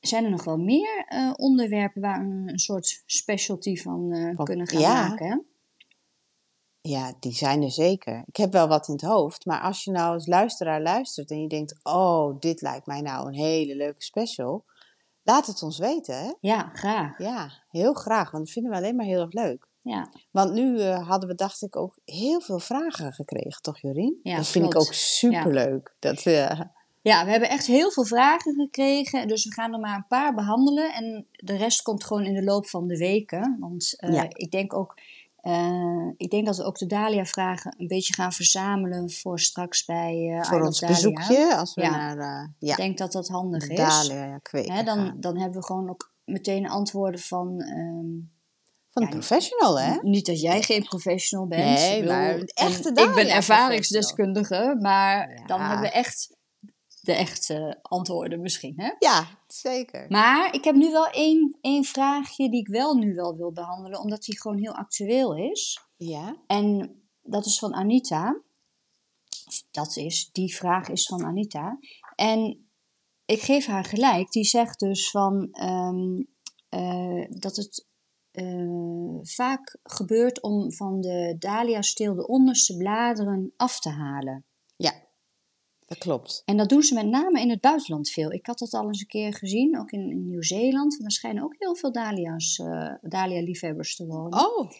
zijn 0.00 0.24
er 0.24 0.30
nog 0.30 0.44
wel 0.44 0.56
meer 0.58 1.04
eh, 1.08 1.32
onderwerpen 1.36 2.00
waar 2.02 2.18
we 2.18 2.24
een, 2.34 2.48
een 2.48 2.58
soort 2.58 3.02
specialty 3.06 3.76
van 3.76 4.12
eh, 4.12 4.34
Van- 4.34 4.44
kunnen 4.44 4.66
gaan 4.66 4.80
ja. 4.80 5.08
maken. 5.08 5.46
Ja, 6.82 7.12
die 7.20 7.32
zijn 7.34 7.62
er 7.62 7.70
zeker. 7.70 8.22
Ik 8.26 8.36
heb 8.36 8.52
wel 8.52 8.68
wat 8.68 8.88
in 8.88 8.94
het 8.94 9.02
hoofd. 9.02 9.46
Maar 9.46 9.60
als 9.60 9.84
je 9.84 9.90
nou 9.90 10.12
als 10.12 10.26
luisteraar 10.26 10.82
luistert 10.82 11.30
en 11.30 11.40
je 11.40 11.48
denkt... 11.48 11.74
Oh, 11.82 12.40
dit 12.40 12.60
lijkt 12.60 12.86
mij 12.86 13.00
nou 13.00 13.26
een 13.26 13.34
hele 13.34 13.76
leuke 13.76 14.02
special. 14.02 14.64
Laat 15.22 15.46
het 15.46 15.62
ons 15.62 15.78
weten, 15.78 16.16
hè? 16.16 16.32
Ja, 16.40 16.70
graag. 16.72 17.18
Ja, 17.18 17.50
heel 17.68 17.92
graag. 17.92 18.30
Want 18.30 18.44
dat 18.44 18.52
vinden 18.52 18.72
we 18.72 18.76
alleen 18.78 18.96
maar 18.96 19.06
heel 19.06 19.20
erg 19.20 19.32
leuk. 19.32 19.68
Ja, 19.82 20.08
Want 20.30 20.52
nu 20.52 20.80
eh, 20.80 21.08
hadden 21.08 21.28
we, 21.28 21.34
dacht 21.34 21.62
ik, 21.62 21.76
ook 21.76 21.98
heel 22.04 22.40
veel 22.40 22.58
vragen 22.58 23.12
gekregen, 23.12 23.62
toch 23.62 23.78
Jorien? 23.80 24.20
Ja, 24.22 24.36
dat 24.36 24.46
vind 24.46 24.64
ik 24.64 24.76
ook 24.76 24.92
superleuk. 24.92 25.94
Dat, 25.98 26.22
eh, 26.26 26.60
Ja, 27.00 27.24
we 27.24 27.30
hebben 27.30 27.48
echt 27.48 27.66
heel 27.66 27.90
veel 27.90 28.04
vragen 28.04 28.54
gekregen. 28.54 29.28
Dus 29.28 29.44
we 29.44 29.52
gaan 29.52 29.72
er 29.72 29.80
maar 29.80 29.96
een 29.96 30.06
paar 30.06 30.34
behandelen. 30.34 30.94
En 30.94 31.26
de 31.32 31.56
rest 31.56 31.82
komt 31.82 32.04
gewoon 32.04 32.24
in 32.24 32.34
de 32.34 32.44
loop 32.44 32.66
van 32.66 32.86
de 32.86 32.96
weken. 32.96 33.56
Want 33.60 33.94
eh, 33.98 34.12
Ja. 34.12 34.26
ik 34.32 34.50
denk 34.50 34.74
ook. 34.74 34.94
Eh, 35.42 36.08
ik 36.16 36.30
denk 36.30 36.46
dat 36.46 36.56
we 36.56 36.64
ook 36.64 36.78
de 36.78 36.86
Dahlia-vragen 36.86 37.74
een 37.78 37.86
beetje 37.86 38.14
gaan 38.14 38.32
verzamelen 38.32 39.10
voor 39.10 39.40
straks 39.40 39.84
bij 39.84 40.38
eh 40.38 40.44
voor 40.48 40.62
ons 40.62 40.80
bezoekje, 40.80 41.56
als 41.56 41.74
we 41.74 41.82
Ja. 41.82 41.90
naar 41.90 42.18
eh 42.18 42.48
ja, 42.58 42.70
Ik 42.70 42.76
denk 42.76 42.98
dat 42.98 43.12
dat 43.12 43.28
handig 43.28 43.68
is. 43.68 43.76
Kweken 44.42 44.84
dan, 44.84 45.16
dan 45.20 45.38
hebben 45.38 45.60
we 45.60 45.66
gewoon 45.66 45.90
ook 45.90 46.14
meteen 46.24 46.68
antwoorden 46.68 47.20
van. 47.20 47.60
ehm, 47.60 48.30
Van 48.90 49.02
ja, 49.02 49.08
een 49.08 49.18
professional, 49.18 49.80
hè? 49.80 49.98
Niet 50.02 50.26
dat 50.26 50.40
jij 50.40 50.62
geen 50.62 50.82
professional 50.82 51.46
bent. 51.46 51.64
Nee, 51.64 51.94
Ik 51.96 52.00
bedoel, 52.00 52.16
maar 52.16 52.38
echte 52.38 52.88
Ik 52.88 53.14
ben 53.14 53.28
ervaringsdeskundige, 53.30 54.76
maar 54.80 55.42
dan 55.46 55.60
hebben 55.60 55.80
we 55.80 55.90
echt 55.90 56.36
de 57.02 57.12
echte 57.12 57.78
antwoorden 57.82 58.40
misschien. 58.40 58.74
Hè? 58.76 58.92
Ja, 58.98 59.26
zeker. 59.46 60.06
Maar 60.08 60.54
ik 60.54 60.64
heb 60.64 60.74
nu 60.74 60.90
wel 60.90 61.06
één, 61.06 61.58
één 61.60 61.84
vraagje 61.84 62.50
die 62.50 62.60
ik 62.60 62.68
wel 62.68 62.94
nu 62.94 63.14
wel 63.14 63.36
wil 63.36 63.52
behandelen, 63.52 64.00
omdat 64.00 64.22
die 64.22 64.40
gewoon 64.40 64.58
heel 64.58 64.74
actueel 64.74 65.36
is. 65.36 65.80
Ja, 65.96 66.36
En 66.46 66.96
dat 67.22 67.46
is 67.46 67.58
van 67.58 67.74
Anita. 67.74 68.40
Dat 69.70 69.96
is, 69.96 70.30
die 70.32 70.54
vraag 70.54 70.88
is 70.88 71.06
van 71.06 71.24
Anita. 71.24 71.78
En 72.14 72.66
ik 73.24 73.40
geef 73.40 73.66
haar 73.66 73.84
gelijk. 73.84 74.30
Die 74.30 74.44
zegt 74.44 74.80
dus 74.80 75.10
van 75.10 75.48
ehm, 75.52 76.22
eh, 76.68 77.26
dat 77.28 77.56
het 77.56 77.86
eh, 78.30 79.18
vaak 79.22 79.78
gebeurt 79.82 80.42
om 80.42 80.72
van 80.72 81.00
de 81.00 81.36
dahlia-steel 81.38 82.14
de 82.14 82.26
onderste 82.26 82.76
bladeren 82.76 83.52
af 83.56 83.80
te 83.80 83.90
halen. 83.90 84.44
Dat 85.92 86.02
klopt. 86.02 86.42
En 86.44 86.56
dat 86.56 86.68
doen 86.68 86.82
ze 86.82 86.94
met 86.94 87.06
name 87.06 87.40
in 87.40 87.50
het 87.50 87.60
buitenland 87.60 88.10
veel. 88.10 88.32
Ik 88.32 88.46
had 88.46 88.58
dat 88.58 88.72
al 88.72 88.86
eens 88.86 89.00
een 89.00 89.06
keer 89.06 89.34
gezien, 89.34 89.78
ook 89.78 89.90
in, 89.90 90.10
in 90.10 90.24
Nieuw-Zeeland. 90.24 90.90
Want 90.90 91.00
daar 91.00 91.10
schijnen 91.10 91.42
ook 91.42 91.54
heel 91.58 91.76
veel 91.76 91.92
dahlia's, 91.92 92.58
eh 92.58 92.94
dahlia-liefhebbers 93.00 93.96
te 93.96 94.06
wonen. 94.06 94.38
Oh, 94.38 94.70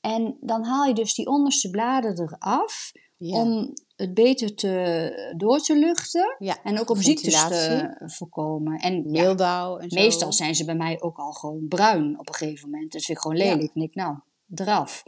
En 0.00 0.36
dan 0.40 0.64
haal 0.64 0.84
je 0.84 0.94
dus 0.94 1.14
die 1.14 1.26
onderste 1.26 1.70
bladeren 1.70 2.20
eraf 2.20 2.92
ja. 3.16 3.42
om 3.42 3.72
het 3.96 4.14
beter 4.14 4.54
te, 4.54 5.34
door 5.36 5.58
te 5.60 5.78
luchten. 5.78 6.36
ja. 6.38 6.62
En 6.62 6.80
ook 6.80 6.90
om 6.90 7.02
ziektes 7.02 7.46
te 7.48 7.94
voorkomen. 8.06 8.78
En 8.78 8.94
ja, 8.94 9.22
Meeldauw 9.22 9.76
en 9.76 9.90
zo. 9.90 10.00
meestal 10.00 10.32
zijn 10.32 10.54
ze 10.54 10.64
bij 10.64 10.76
mij 10.76 11.00
ook 11.00 11.16
al 11.16 11.32
gewoon 11.32 11.68
bruin 11.68 12.18
op 12.18 12.28
een 12.28 12.34
gegeven 12.34 12.70
moment. 12.70 12.92
Dat 12.92 13.02
vind 13.02 13.16
ik 13.16 13.22
gewoon 13.22 13.36
lelijk. 13.36 13.74
En 13.74 13.82
ik, 13.82 13.94
nou, 13.94 14.16
eraf. 14.54 15.02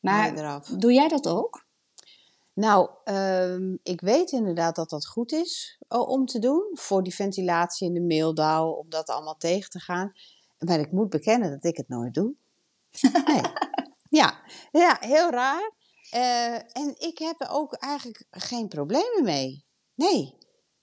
Maar 0.00 0.36
eraf. 0.38 0.66
doe 0.66 0.92
jij 0.92 1.08
dat 1.08 1.28
ook? 1.28 1.70
Nou, 2.54 2.90
ehm, 3.04 3.76
ik 3.82 4.00
weet 4.00 4.32
inderdaad 4.32 4.76
dat 4.76 4.90
dat 4.90 5.06
goed 5.06 5.32
is 5.32 5.78
oh, 5.88 6.08
om 6.08 6.26
te 6.26 6.38
doen. 6.38 6.70
Voor 6.72 7.02
die 7.02 7.14
ventilatie 7.14 7.86
in 7.88 7.94
de 7.94 8.00
meeldauw, 8.00 8.70
om 8.70 8.90
dat 8.90 9.08
allemaal 9.08 9.36
tegen 9.36 9.70
te 9.70 9.78
gaan. 9.80 10.12
Maar 10.58 10.78
ik 10.80 10.92
moet 10.92 11.08
bekennen 11.08 11.50
dat 11.50 11.64
ik 11.64 11.76
het 11.76 11.88
nooit 11.88 12.14
doe. 12.14 12.34
Nee. 13.26 13.42
ja. 14.20 14.40
ja, 14.72 14.96
heel 15.00 15.30
raar. 15.30 15.72
Eh, 16.10 16.54
en 16.54 16.94
ik 16.98 17.18
heb 17.18 17.40
er 17.40 17.50
ook 17.50 17.74
eigenlijk 17.74 18.24
geen 18.30 18.68
problemen 18.68 19.22
mee. 19.24 19.64
Nee. 19.94 20.34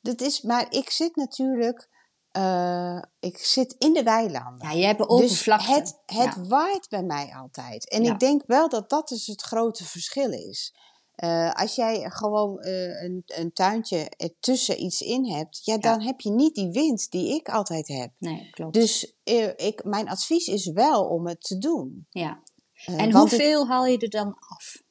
Dat 0.01 0.21
is, 0.21 0.41
maar 0.41 0.65
ik 0.73 0.89
zit 0.89 1.15
natuurlijk... 1.15 1.89
eh, 2.31 3.01
ik 3.19 3.37
zit 3.37 3.75
in 3.77 3.93
de 3.93 4.03
weilanden. 4.03 4.67
Ja, 4.67 4.73
je 4.73 4.85
hebt 4.85 4.99
een 4.99 5.17
Dus 5.17 5.45
het, 5.45 5.99
het 6.05 6.35
Ja. 6.35 6.43
waait 6.47 6.89
bij 6.89 7.03
mij 7.03 7.33
altijd. 7.35 7.89
En 7.89 8.03
Ja. 8.03 8.13
ik 8.13 8.19
denk 8.19 8.43
wel 8.45 8.69
dat 8.69 8.89
dat 8.89 9.07
dus 9.07 9.27
het 9.27 9.41
grote 9.41 9.85
verschil 9.85 10.31
is. 10.31 10.75
Eh, 11.19 11.53
als 11.53 11.75
jij 11.75 12.09
gewoon 12.09 12.59
eh, 12.59 13.03
een, 13.03 13.23
een 13.25 13.53
tuintje 13.53 14.09
ertussen 14.17 14.83
iets 14.83 15.01
in 15.01 15.25
hebt, 15.25 15.61
ja, 15.63 15.77
dan 15.77 16.01
heb 16.01 16.19
je 16.19 16.31
niet 16.31 16.55
die 16.55 16.71
wind 16.71 17.11
die 17.11 17.35
ik 17.35 17.49
altijd 17.49 17.87
heb. 17.87 18.11
Nee, 18.17 18.49
klopt. 18.49 18.73
Dus 18.73 19.15
eh, 19.23 19.47
ik, 19.55 19.83
mijn 19.83 20.09
advies 20.09 20.47
is 20.47 20.71
wel 20.71 21.07
om 21.07 21.27
het 21.27 21.41
te 21.41 21.57
doen. 21.57 22.07
ja. 22.09 22.41
En 22.85 23.13
hoeveel 23.13 23.67
haal 23.67 23.85
je 23.85 23.97
er 23.97 24.09
dan 24.09 24.35
af? 24.39 24.83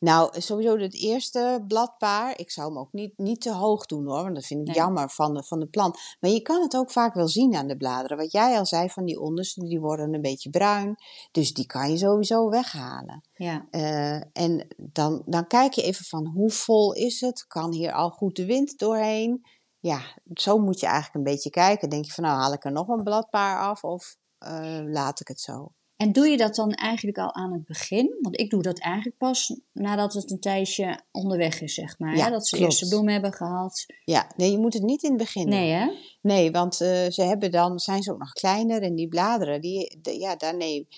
Nou, 0.00 0.40
sowieso 0.40 0.78
het 0.78 0.94
eerste 0.94 1.64
bladpaar. 1.68 2.38
Ik 2.38 2.50
zou 2.50 2.68
hem 2.68 2.78
ook 2.78 2.92
niet, 2.92 3.18
niet 3.18 3.40
te 3.40 3.52
hoog 3.52 3.86
doen 3.86 4.06
hoor, 4.06 4.22
want 4.22 4.34
dat 4.34 4.44
vind 4.46 4.60
ik 4.60 4.66
Nee. 4.66 4.76
jammer 4.76 5.10
van 5.10 5.34
de, 5.34 5.42
van 5.44 5.60
de 5.60 5.66
plant. 5.66 5.98
Maar 6.20 6.30
je 6.30 6.40
kan 6.42 6.62
het 6.62 6.76
ook 6.76 6.90
vaak 6.90 7.14
wel 7.14 7.28
zien 7.28 7.54
aan 7.54 7.66
de 7.66 7.76
bladeren. 7.76 8.16
Wat 8.16 8.32
jij 8.32 8.58
al 8.58 8.66
zei 8.66 8.90
van 8.90 9.04
die 9.04 9.20
onderste, 9.20 9.64
die 9.64 9.80
worden 9.80 10.14
een 10.14 10.20
beetje 10.20 10.50
bruin. 10.50 10.94
Dus 11.32 11.52
die 11.52 11.66
kan 11.66 11.90
je 11.90 11.96
sowieso 11.98 12.48
weghalen. 12.48 13.20
Ja. 13.34 13.66
Eh, 13.70 14.14
en 14.32 14.66
dan, 14.76 15.22
dan 15.26 15.46
kijk 15.46 15.72
je 15.72 15.82
even 15.82 16.04
van 16.04 16.26
hoe 16.26 16.50
vol 16.50 16.92
is 16.92 17.20
het? 17.20 17.46
Kan 17.46 17.72
hier 17.72 17.92
al 17.92 18.10
goed 18.10 18.36
de 18.36 18.46
wind 18.46 18.78
doorheen? 18.78 19.46
Ja, 19.78 20.00
zo 20.34 20.58
moet 20.58 20.80
je 20.80 20.86
eigenlijk 20.86 21.14
een 21.14 21.32
beetje 21.32 21.50
kijken. 21.50 21.90
Denk 21.90 22.04
je 22.04 22.12
van 22.12 22.24
nou 22.24 22.36
haal 22.36 22.52
ik 22.52 22.64
er 22.64 22.72
nog 22.72 22.88
een 22.88 23.02
bladpaar 23.02 23.60
af 23.60 23.84
of 23.84 24.16
eh, 24.38 24.80
laat 24.84 25.20
ik 25.20 25.28
het 25.28 25.40
zo? 25.40 25.72
En 26.00 26.12
doe 26.12 26.28
je 26.28 26.36
dat 26.36 26.54
dan 26.54 26.72
eigenlijk 26.72 27.18
al 27.18 27.34
aan 27.34 27.52
het 27.52 27.64
begin? 27.64 28.16
Want 28.20 28.40
ik 28.40 28.50
doe 28.50 28.62
dat 28.62 28.78
eigenlijk 28.78 29.16
pas 29.16 29.60
nadat 29.72 30.12
het 30.12 30.30
een 30.30 30.40
tijdje 30.40 31.00
onderweg 31.12 31.60
is, 31.60 31.74
zeg 31.74 31.98
maar. 31.98 32.16
Ja, 32.16 32.24
hè? 32.24 32.30
Dat 32.30 32.46
ze 32.46 32.54
de 32.56 32.60
klopt. 32.60 32.72
eerste 32.72 32.88
bloemen 32.88 33.12
hebben 33.12 33.32
gehad. 33.32 33.86
Ja, 34.04 34.30
nee, 34.36 34.50
je 34.50 34.58
moet 34.58 34.72
het 34.74 34.82
niet 34.82 35.02
in 35.02 35.08
het 35.08 35.18
begin 35.18 35.42
doen. 35.42 35.50
Nee, 35.54 35.70
hè? 35.72 35.90
Nee, 36.20 36.50
want 36.50 36.80
eh, 36.80 37.10
ze 37.10 37.22
hebben 37.22 37.50
dan, 37.50 37.78
zijn 37.78 38.02
ze 38.02 38.12
ook 38.12 38.18
nog 38.18 38.32
kleiner 38.32 38.82
en 38.82 38.94
die 38.94 39.08
bladeren, 39.08 39.60
die, 39.60 39.98
de- 40.02 40.18
ja, 40.18 40.36
daar, 40.36 40.56
nee, 40.56 40.88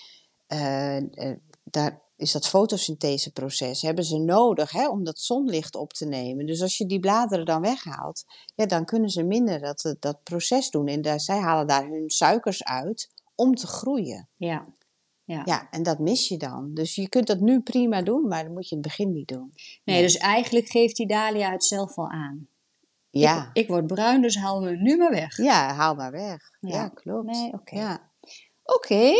eh, 0.47 0.97
eh, 0.97 1.37
daar 1.63 2.01
is 2.15 2.31
dat 2.31 2.47
fotosyntheseproces, 2.47 3.81
hebben 3.81 4.03
ze 4.03 4.17
nodig 4.17 4.71
hè, 4.71 4.89
om 4.89 5.03
dat 5.03 5.19
zonlicht 5.19 5.75
op 5.75 5.93
te 5.93 6.05
nemen. 6.05 6.45
Dus 6.45 6.61
als 6.61 6.77
je 6.77 6.85
die 6.85 6.99
bladeren 6.99 7.45
dan 7.45 7.61
weghaalt, 7.61 8.23
ja, 8.55 8.65
dan 8.65 8.85
kunnen 8.85 9.09
ze 9.09 9.23
minder 9.23 9.59
dat, 9.59 9.95
dat 9.99 10.23
proces 10.23 10.69
doen. 10.69 10.87
En 10.87 11.01
daar, 11.01 11.19
zij 11.19 11.37
halen 11.39 11.67
daar 11.67 11.87
hun 11.87 12.09
suikers 12.09 12.63
uit 12.63 13.09
om 13.35 13.55
te 13.55 13.67
groeien. 13.67 14.29
Ja. 14.35 14.65
Ja. 15.25 15.41
Ja, 15.45 15.67
en 15.71 15.83
dat 15.83 15.99
mis 15.99 16.27
je 16.27 16.37
dan. 16.37 16.73
Dus 16.73 16.95
je 16.95 17.09
kunt 17.09 17.27
dat 17.27 17.39
nu 17.39 17.61
prima 17.61 18.01
doen, 18.01 18.27
maar 18.27 18.43
dat 18.43 18.51
moet 18.53 18.69
je 18.69 18.75
in 18.75 18.81
het 18.81 18.87
begin 18.87 19.11
niet 19.11 19.27
doen. 19.27 19.53
Nee, 19.83 20.01
dus 20.01 20.17
eigenlijk 20.17 20.67
geeft 20.67 20.95
die 20.95 21.07
Dahlia 21.07 21.51
het 21.51 21.63
zelf 21.65 21.97
al 21.97 22.09
aan. 22.09 22.47
Ja, 23.09 23.49
Ik, 23.53 23.63
ik 23.63 23.67
word 23.67 23.87
bruin, 23.87 24.21
dus 24.21 24.35
haal 24.37 24.61
me 24.61 24.75
nu 24.77 24.97
maar 24.97 25.11
weg. 25.11 25.37
ja 25.37 25.73
haal 25.73 25.95
maar 25.95 26.11
weg. 26.11 26.49
Ja. 26.59 26.75
Ja, 26.75 26.87
klopt. 26.87 27.25
Nee, 27.25 27.53
oké. 27.53 27.75
Ja. 27.75 28.11
Oké, 28.63 29.11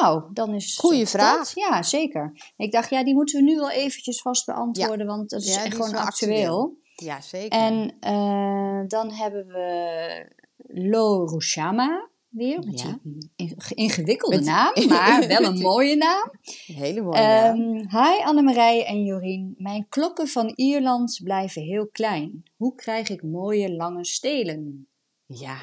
nou, 0.00 0.22
dan 0.32 0.54
is 0.54 0.76
Goeie 0.78 1.00
dat. 1.00 1.08
vraag. 1.10 1.54
Ja, 1.54 1.82
zeker. 1.82 2.52
Ik 2.56 2.72
dacht, 2.72 2.90
ja, 2.90 3.04
die 3.04 3.14
moeten 3.14 3.38
we 3.38 3.44
nu 3.50 3.56
wel 3.56 3.70
eventjes 3.70 4.20
vast 4.22 4.46
beantwoorden, 4.46 5.06
want 5.06 5.30
dat 5.30 5.40
is 5.42 5.56
echt 5.56 5.74
gewoon 5.74 5.94
actueel. 5.94 6.76
ja, 6.96 7.20
zeker. 7.20 7.58
En 7.58 7.96
eh, 8.00 8.80
dan 8.88 9.10
hebben 9.12 9.46
we 9.46 10.32
Lo 10.66 11.24
Rushama 11.24 12.08
weer, 12.34 12.58
met 12.64 12.80
Ja. 12.80 12.98
die 13.02 13.30
in- 13.36 13.56
ingewikkelde 13.68 14.36
Met- 14.36 14.44
naam, 14.44 14.72
maar 14.88 15.26
wel 15.28 15.44
een 15.44 15.58
mooie 15.58 15.96
naam. 15.96 16.30
Een 16.66 16.74
hele 16.74 17.02
mooie 17.02 17.18
naam. 17.20 17.60
Ehm 17.60 17.76
hi 18.04 18.22
Annemarije 18.24 18.84
en 18.84 19.04
Jorien. 19.04 19.54
Mijn 19.58 19.86
klokken 19.88 20.28
van 20.28 20.52
Ierland 20.54 21.20
blijven 21.22 21.62
heel 21.62 21.86
klein. 21.88 22.42
Hoe 22.56 22.74
krijg 22.74 23.08
ik 23.08 23.22
mooie 23.22 23.72
lange 23.72 24.04
stelen? 24.04 24.88
Ja. 25.26 25.56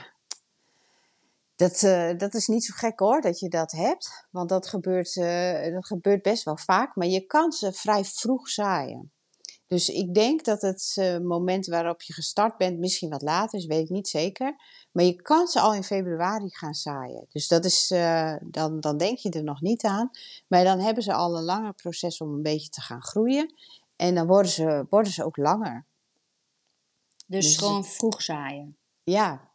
Dat, 1.55 1.83
eh, 1.83 2.17
dat 2.17 2.33
is 2.33 2.47
niet 2.47 2.63
zo 2.65 2.73
gek 2.77 2.99
hoor, 2.99 3.21
dat 3.21 3.39
je 3.39 3.49
dat 3.49 3.71
hebt. 3.71 4.27
Want 4.31 4.49
dat 4.49 4.67
gebeurt, 4.67 5.15
eh, 5.17 5.73
dat 5.73 5.85
gebeurt 5.85 6.21
best 6.21 6.43
wel 6.43 6.57
vaak. 6.57 6.95
Maar 6.95 7.07
je 7.07 7.25
kan 7.25 7.51
ze 7.51 7.73
vrij 7.73 8.03
vroeg 8.03 8.49
zaaien. 8.49 9.11
Dus 9.71 9.89
ik 9.89 10.13
denk 10.13 10.43
dat 10.43 10.61
het 10.61 10.93
eh, 10.95 11.17
moment 11.17 11.65
waarop 11.65 12.01
je 12.01 12.13
gestart 12.13 12.57
bent 12.57 12.79
misschien 12.79 13.09
wat 13.09 13.21
later 13.21 13.59
is, 13.59 13.65
weet 13.65 13.83
ik 13.83 13.89
niet 13.89 14.07
zeker. 14.07 14.55
Maar 14.91 15.03
je 15.03 15.21
kan 15.21 15.47
ze 15.47 15.59
al 15.59 15.73
in 15.73 15.83
februari 15.83 16.49
gaan 16.49 16.73
zaaien. 16.73 17.25
Dus 17.29 17.47
dat 17.47 17.65
is, 17.65 17.91
eh, 17.91 18.35
dan, 18.41 18.79
dan 18.79 18.97
denk 18.97 19.17
je 19.17 19.29
er 19.29 19.43
nog 19.43 19.61
niet 19.61 19.83
aan. 19.83 20.09
Maar 20.47 20.63
dan 20.63 20.79
hebben 20.79 21.03
ze 21.03 21.13
al 21.13 21.37
een 21.37 21.43
langer 21.43 21.73
proces 21.73 22.17
om 22.17 22.33
een 22.33 22.41
beetje 22.41 22.69
te 22.69 22.81
gaan 22.81 23.03
groeien. 23.03 23.53
En 23.95 24.15
dan 24.15 24.27
worden 24.27 24.51
ze, 24.51 24.85
worden 24.89 25.11
ze 25.11 25.25
ook 25.25 25.37
langer. 25.37 25.85
Dus, 27.27 27.45
Dus 27.45 27.57
gewoon 27.57 27.85
vroeg 27.85 28.21
zaaien. 28.21 28.77
Ja, 29.03 29.50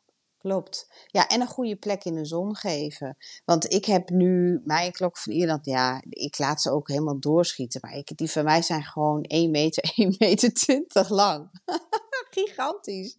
klopt. 0.46 0.88
Ja, 1.06 1.28
en 1.28 1.40
een 1.40 1.46
goede 1.46 1.76
plek 1.76 2.04
in 2.04 2.14
de 2.14 2.24
zon 2.24 2.56
geven. 2.56 3.16
Want 3.44 3.72
ik 3.72 3.84
heb 3.84 4.10
nu 4.10 4.60
mijn 4.64 4.92
klok 4.92 5.18
van 5.18 5.32
Ierland, 5.32 5.64
ja, 5.64 6.02
ik 6.08 6.38
laat 6.38 6.62
ze 6.62 6.70
ook 6.70 6.88
helemaal 6.88 7.20
doorschieten. 7.20 7.80
Maar 7.82 7.96
ik, 7.96 8.16
die 8.16 8.30
van 8.30 8.44
mij 8.44 8.62
zijn 8.62 8.82
gewoon 8.82 9.22
1 9.22 9.50
meter, 9.50 9.92
1 9.96 10.14
meter 10.18 10.52
20 10.52 11.08
lang. 11.08 11.50
Gigantisch. 12.30 13.16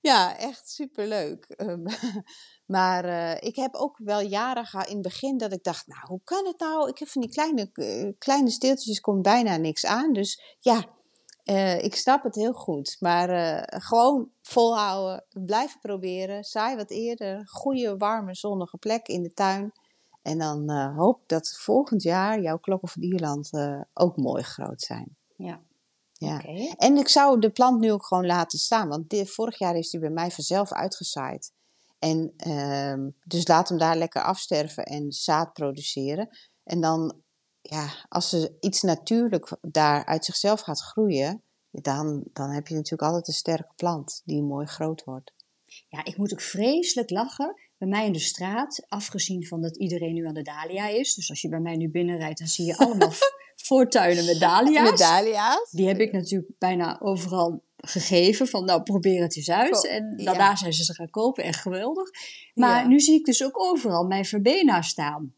Ja, 0.00 0.38
echt 0.38 0.70
superleuk. 0.70 1.44
Ehm, 1.44 1.86
maar 2.76 3.04
eh, 3.04 3.48
ik 3.48 3.56
heb 3.56 3.74
ook 3.74 3.98
wel 3.98 4.20
jaren 4.20 4.66
gehad 4.66 4.86
in 4.88 4.94
het 4.94 5.02
begin 5.02 5.38
dat 5.38 5.52
ik 5.52 5.64
dacht, 5.64 5.86
nou, 5.86 6.06
hoe 6.06 6.20
kan 6.24 6.46
het 6.46 6.58
nou? 6.58 6.88
Ik 6.88 6.98
heb 6.98 7.08
van 7.08 7.20
die 7.20 7.30
kleine, 7.30 7.70
eh, 7.72 8.12
kleine 8.18 8.50
steeltjes, 8.50 9.00
komt 9.00 9.22
bijna 9.22 9.56
niks 9.56 9.86
aan. 9.86 10.12
Dus 10.12 10.56
ja, 10.58 10.84
eh, 11.44 11.82
ik 11.82 11.94
snap 11.96 12.22
het 12.22 12.34
heel 12.34 12.52
goed, 12.52 12.96
maar 13.00 13.28
eh, 13.28 13.80
gewoon 13.82 14.28
volhouden, 14.42 15.24
blijven 15.30 15.80
proberen. 15.80 16.44
Saai 16.44 16.76
wat 16.76 16.90
eerder, 16.90 17.48
goede, 17.48 17.96
warme, 17.96 18.34
zonnige 18.34 18.76
plek 18.76 19.08
in 19.08 19.22
de 19.22 19.32
tuin. 19.32 19.72
En 20.22 20.38
dan 20.38 20.70
eh, 20.70 20.96
hoop 20.96 21.22
ik 21.22 21.28
dat 21.28 21.56
volgend 21.58 22.02
jaar 22.02 22.40
jouw 22.40 22.58
klokken 22.58 22.88
van 22.88 23.02
Ierland 23.02 23.50
ook 23.94 24.16
mooi 24.16 24.42
groot 24.42 24.82
zijn. 24.82 25.16
Ja, 25.36 25.60
Ja. 26.12 26.36
oké. 26.36 26.74
En 26.76 26.96
ik 26.96 27.08
zou 27.08 27.40
de 27.40 27.50
plant 27.50 27.80
nu 27.80 27.92
ook 27.92 28.06
gewoon 28.06 28.26
laten 28.26 28.58
staan, 28.58 28.88
want 28.88 29.10
dit, 29.10 29.30
vorig 29.30 29.58
jaar 29.58 29.76
is 29.76 29.90
die 29.90 30.00
bij 30.00 30.10
mij 30.10 30.30
vanzelf 30.30 30.72
uitgezaaid. 30.72 31.52
En 31.98 32.32
ehm, 32.36 33.10
dus 33.24 33.48
laat 33.48 33.68
hem 33.68 33.78
daar 33.78 33.96
lekker 33.96 34.22
afsterven 34.22 34.84
en 34.84 35.12
zaad 35.12 35.52
produceren. 35.52 36.28
En 36.64 36.80
dan, 36.80 37.22
ja, 37.70 37.88
als 38.08 38.32
er 38.32 38.50
iets 38.60 38.82
natuurlijk 38.82 39.56
daar 39.60 40.04
uit 40.04 40.24
zichzelf 40.24 40.60
gaat 40.60 40.80
groeien, 40.80 41.42
dan, 41.70 42.24
dan 42.32 42.50
heb 42.50 42.66
je 42.68 42.74
natuurlijk 42.74 43.02
altijd 43.02 43.28
een 43.28 43.34
sterke 43.34 43.72
plant 43.76 44.22
die 44.24 44.42
mooi 44.42 44.66
groot 44.66 45.04
wordt. 45.04 45.32
Ja, 45.88 46.04
ik 46.04 46.16
moet 46.16 46.32
ook 46.32 46.40
vreselijk 46.40 47.10
lachen. 47.10 47.60
Bij 47.78 47.88
mij 47.88 48.06
in 48.06 48.12
de 48.12 48.18
straat, 48.18 48.84
afgezien 48.88 49.46
van 49.46 49.62
dat 49.62 49.76
iedereen 49.76 50.14
nu 50.14 50.26
aan 50.26 50.34
de 50.34 50.42
Dahlia 50.42 50.88
is. 50.88 51.14
Dus 51.14 51.30
als 51.30 51.40
je 51.40 51.48
bij 51.48 51.60
mij 51.60 51.76
nu 51.76 51.90
binnenrijdt, 51.90 52.38
dan 52.38 52.48
zie 52.48 52.66
je 52.66 52.76
allemaal 52.76 53.12
voortuinen 53.68 54.24
met 54.24 54.40
Dahlia's. 54.40 54.90
Met 54.90 54.98
dahlia's? 54.98 55.70
Die 55.70 55.86
heb 55.86 55.98
ik 56.00 56.12
natuurlijk 56.12 56.58
bijna 56.58 57.00
overal 57.00 57.62
gegeven. 57.76 58.46
Van 58.48 58.64
nou, 58.64 58.82
probeer 58.82 59.22
het 59.22 59.36
eens 59.36 59.50
uit. 59.50 59.76
Go- 59.76 59.88
En 59.88 60.14
ja. 60.16 60.24
daarna 60.24 60.56
zijn 60.56 60.72
ze 60.72 60.84
ze 60.84 60.94
gaan 60.94 61.10
kopen. 61.10 61.44
Echt 61.44 61.60
geweldig. 61.60 62.10
Maar 62.54 62.82
Ja. 62.82 62.88
nu 62.88 63.00
zie 63.00 63.14
ik 63.18 63.24
dus 63.24 63.44
ook 63.44 63.60
overal 63.60 64.04
mijn 64.04 64.24
verbena 64.24 64.82
staan. 64.82 65.34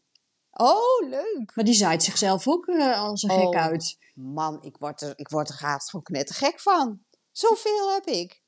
Oh, 0.59 1.09
leuk! 1.09 1.51
Maar 1.55 1.65
die 1.65 1.73
zaait 1.73 2.03
zichzelf 2.03 2.47
ook 2.47 2.67
eh, 2.67 2.99
als 3.01 3.23
een 3.23 3.29
gek 3.29 3.39
Oh. 3.47 3.55
uit. 3.57 3.97
Man, 4.13 4.63
ik 4.63 4.77
word 4.77 5.01
er, 5.01 5.13
ik 5.15 5.29
word 5.29 5.49
er 5.49 5.55
haast 5.59 5.89
gewoon 5.89 6.05
knettergek 6.05 6.59
van. 6.59 6.99
Zoveel 7.31 7.93
heb 7.93 8.05
ik. 8.05 8.41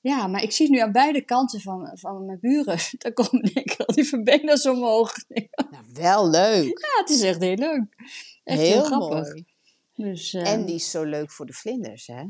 Ja, 0.00 0.26
maar 0.26 0.42
ik 0.42 0.52
zie 0.52 0.66
het 0.66 0.74
nu 0.74 0.80
aan 0.80 0.92
beide 0.92 1.24
kanten 1.24 1.60
van, 1.60 1.90
van 1.98 2.26
mijn 2.26 2.40
buren. 2.40 2.78
Daar 2.98 3.12
komen 3.12 3.42
denk 3.42 3.70
ik 3.72 3.80
al 3.80 3.94
die 3.94 4.04
verbena's 4.04 4.66
omhoog. 4.66 5.12
Nou, 5.70 5.84
wel 5.92 6.28
leuk. 6.30 6.78
Ja, 6.78 7.00
het 7.00 7.08
is 7.10 7.22
echt 7.22 7.40
heel 7.40 7.56
leuk. 7.56 7.94
Echt 8.44 8.60
heel, 8.60 8.70
Heel 8.70 8.84
grappig. 8.84 9.22
mooi. 9.28 9.44
Dus, 9.92 10.34
En 10.34 10.64
die 10.66 10.74
is 10.74 10.90
zo 10.90 11.02
leuk 11.04 11.30
voor 11.32 11.46
de 11.46 11.52
vlinders, 11.52 12.06
hè? 12.06 12.24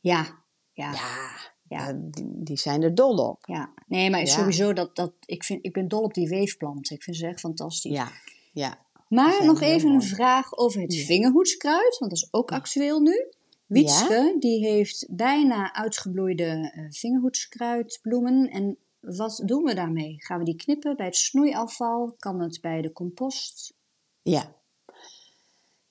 Ja, 0.00 0.44
ja, 0.72 0.92
ja. 0.92 1.51
Ja, 1.72 1.92
die, 1.92 2.26
die 2.34 2.56
zijn 2.58 2.82
er 2.82 2.94
dol 2.94 3.16
op. 3.16 3.46
Nee, 3.86 4.10
maar 4.10 4.20
Ja. 4.20 4.26
sowieso 4.26 4.72
dat, 4.72 4.96
dat 4.96 5.12
ik, 5.24 5.44
vind, 5.44 5.64
ik 5.66 5.72
ben 5.72 5.88
dol 5.88 6.02
op 6.02 6.14
die 6.14 6.28
weefplanten. 6.28 6.96
Ik 6.96 7.02
vind 7.02 7.16
ze 7.16 7.26
echt 7.26 7.40
fantastisch. 7.40 7.92
Ja, 7.92 8.08
ja. 8.52 8.78
maar 9.08 9.44
nog 9.44 9.60
even 9.60 9.88
een 9.88 9.96
mooi. 9.96 10.06
vraag 10.08 10.56
over 10.56 10.80
het 10.80 10.94
Ja. 10.94 11.04
vingerhoedskruid, 11.04 11.96
want 11.98 12.10
dat 12.10 12.20
is 12.22 12.28
ook 12.30 12.52
actueel 12.52 13.00
nu. 13.00 13.26
Wietske, 13.66 14.36
die 14.38 14.64
heeft 14.66 15.06
bijna 15.10 15.74
uitgebloeide 15.74 16.72
eh 16.74 16.84
vingerhoedskruidbloemen. 16.90 18.50
En 18.50 18.76
wat 19.00 19.42
doen 19.44 19.62
we 19.62 19.74
daarmee? 19.74 20.14
Gaan 20.18 20.38
we 20.38 20.44
die 20.44 20.56
knippen 20.56 20.96
bij 20.96 21.06
het 21.06 21.16
snoeiafval? 21.16 22.14
Kan 22.18 22.40
het 22.40 22.58
bij 22.60 22.82
de 22.82 22.92
compost? 22.92 23.74
Ja. 24.22 24.54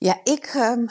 Ja, 0.02 0.20
ik, 0.24 0.44
ehm, 0.44 0.86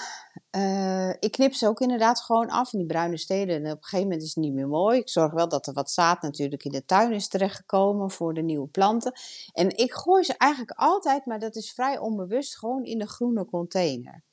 eh, 0.50 1.10
ik 1.10 1.32
knip 1.32 1.54
ze 1.54 1.68
ook 1.68 1.80
inderdaad 1.80 2.22
gewoon 2.22 2.50
af 2.50 2.74
in 2.74 2.80
die 2.80 2.88
bruine 2.88 3.18
stelen. 3.18 3.56
En 3.56 3.72
op 3.72 3.78
een 3.78 3.84
gegeven 3.84 4.04
moment 4.04 4.22
is 4.22 4.36
het 4.36 4.44
niet 4.44 4.54
meer 4.54 4.68
mooi. 4.68 5.00
Ik 5.00 5.10
zorg 5.10 5.32
wel 5.32 5.50
dat 5.50 5.68
er 5.68 5.74
wat 5.74 5.92
zaad 5.92 6.22
natuurlijk 6.22 6.64
in 6.64 6.72
de 6.72 6.86
tuin 6.86 7.12
is 7.12 7.28
terechtgekomen 7.28 8.12
voor 8.12 8.34
de 8.34 8.42
nieuwe 8.42 8.68
planten. 8.68 9.14
En 9.54 9.78
ik 9.78 9.94
gooi 9.94 10.24
ze 10.24 10.34
eigenlijk 10.38 10.80
altijd, 10.80 11.26
maar 11.26 11.40
dat 11.40 11.56
is 11.56 11.72
vrij 11.72 11.98
onbewust, 11.98 12.58
gewoon 12.58 12.84
in 12.84 12.98
de 12.98 13.08
groene 13.08 13.46
container. 13.46 14.24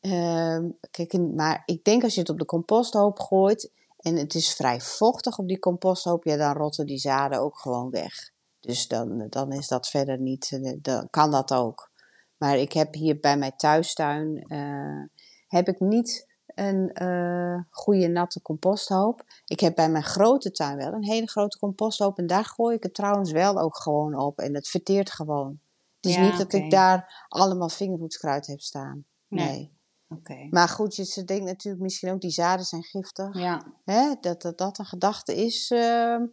Ehm, 0.00 0.70
kijk, 0.90 1.12
maar 1.34 1.62
ik 1.64 1.84
denk 1.84 2.02
als 2.02 2.14
je 2.14 2.20
het 2.20 2.30
op 2.30 2.38
de 2.38 2.44
composthoop 2.44 3.18
gooit 3.18 3.70
en 3.96 4.16
het 4.16 4.34
is 4.34 4.54
vrij 4.54 4.80
vochtig 4.80 5.38
op 5.38 5.48
die 5.48 5.58
composthoop, 5.58 6.24
ja, 6.24 6.36
dan 6.36 6.56
rotten 6.56 6.86
die 6.86 6.98
zaden 6.98 7.40
ook 7.40 7.58
gewoon 7.58 7.90
weg. 7.90 8.30
Dus 8.60 8.88
dan, 8.88 9.26
dan 9.28 9.52
is 9.52 9.68
dat 9.68 9.88
verder 9.88 10.20
niet, 10.20 10.58
eh, 10.62 10.72
dan 10.82 11.10
kan 11.10 11.30
dat 11.30 11.52
ook. 11.52 11.94
Maar 12.38 12.56
ik 12.58 12.72
heb 12.72 12.94
hier 12.94 13.20
bij 13.20 13.36
mijn 13.38 13.56
thuistuin 13.56 14.42
eh, 14.48 15.02
heb 15.48 15.68
ik 15.68 15.80
niet 15.80 16.34
een 16.46 16.92
eh, 16.92 17.60
goede 17.70 18.08
natte 18.08 18.42
composthoop. 18.42 19.24
Ik 19.44 19.60
heb 19.60 19.74
bij 19.74 19.90
mijn 19.90 20.04
grote 20.04 20.50
tuin 20.50 20.76
wel 20.76 20.92
een 20.92 21.04
hele 21.04 21.28
grote 21.28 21.58
composthoop 21.58 22.18
en 22.18 22.26
daar 22.26 22.44
gooi 22.44 22.76
ik 22.76 22.82
het 22.82 22.94
trouwens 22.94 23.32
wel 23.32 23.58
ook 23.60 23.76
gewoon 23.76 24.18
op 24.18 24.38
en 24.38 24.54
het 24.54 24.68
verteert 24.68 25.10
gewoon. 25.10 25.58
Het 26.00 26.10
is 26.10 26.14
Ja, 26.14 26.22
niet 26.22 26.38
dat 26.38 26.52
ik 26.52 26.70
daar 26.70 27.26
allemaal 27.28 27.68
vingerhoedskruid 27.68 28.46
heb 28.46 28.60
staan. 28.60 29.04
Nee. 29.28 29.46
Nee. 29.48 29.74
Oké. 30.08 30.46
Maar 30.50 30.68
goed, 30.68 30.96
je- 30.96 31.04
ze 31.04 31.24
denkt 31.24 31.44
natuurlijk 31.44 31.82
misschien 31.82 32.10
ook 32.12 32.20
die 32.20 32.30
zaden 32.30 32.64
zijn 32.64 32.82
giftig. 32.82 33.34
Ja. 33.38 33.62
Hè? 33.84 34.14
Dat, 34.20 34.42
dat 34.42 34.58
dat 34.58 34.78
een 34.78 34.84
gedachte 34.84 35.34
is 35.44 35.70
ehm, 35.70 36.26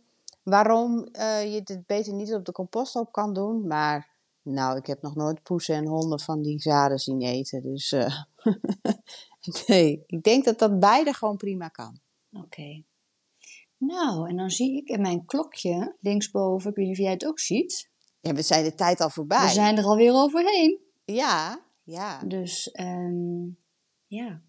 waarom 0.44 1.04
eh, 1.12 1.54
je 1.54 1.62
dit 1.64 1.86
beter 1.86 2.14
niet 2.14 2.34
op 2.34 2.46
de 2.46 2.52
composthoop 2.52 3.12
kan 3.12 3.34
doen. 3.34 3.68
Maar 3.68 4.10
nou, 4.44 4.78
ik 4.78 4.86
heb 4.86 5.02
nog 5.02 5.16
nooit 5.16 5.44
poesen 5.44 5.76
en 5.76 5.88
honden 5.88 6.20
van 6.20 6.42
die 6.42 6.62
zaden 6.62 7.00
zien 7.00 7.22
eten. 7.22 7.62
Dus 7.62 7.92
eh, 7.92 8.24
nee, 9.68 10.04
ik 10.08 10.24
denk 10.24 10.46
dat 10.46 10.60
dat 10.60 10.80
beide 10.80 11.14
gewoon 11.14 11.38
prima 11.38 11.68
kan. 11.68 12.00
Oké. 12.32 12.84
Nou, 13.78 14.30
en 14.30 14.38
dan 14.38 14.50
zie 14.50 14.78
ik 14.78 14.88
in 14.88 15.02
mijn 15.02 15.26
klokje 15.26 15.96
linksboven, 16.00 16.70
ik 16.70 16.76
weet 16.76 16.86
niet 16.86 16.98
of 16.98 17.04
jij 17.04 17.12
het 17.12 17.26
ook 17.26 17.40
ziet. 17.40 17.92
Ja, 18.20 18.34
we 18.34 18.42
zijn 18.42 18.64
de 18.64 18.76
tijd 18.76 19.02
al 19.02 19.10
voorbij. 19.10 19.46
We 19.46 19.50
zijn 19.50 19.78
er 19.78 19.84
alweer 19.84 20.14
overheen. 20.14 20.80
Ja, 21.06 21.66
ja. 21.84 22.24
Dus 22.24 22.72
ehm, 22.72 23.46
ja, 24.08 24.42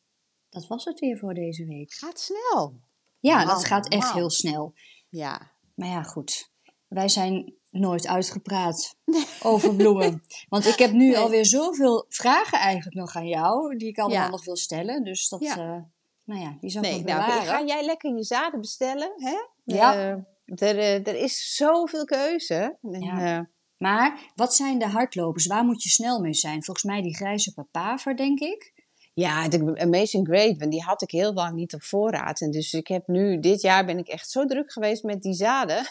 dat 0.48 0.66
was 0.66 0.84
het 0.84 1.00
weer 1.00 1.18
voor 1.18 1.34
deze 1.34 1.66
week. 1.66 1.92
Gaat 1.92 2.20
snel. 2.20 2.80
Ja, 3.20 3.44
dat 3.44 3.64
gaat 3.64 3.88
echt 3.88 4.12
heel 4.12 4.30
snel. 4.30 4.74
Ja. 5.08 5.52
Maar 5.74 5.88
ja, 5.88 6.02
goed. 6.02 6.52
Wij 6.88 7.08
zijn 7.08 7.54
nooit 7.74 8.06
uitgepraat 8.06 8.96
over 9.42 9.74
bloemen. 9.74 10.22
Want 10.48 10.66
ik 10.66 10.78
heb 10.78 10.92
nu 10.92 11.06
Nee. 11.06 11.18
alweer 11.18 11.46
zoveel 11.46 12.04
vragen 12.08 12.58
eigenlijk 12.58 12.96
nog 12.96 13.16
aan 13.16 13.28
jou, 13.28 13.76
die 13.76 13.88
ik 13.88 13.98
allemaal 13.98 14.24
Ja. 14.24 14.30
nog 14.30 14.44
wil 14.44 14.56
stellen. 14.56 15.04
Dus 15.04 15.28
dat, 15.28 15.40
Ja. 15.40 15.50
eh, 15.56 15.82
nou 16.24 16.40
ja, 16.40 16.56
die 16.60 16.70
zal 16.70 16.82
ik 16.82 16.90
Nee, 16.90 16.98
nog 16.98 17.26
nou, 17.26 17.42
ga 17.44 17.64
jij 17.64 17.84
lekker 17.84 18.16
je 18.16 18.24
zaden 18.24 18.60
bestellen, 18.60 19.12
hè? 19.16 19.36
Ja. 19.64 19.94
Eh, 19.94 20.10
er, 20.46 20.78
eh, 20.78 21.06
er 21.06 21.14
is 21.16 21.54
zoveel 21.56 22.04
keuze. 22.04 22.78
Ja. 22.80 23.48
Maar 23.76 24.32
wat 24.34 24.54
zijn 24.54 24.78
de 24.78 24.86
hardlopers? 24.86 25.46
Waar 25.46 25.64
moet 25.64 25.82
je 25.82 25.88
snel 25.88 26.20
mee 26.20 26.34
zijn? 26.34 26.64
Volgens 26.64 26.86
mij 26.86 27.02
die 27.02 27.16
grijze 27.16 27.52
papaver, 27.54 28.16
denk 28.16 28.40
ik. 28.40 28.72
Ja, 29.14 29.48
de 29.48 29.80
Amazing 29.80 30.26
Great, 30.26 30.58
want 30.58 30.70
die 30.70 30.82
had 30.82 31.02
ik 31.02 31.10
heel 31.10 31.32
lang 31.32 31.54
niet 31.54 31.74
op 31.74 31.82
voorraad. 31.82 32.40
En 32.40 32.50
dus 32.50 32.72
ik 32.72 32.88
heb 32.88 33.06
nu, 33.06 33.40
dit 33.40 33.60
jaar 33.60 33.84
ben 33.84 33.98
ik 33.98 34.08
echt 34.08 34.30
zo 34.30 34.44
druk 34.44 34.72
geweest 34.72 35.02
met 35.02 35.22
die 35.22 35.34
zaden. 35.34 35.86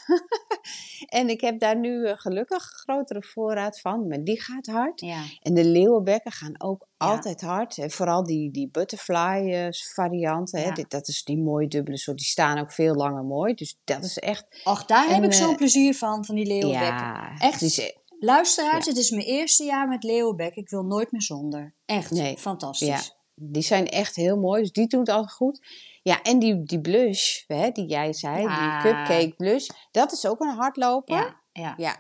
en 1.20 1.30
ik 1.30 1.42
heb 1.42 1.60
daar 1.60 1.80
nu 1.80 2.06
eh, 2.06 2.18
gelukkig 2.18 2.64
grotere 2.64 3.24
voorraad 3.24 3.80
van, 3.80 4.08
maar 4.08 4.24
die 4.24 4.42
gaat 4.42 4.66
hard. 4.66 5.02
Ja. 5.02 5.24
En 5.42 5.54
de 5.54 5.66
leeuwenbekken 5.66 6.32
gaan 6.32 6.62
ook 6.62 6.88
Ja. 6.98 7.10
altijd 7.10 7.42
hard. 7.42 7.78
En 7.78 7.92
vooral 7.92 8.24
die, 8.24 8.52
die 8.52 8.70
butterfly 8.72 9.52
eh, 9.54 9.68
variant, 9.94 10.52
hè, 10.52 10.72
dit, 10.72 10.90
dat 10.90 11.08
is 11.08 11.24
die 11.24 11.38
mooie 11.38 11.68
dubbele 11.68 11.98
soort, 11.98 12.18
die 12.18 12.26
staan 12.26 12.60
ook 12.60 12.72
veel 12.72 12.96
langer 12.96 13.24
mooi. 13.24 13.54
Dus 13.54 13.80
dat 13.84 14.04
is 14.04 14.20
echt... 14.20 14.62
Och, 14.64 14.86
daar 14.86 15.10
heb 15.10 15.24
ik 15.24 15.34
zo'n 15.34 15.50
eh, 15.50 15.56
plezier 15.56 15.94
van, 15.94 16.26
van 16.26 16.36
die 16.36 16.46
leeuwenbekken. 16.46 17.06
Ja, 17.06 17.34
Echt? 17.38 17.60
die 17.60 18.02
Luisteraars, 18.26 18.86
Ja. 18.86 18.92
het 18.92 19.00
is 19.00 19.10
mijn 19.10 19.26
eerste 19.26 19.64
jaar 19.64 19.88
met 19.88 20.04
leeuwenbek. 20.04 20.56
Ik 20.56 20.70
wil 20.70 20.84
nooit 20.84 21.12
meer 21.12 21.22
zonder. 21.22 21.74
Echt, 21.86 22.12
Nee. 22.12 22.38
fantastisch. 22.38 22.88
Ja, 22.88 23.02
die 23.36 23.62
zijn 23.62 23.88
echt 23.88 24.16
heel 24.16 24.38
mooi. 24.38 24.62
Dus 24.62 24.72
die 24.72 24.88
doen 24.88 25.00
het 25.00 25.10
altijd 25.10 25.32
goed. 25.34 25.66
Ja, 26.04 26.22
en 26.22 26.40
die, 26.40 26.64
die 26.64 26.82
blush, 26.82 27.44
hè, 27.48 27.70
die 27.70 27.86
jij 27.86 28.14
zei, 28.14 28.42
Ja. 28.42 28.82
die 28.82 28.92
cupcake 28.92 29.34
blush, 29.38 29.68
dat 29.92 30.12
is 30.12 30.26
ook 30.26 30.40
een 30.42 30.56
hardloper. 30.56 31.16
ja. 31.16 31.42
ja. 31.52 31.74
Ja. 31.78 31.98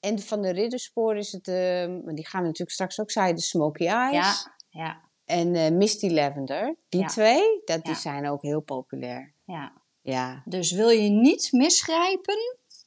En 0.00 0.18
van 0.18 0.42
de 0.42 0.50
ridderspoor 0.50 1.16
is 1.16 1.32
het, 1.32 1.46
maar 2.04 2.14
die 2.14 2.26
gaan 2.26 2.40
we 2.40 2.46
natuurlijk 2.46 2.70
straks 2.70 3.00
ook 3.00 3.10
zeggen, 3.10 3.34
de 3.34 3.40
smoky 3.40 3.86
eyes. 3.86 4.12
Ja, 4.12 4.34
ja, 4.68 5.00
En 5.24 5.54
eh, 5.54 5.70
misty 5.70 6.08
lavender. 6.08 6.76
Die 6.88 7.06
twee, 7.06 7.60
dat, 7.64 7.84
die 7.84 7.94
zijn 7.94 8.28
ook 8.28 8.42
heel 8.42 8.60
populair. 8.60 9.34
ja. 9.44 9.82
Ja. 10.02 10.42
Dus 10.44 10.72
wil 10.72 10.88
je 10.88 11.08
niet 11.10 11.48
misgrijpen, 11.52 12.36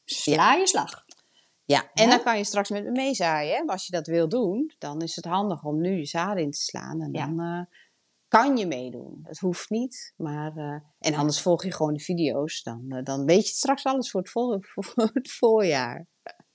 sla 0.06 0.54
je 0.54 0.68
slag. 0.68 1.06
Ja, 1.68 1.90
en 1.94 2.10
dan 2.10 2.24
kan 2.24 2.38
je 2.38 2.44
straks 2.44 2.70
met 2.70 2.84
me 2.84 2.92
meezaaien. 2.92 3.66
Als 3.68 3.86
je 3.86 3.92
dat 3.92 4.08
wil 4.08 4.30
doen, 4.30 4.74
dan 4.78 5.02
is 5.02 5.16
het 5.16 5.26
handig 5.26 5.64
om 5.64 5.82
nu 5.82 5.98
je 5.98 6.06
zaden 6.06 6.44
in 6.44 6.52
te 6.52 6.60
slaan. 6.62 7.02
En 7.02 7.10
Ja. 7.14 7.26
dan 7.26 7.40
eh, 7.40 7.62
kan 8.28 8.58
je 8.58 8.66
meedoen. 8.68 9.20
Het 9.24 9.40
hoeft 9.40 9.70
niet, 9.70 10.14
maar... 10.18 10.52
eh, 10.58 10.80
en 11.00 11.14
anders 11.16 11.42
volg 11.42 11.64
je 11.64 11.74
gewoon 11.74 11.94
de 11.94 12.00
video's. 12.00 12.64
Dan, 12.64 12.86
eh, 12.90 13.04
dan 13.04 13.26
weet 13.26 13.48
je 13.48 13.54
straks 13.56 13.84
alles 13.84 14.12
voor 14.12 14.22
het, 14.22 14.30
vol, 14.30 14.62
voor 14.74 15.10
het 15.14 15.32
voorjaar. 15.32 16.08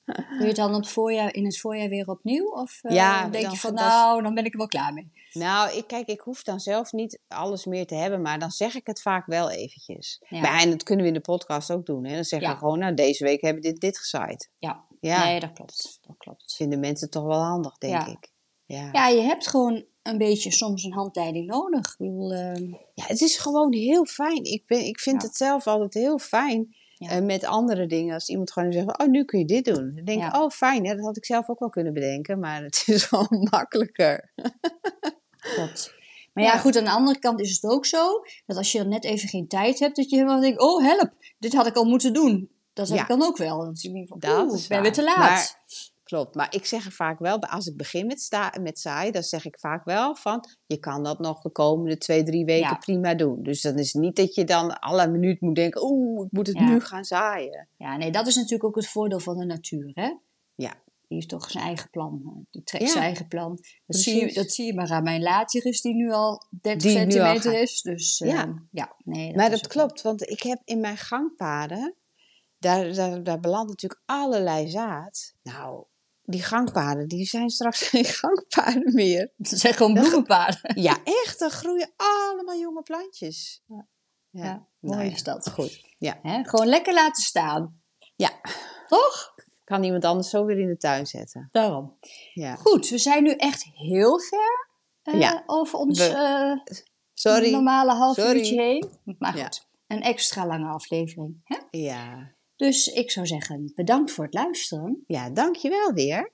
Doe 0.04 0.38
je 0.40 0.46
het 0.46 0.56
dan 0.56 0.74
op 0.74 0.80
het 0.80 0.88
voorjaar, 0.88 1.34
in 1.34 1.44
het 1.44 1.58
voorjaar 1.60 1.88
weer 1.88 2.08
opnieuw? 2.08 2.46
Of 2.50 2.78
Ja, 2.88 3.28
denk 3.28 3.42
dan- 3.44 3.52
je 3.52 3.58
van 3.58 3.74
is- 3.74 3.80
nou, 3.80 4.22
dan 4.22 4.34
ben 4.34 4.44
ik 4.44 4.52
er 4.52 4.58
wel 4.58 4.66
klaar 4.66 4.92
mee. 4.92 5.12
Nou, 5.32 5.76
ik, 5.76 5.86
kijk, 5.86 6.06
ik 6.08 6.20
hoef 6.20 6.42
dan 6.42 6.60
zelf 6.60 6.92
niet 6.92 7.20
alles 7.28 7.64
meer 7.64 7.86
te 7.86 7.94
hebben, 7.94 8.22
maar 8.22 8.38
dan 8.38 8.50
zeg 8.50 8.74
ik 8.74 8.86
het 8.86 9.02
vaak 9.02 9.26
wel 9.26 9.50
eventjes. 9.50 10.22
Ja. 10.28 10.40
Maar, 10.40 10.60
en 10.60 10.70
dat 10.70 10.82
kunnen 10.82 11.02
we 11.04 11.10
in 11.10 11.16
de 11.16 11.22
podcast 11.24 11.70
ook 11.72 11.86
doen. 11.86 12.04
Hè? 12.06 12.14
Dan 12.14 12.24
zeggen 12.24 12.50
we 12.50 12.56
gewoon, 12.56 12.78
nou, 12.78 12.94
deze 12.94 13.24
week 13.24 13.40
hebben 13.40 13.62
we 13.62 13.68
dit, 13.68 13.80
dit 13.80 13.98
gezaaid. 13.98 14.50
Ja, 14.58 14.84
Ja, 15.10 15.24
nee, 15.24 15.40
dat 15.40 15.52
klopt. 15.52 15.98
Dat 16.06 16.16
klopt. 16.16 16.54
vinden 16.56 16.80
mensen 16.80 17.10
toch 17.10 17.24
wel 17.24 17.40
handig, 17.42 17.78
denk 17.78 17.92
Ja. 17.92 18.06
ik. 18.06 18.30
Ja. 18.64 18.88
Ja, 18.92 19.08
je 19.08 19.20
hebt 19.20 19.48
gewoon 19.48 19.84
een 20.02 20.18
beetje 20.18 20.50
soms 20.50 20.84
een 20.84 20.92
handleiding 20.92 21.46
nodig. 21.46 21.90
Ik 21.90 21.98
bedoel, 21.98 22.32
eh, 22.32 22.54
Ja, 22.94 23.04
het 23.06 23.20
is 23.20 23.36
gewoon 23.36 23.72
heel 23.72 24.04
fijn. 24.06 24.44
Ik, 24.44 24.66
ben, 24.66 24.84
ik 24.84 25.00
vind 25.00 25.22
Ja. 25.22 25.28
het 25.28 25.36
zelf 25.36 25.66
altijd 25.66 25.94
heel 25.94 26.18
fijn 26.18 26.76
Ja. 26.94 27.08
eh, 27.10 27.22
met 27.24 27.44
andere 27.44 27.86
dingen. 27.86 28.14
Als 28.14 28.28
iemand 28.28 28.52
gewoon 28.52 28.72
zegt, 28.72 28.98
oh, 28.98 29.06
nu 29.06 29.24
kun 29.24 29.38
je 29.38 29.44
dit 29.44 29.64
doen. 29.64 29.92
Dan 29.94 30.04
denk 30.04 30.22
ik, 30.22 30.32
Ja. 30.32 30.42
oh, 30.42 30.50
fijn. 30.50 30.86
Hè? 30.86 30.94
Dat 30.96 31.04
had 31.04 31.16
ik 31.16 31.24
zelf 31.24 31.48
ook 31.48 31.58
wel 31.58 31.70
kunnen 31.70 31.92
bedenken. 31.92 32.38
Maar 32.38 32.62
het 32.62 32.82
is 32.86 33.04
gewoon 33.04 33.48
makkelijker. 33.50 34.32
klopt. 35.38 35.92
Maar 36.32 36.44
ja, 36.44 36.58
goed, 36.58 36.76
aan 36.78 36.84
de 36.84 36.90
andere 36.90 37.18
kant 37.18 37.40
is 37.40 37.50
het 37.60 37.70
ook 37.70 37.86
zo 37.86 38.22
dat 38.46 38.56
als 38.56 38.72
je 38.72 38.84
net 38.84 39.04
even 39.04 39.28
geen 39.28 39.48
tijd 39.48 39.78
hebt, 39.78 39.96
dat 39.96 40.10
je 40.10 40.16
helemaal 40.16 40.40
denkt: 40.40 40.60
oh 40.60 40.82
help, 40.84 41.10
dit 41.38 41.52
had 41.54 41.66
ik 41.66 41.76
al 41.76 41.84
moeten 41.84 42.12
doen. 42.12 42.50
Dat 42.72 42.88
heb 42.88 42.96
Ja. 42.96 43.02
ik 43.02 43.08
dan 43.08 43.22
ook 43.22 43.36
wel. 43.36 43.64
Dat 43.64 43.82
je 43.82 43.92
denkt 43.92 44.08
van, 44.08 44.18
Dat 44.18 44.46
oeh, 44.46 44.54
is 44.54 44.62
ik 44.62 44.68
ben 44.68 44.82
weer 44.82 44.92
te 44.92 45.04
laat. 45.04 45.16
Maar- 45.18 45.60
Klopt. 46.04 46.34
Maar 46.34 46.54
ik 46.54 46.66
zeg 46.66 46.84
er 46.84 46.92
vaak 46.92 47.18
wel, 47.18 47.38
als 47.40 47.66
ik 47.66 47.76
begin 47.76 48.06
met, 48.06 48.20
sta, 48.20 48.52
met 48.60 48.78
zaai, 48.78 49.10
dan 49.10 49.22
zeg 49.22 49.44
ik 49.44 49.58
vaak 49.58 49.84
wel 49.84 50.14
van, 50.16 50.44
je 50.66 50.76
kan 50.78 51.02
dat 51.02 51.18
nog 51.18 51.40
de 51.40 51.50
komende 51.50 51.98
twee, 51.98 52.22
drie 52.22 52.44
weken 52.44 52.68
Ja. 52.68 52.74
prima 52.74 53.14
doen. 53.14 53.42
Dus 53.42 53.60
dan 53.62 53.78
is 53.78 53.92
het 53.92 54.02
niet 54.02 54.16
dat 54.16 54.34
je 54.34 54.44
dan 54.44 54.80
alle 54.80 55.08
minuut 55.08 55.40
moet 55.40 55.54
denken, 55.54 55.82
oeh, 55.84 56.26
ik 56.26 56.32
moet 56.32 56.46
het 56.46 56.58
Ja. 56.58 56.68
nu 56.68 56.80
gaan 56.80 57.04
zaaien. 57.04 57.68
Ja, 57.76 57.96
nee, 57.96 58.10
dat 58.10 58.26
is 58.26 58.34
natuurlijk 58.36 58.64
ook 58.64 58.76
het 58.76 58.86
voordeel 58.88 59.20
van 59.20 59.36
de 59.38 59.44
natuur, 59.44 59.90
hè? 59.94 60.12
Ja. 60.54 60.70
Die 61.08 61.20
heeft 61.20 61.28
toch 61.28 61.50
zijn 61.50 61.64
eigen 61.64 61.90
plan. 61.90 62.46
Die 62.50 62.62
trekt 62.64 62.90
zijn 62.90 63.04
eigen 63.04 63.28
plan. 63.28 63.58
Dat 63.86 63.96
zie, 64.00 64.26
je, 64.26 64.32
dat 64.34 64.50
zie 64.52 64.66
je 64.66 64.74
maar 64.74 64.90
aan 64.90 65.02
mijn 65.02 65.22
laatjes 65.22 65.80
die 65.80 65.94
nu 65.94 66.12
al 66.12 66.42
30 66.50 66.82
Die 66.92 66.98
nu 66.98 67.04
al 67.04 67.10
centimeter 67.10 67.60
is. 67.62 67.82
Dus 67.82 68.18
Ja. 68.18 68.62
ja, 68.70 68.92
nee. 69.04 69.26
Dat 69.26 69.36
maar 69.36 69.52
is 69.52 69.60
dat 69.60 69.74
wel- 69.74 69.84
klopt, 69.86 70.02
want 70.02 70.30
ik 70.30 70.42
heb 70.42 70.60
in 70.64 70.80
mijn 70.80 70.96
gangpaden, 70.96 71.94
daar, 72.62 72.94
daar, 72.94 73.22
daar 73.22 73.40
belandt 73.40 73.68
natuurlijk 73.70 74.02
allerlei 74.06 74.70
zaad. 74.70 75.34
Nou, 75.42 75.84
die 76.22 76.42
gangpaden, 76.42 77.08
die 77.08 77.24
zijn 77.26 77.50
straks 77.50 77.82
geen 77.88 78.04
gangpaden 78.04 78.94
meer. 78.94 79.32
Het 79.36 79.48
zijn 79.48 79.74
gewoon 79.74 79.94
bloemenpaden. 79.94 80.60
Ja, 80.82 80.98
echt, 81.04 81.40
er 81.40 81.50
groeien 81.50 81.92
allemaal 81.96 82.58
jonge 82.58 82.82
plantjes. 82.82 83.62
Ja, 83.66 83.86
Ja, 84.30 84.42
nou 84.42 84.94
mooi 84.96 85.04
ja, 85.08 85.12
is 85.14 85.22
dat. 85.22 85.50
Goed, 85.50 85.84
ja. 85.98 86.18
Hè? 86.22 86.44
Gewoon 86.44 86.66
lekker 86.66 86.94
laten 86.94 87.22
staan. 87.22 87.80
Ja, 88.16 88.30
Toch? 88.88 89.34
kan 89.64 89.82
iemand 89.84 90.04
anders 90.04 90.30
zo 90.30 90.44
weer 90.44 90.58
in 90.58 90.66
de 90.66 90.76
tuin 90.76 91.06
zetten. 91.06 91.48
Daarom. 91.52 91.98
Ja. 92.32 92.54
Goed, 92.56 92.88
we 92.88 92.98
zijn 92.98 93.22
nu 93.22 93.30
echt 93.30 93.64
heel 93.72 94.20
ver 94.20 94.68
eh, 95.02 95.38
over 95.46 95.78
ons 95.78 95.98
We- 95.98 96.04
eh, 96.66 96.74
Sorry. 97.14 97.50
normale 97.50 97.92
half 97.92 98.14
Sorry. 98.14 98.36
uurtje 98.38 98.60
heen. 98.60 98.90
Maar 99.18 99.32
goed, 99.32 99.66
een 99.86 100.02
extra 100.02 100.46
lange 100.46 100.68
aflevering. 100.68 101.40
Hè? 101.44 101.58
Ja. 101.70 102.32
Dus 102.62 102.86
ik 102.86 103.10
zou 103.10 103.26
zeggen, 103.26 103.72
bedankt 103.74 104.10
voor 104.10 104.24
het 104.24 104.34
luisteren. 104.34 105.04
ja, 105.06 105.30
dankjewel 105.30 105.92
weer. 105.92 106.32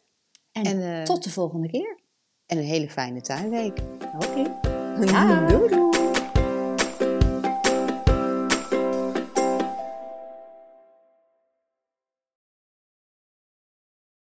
En, 0.53 0.65
En, 0.65 0.99
eh, 0.99 1.03
tot 1.03 1.25
de 1.25 1.31
volgende 1.31 1.69
keer. 1.69 2.01
En 2.47 2.59
een 2.59 2.65
hele 2.65 2.91
fijne 2.91 3.21
tuinweek. 3.21 3.79
Oké. 4.19 4.61
Doei 5.49 5.69
doei. 5.69 5.98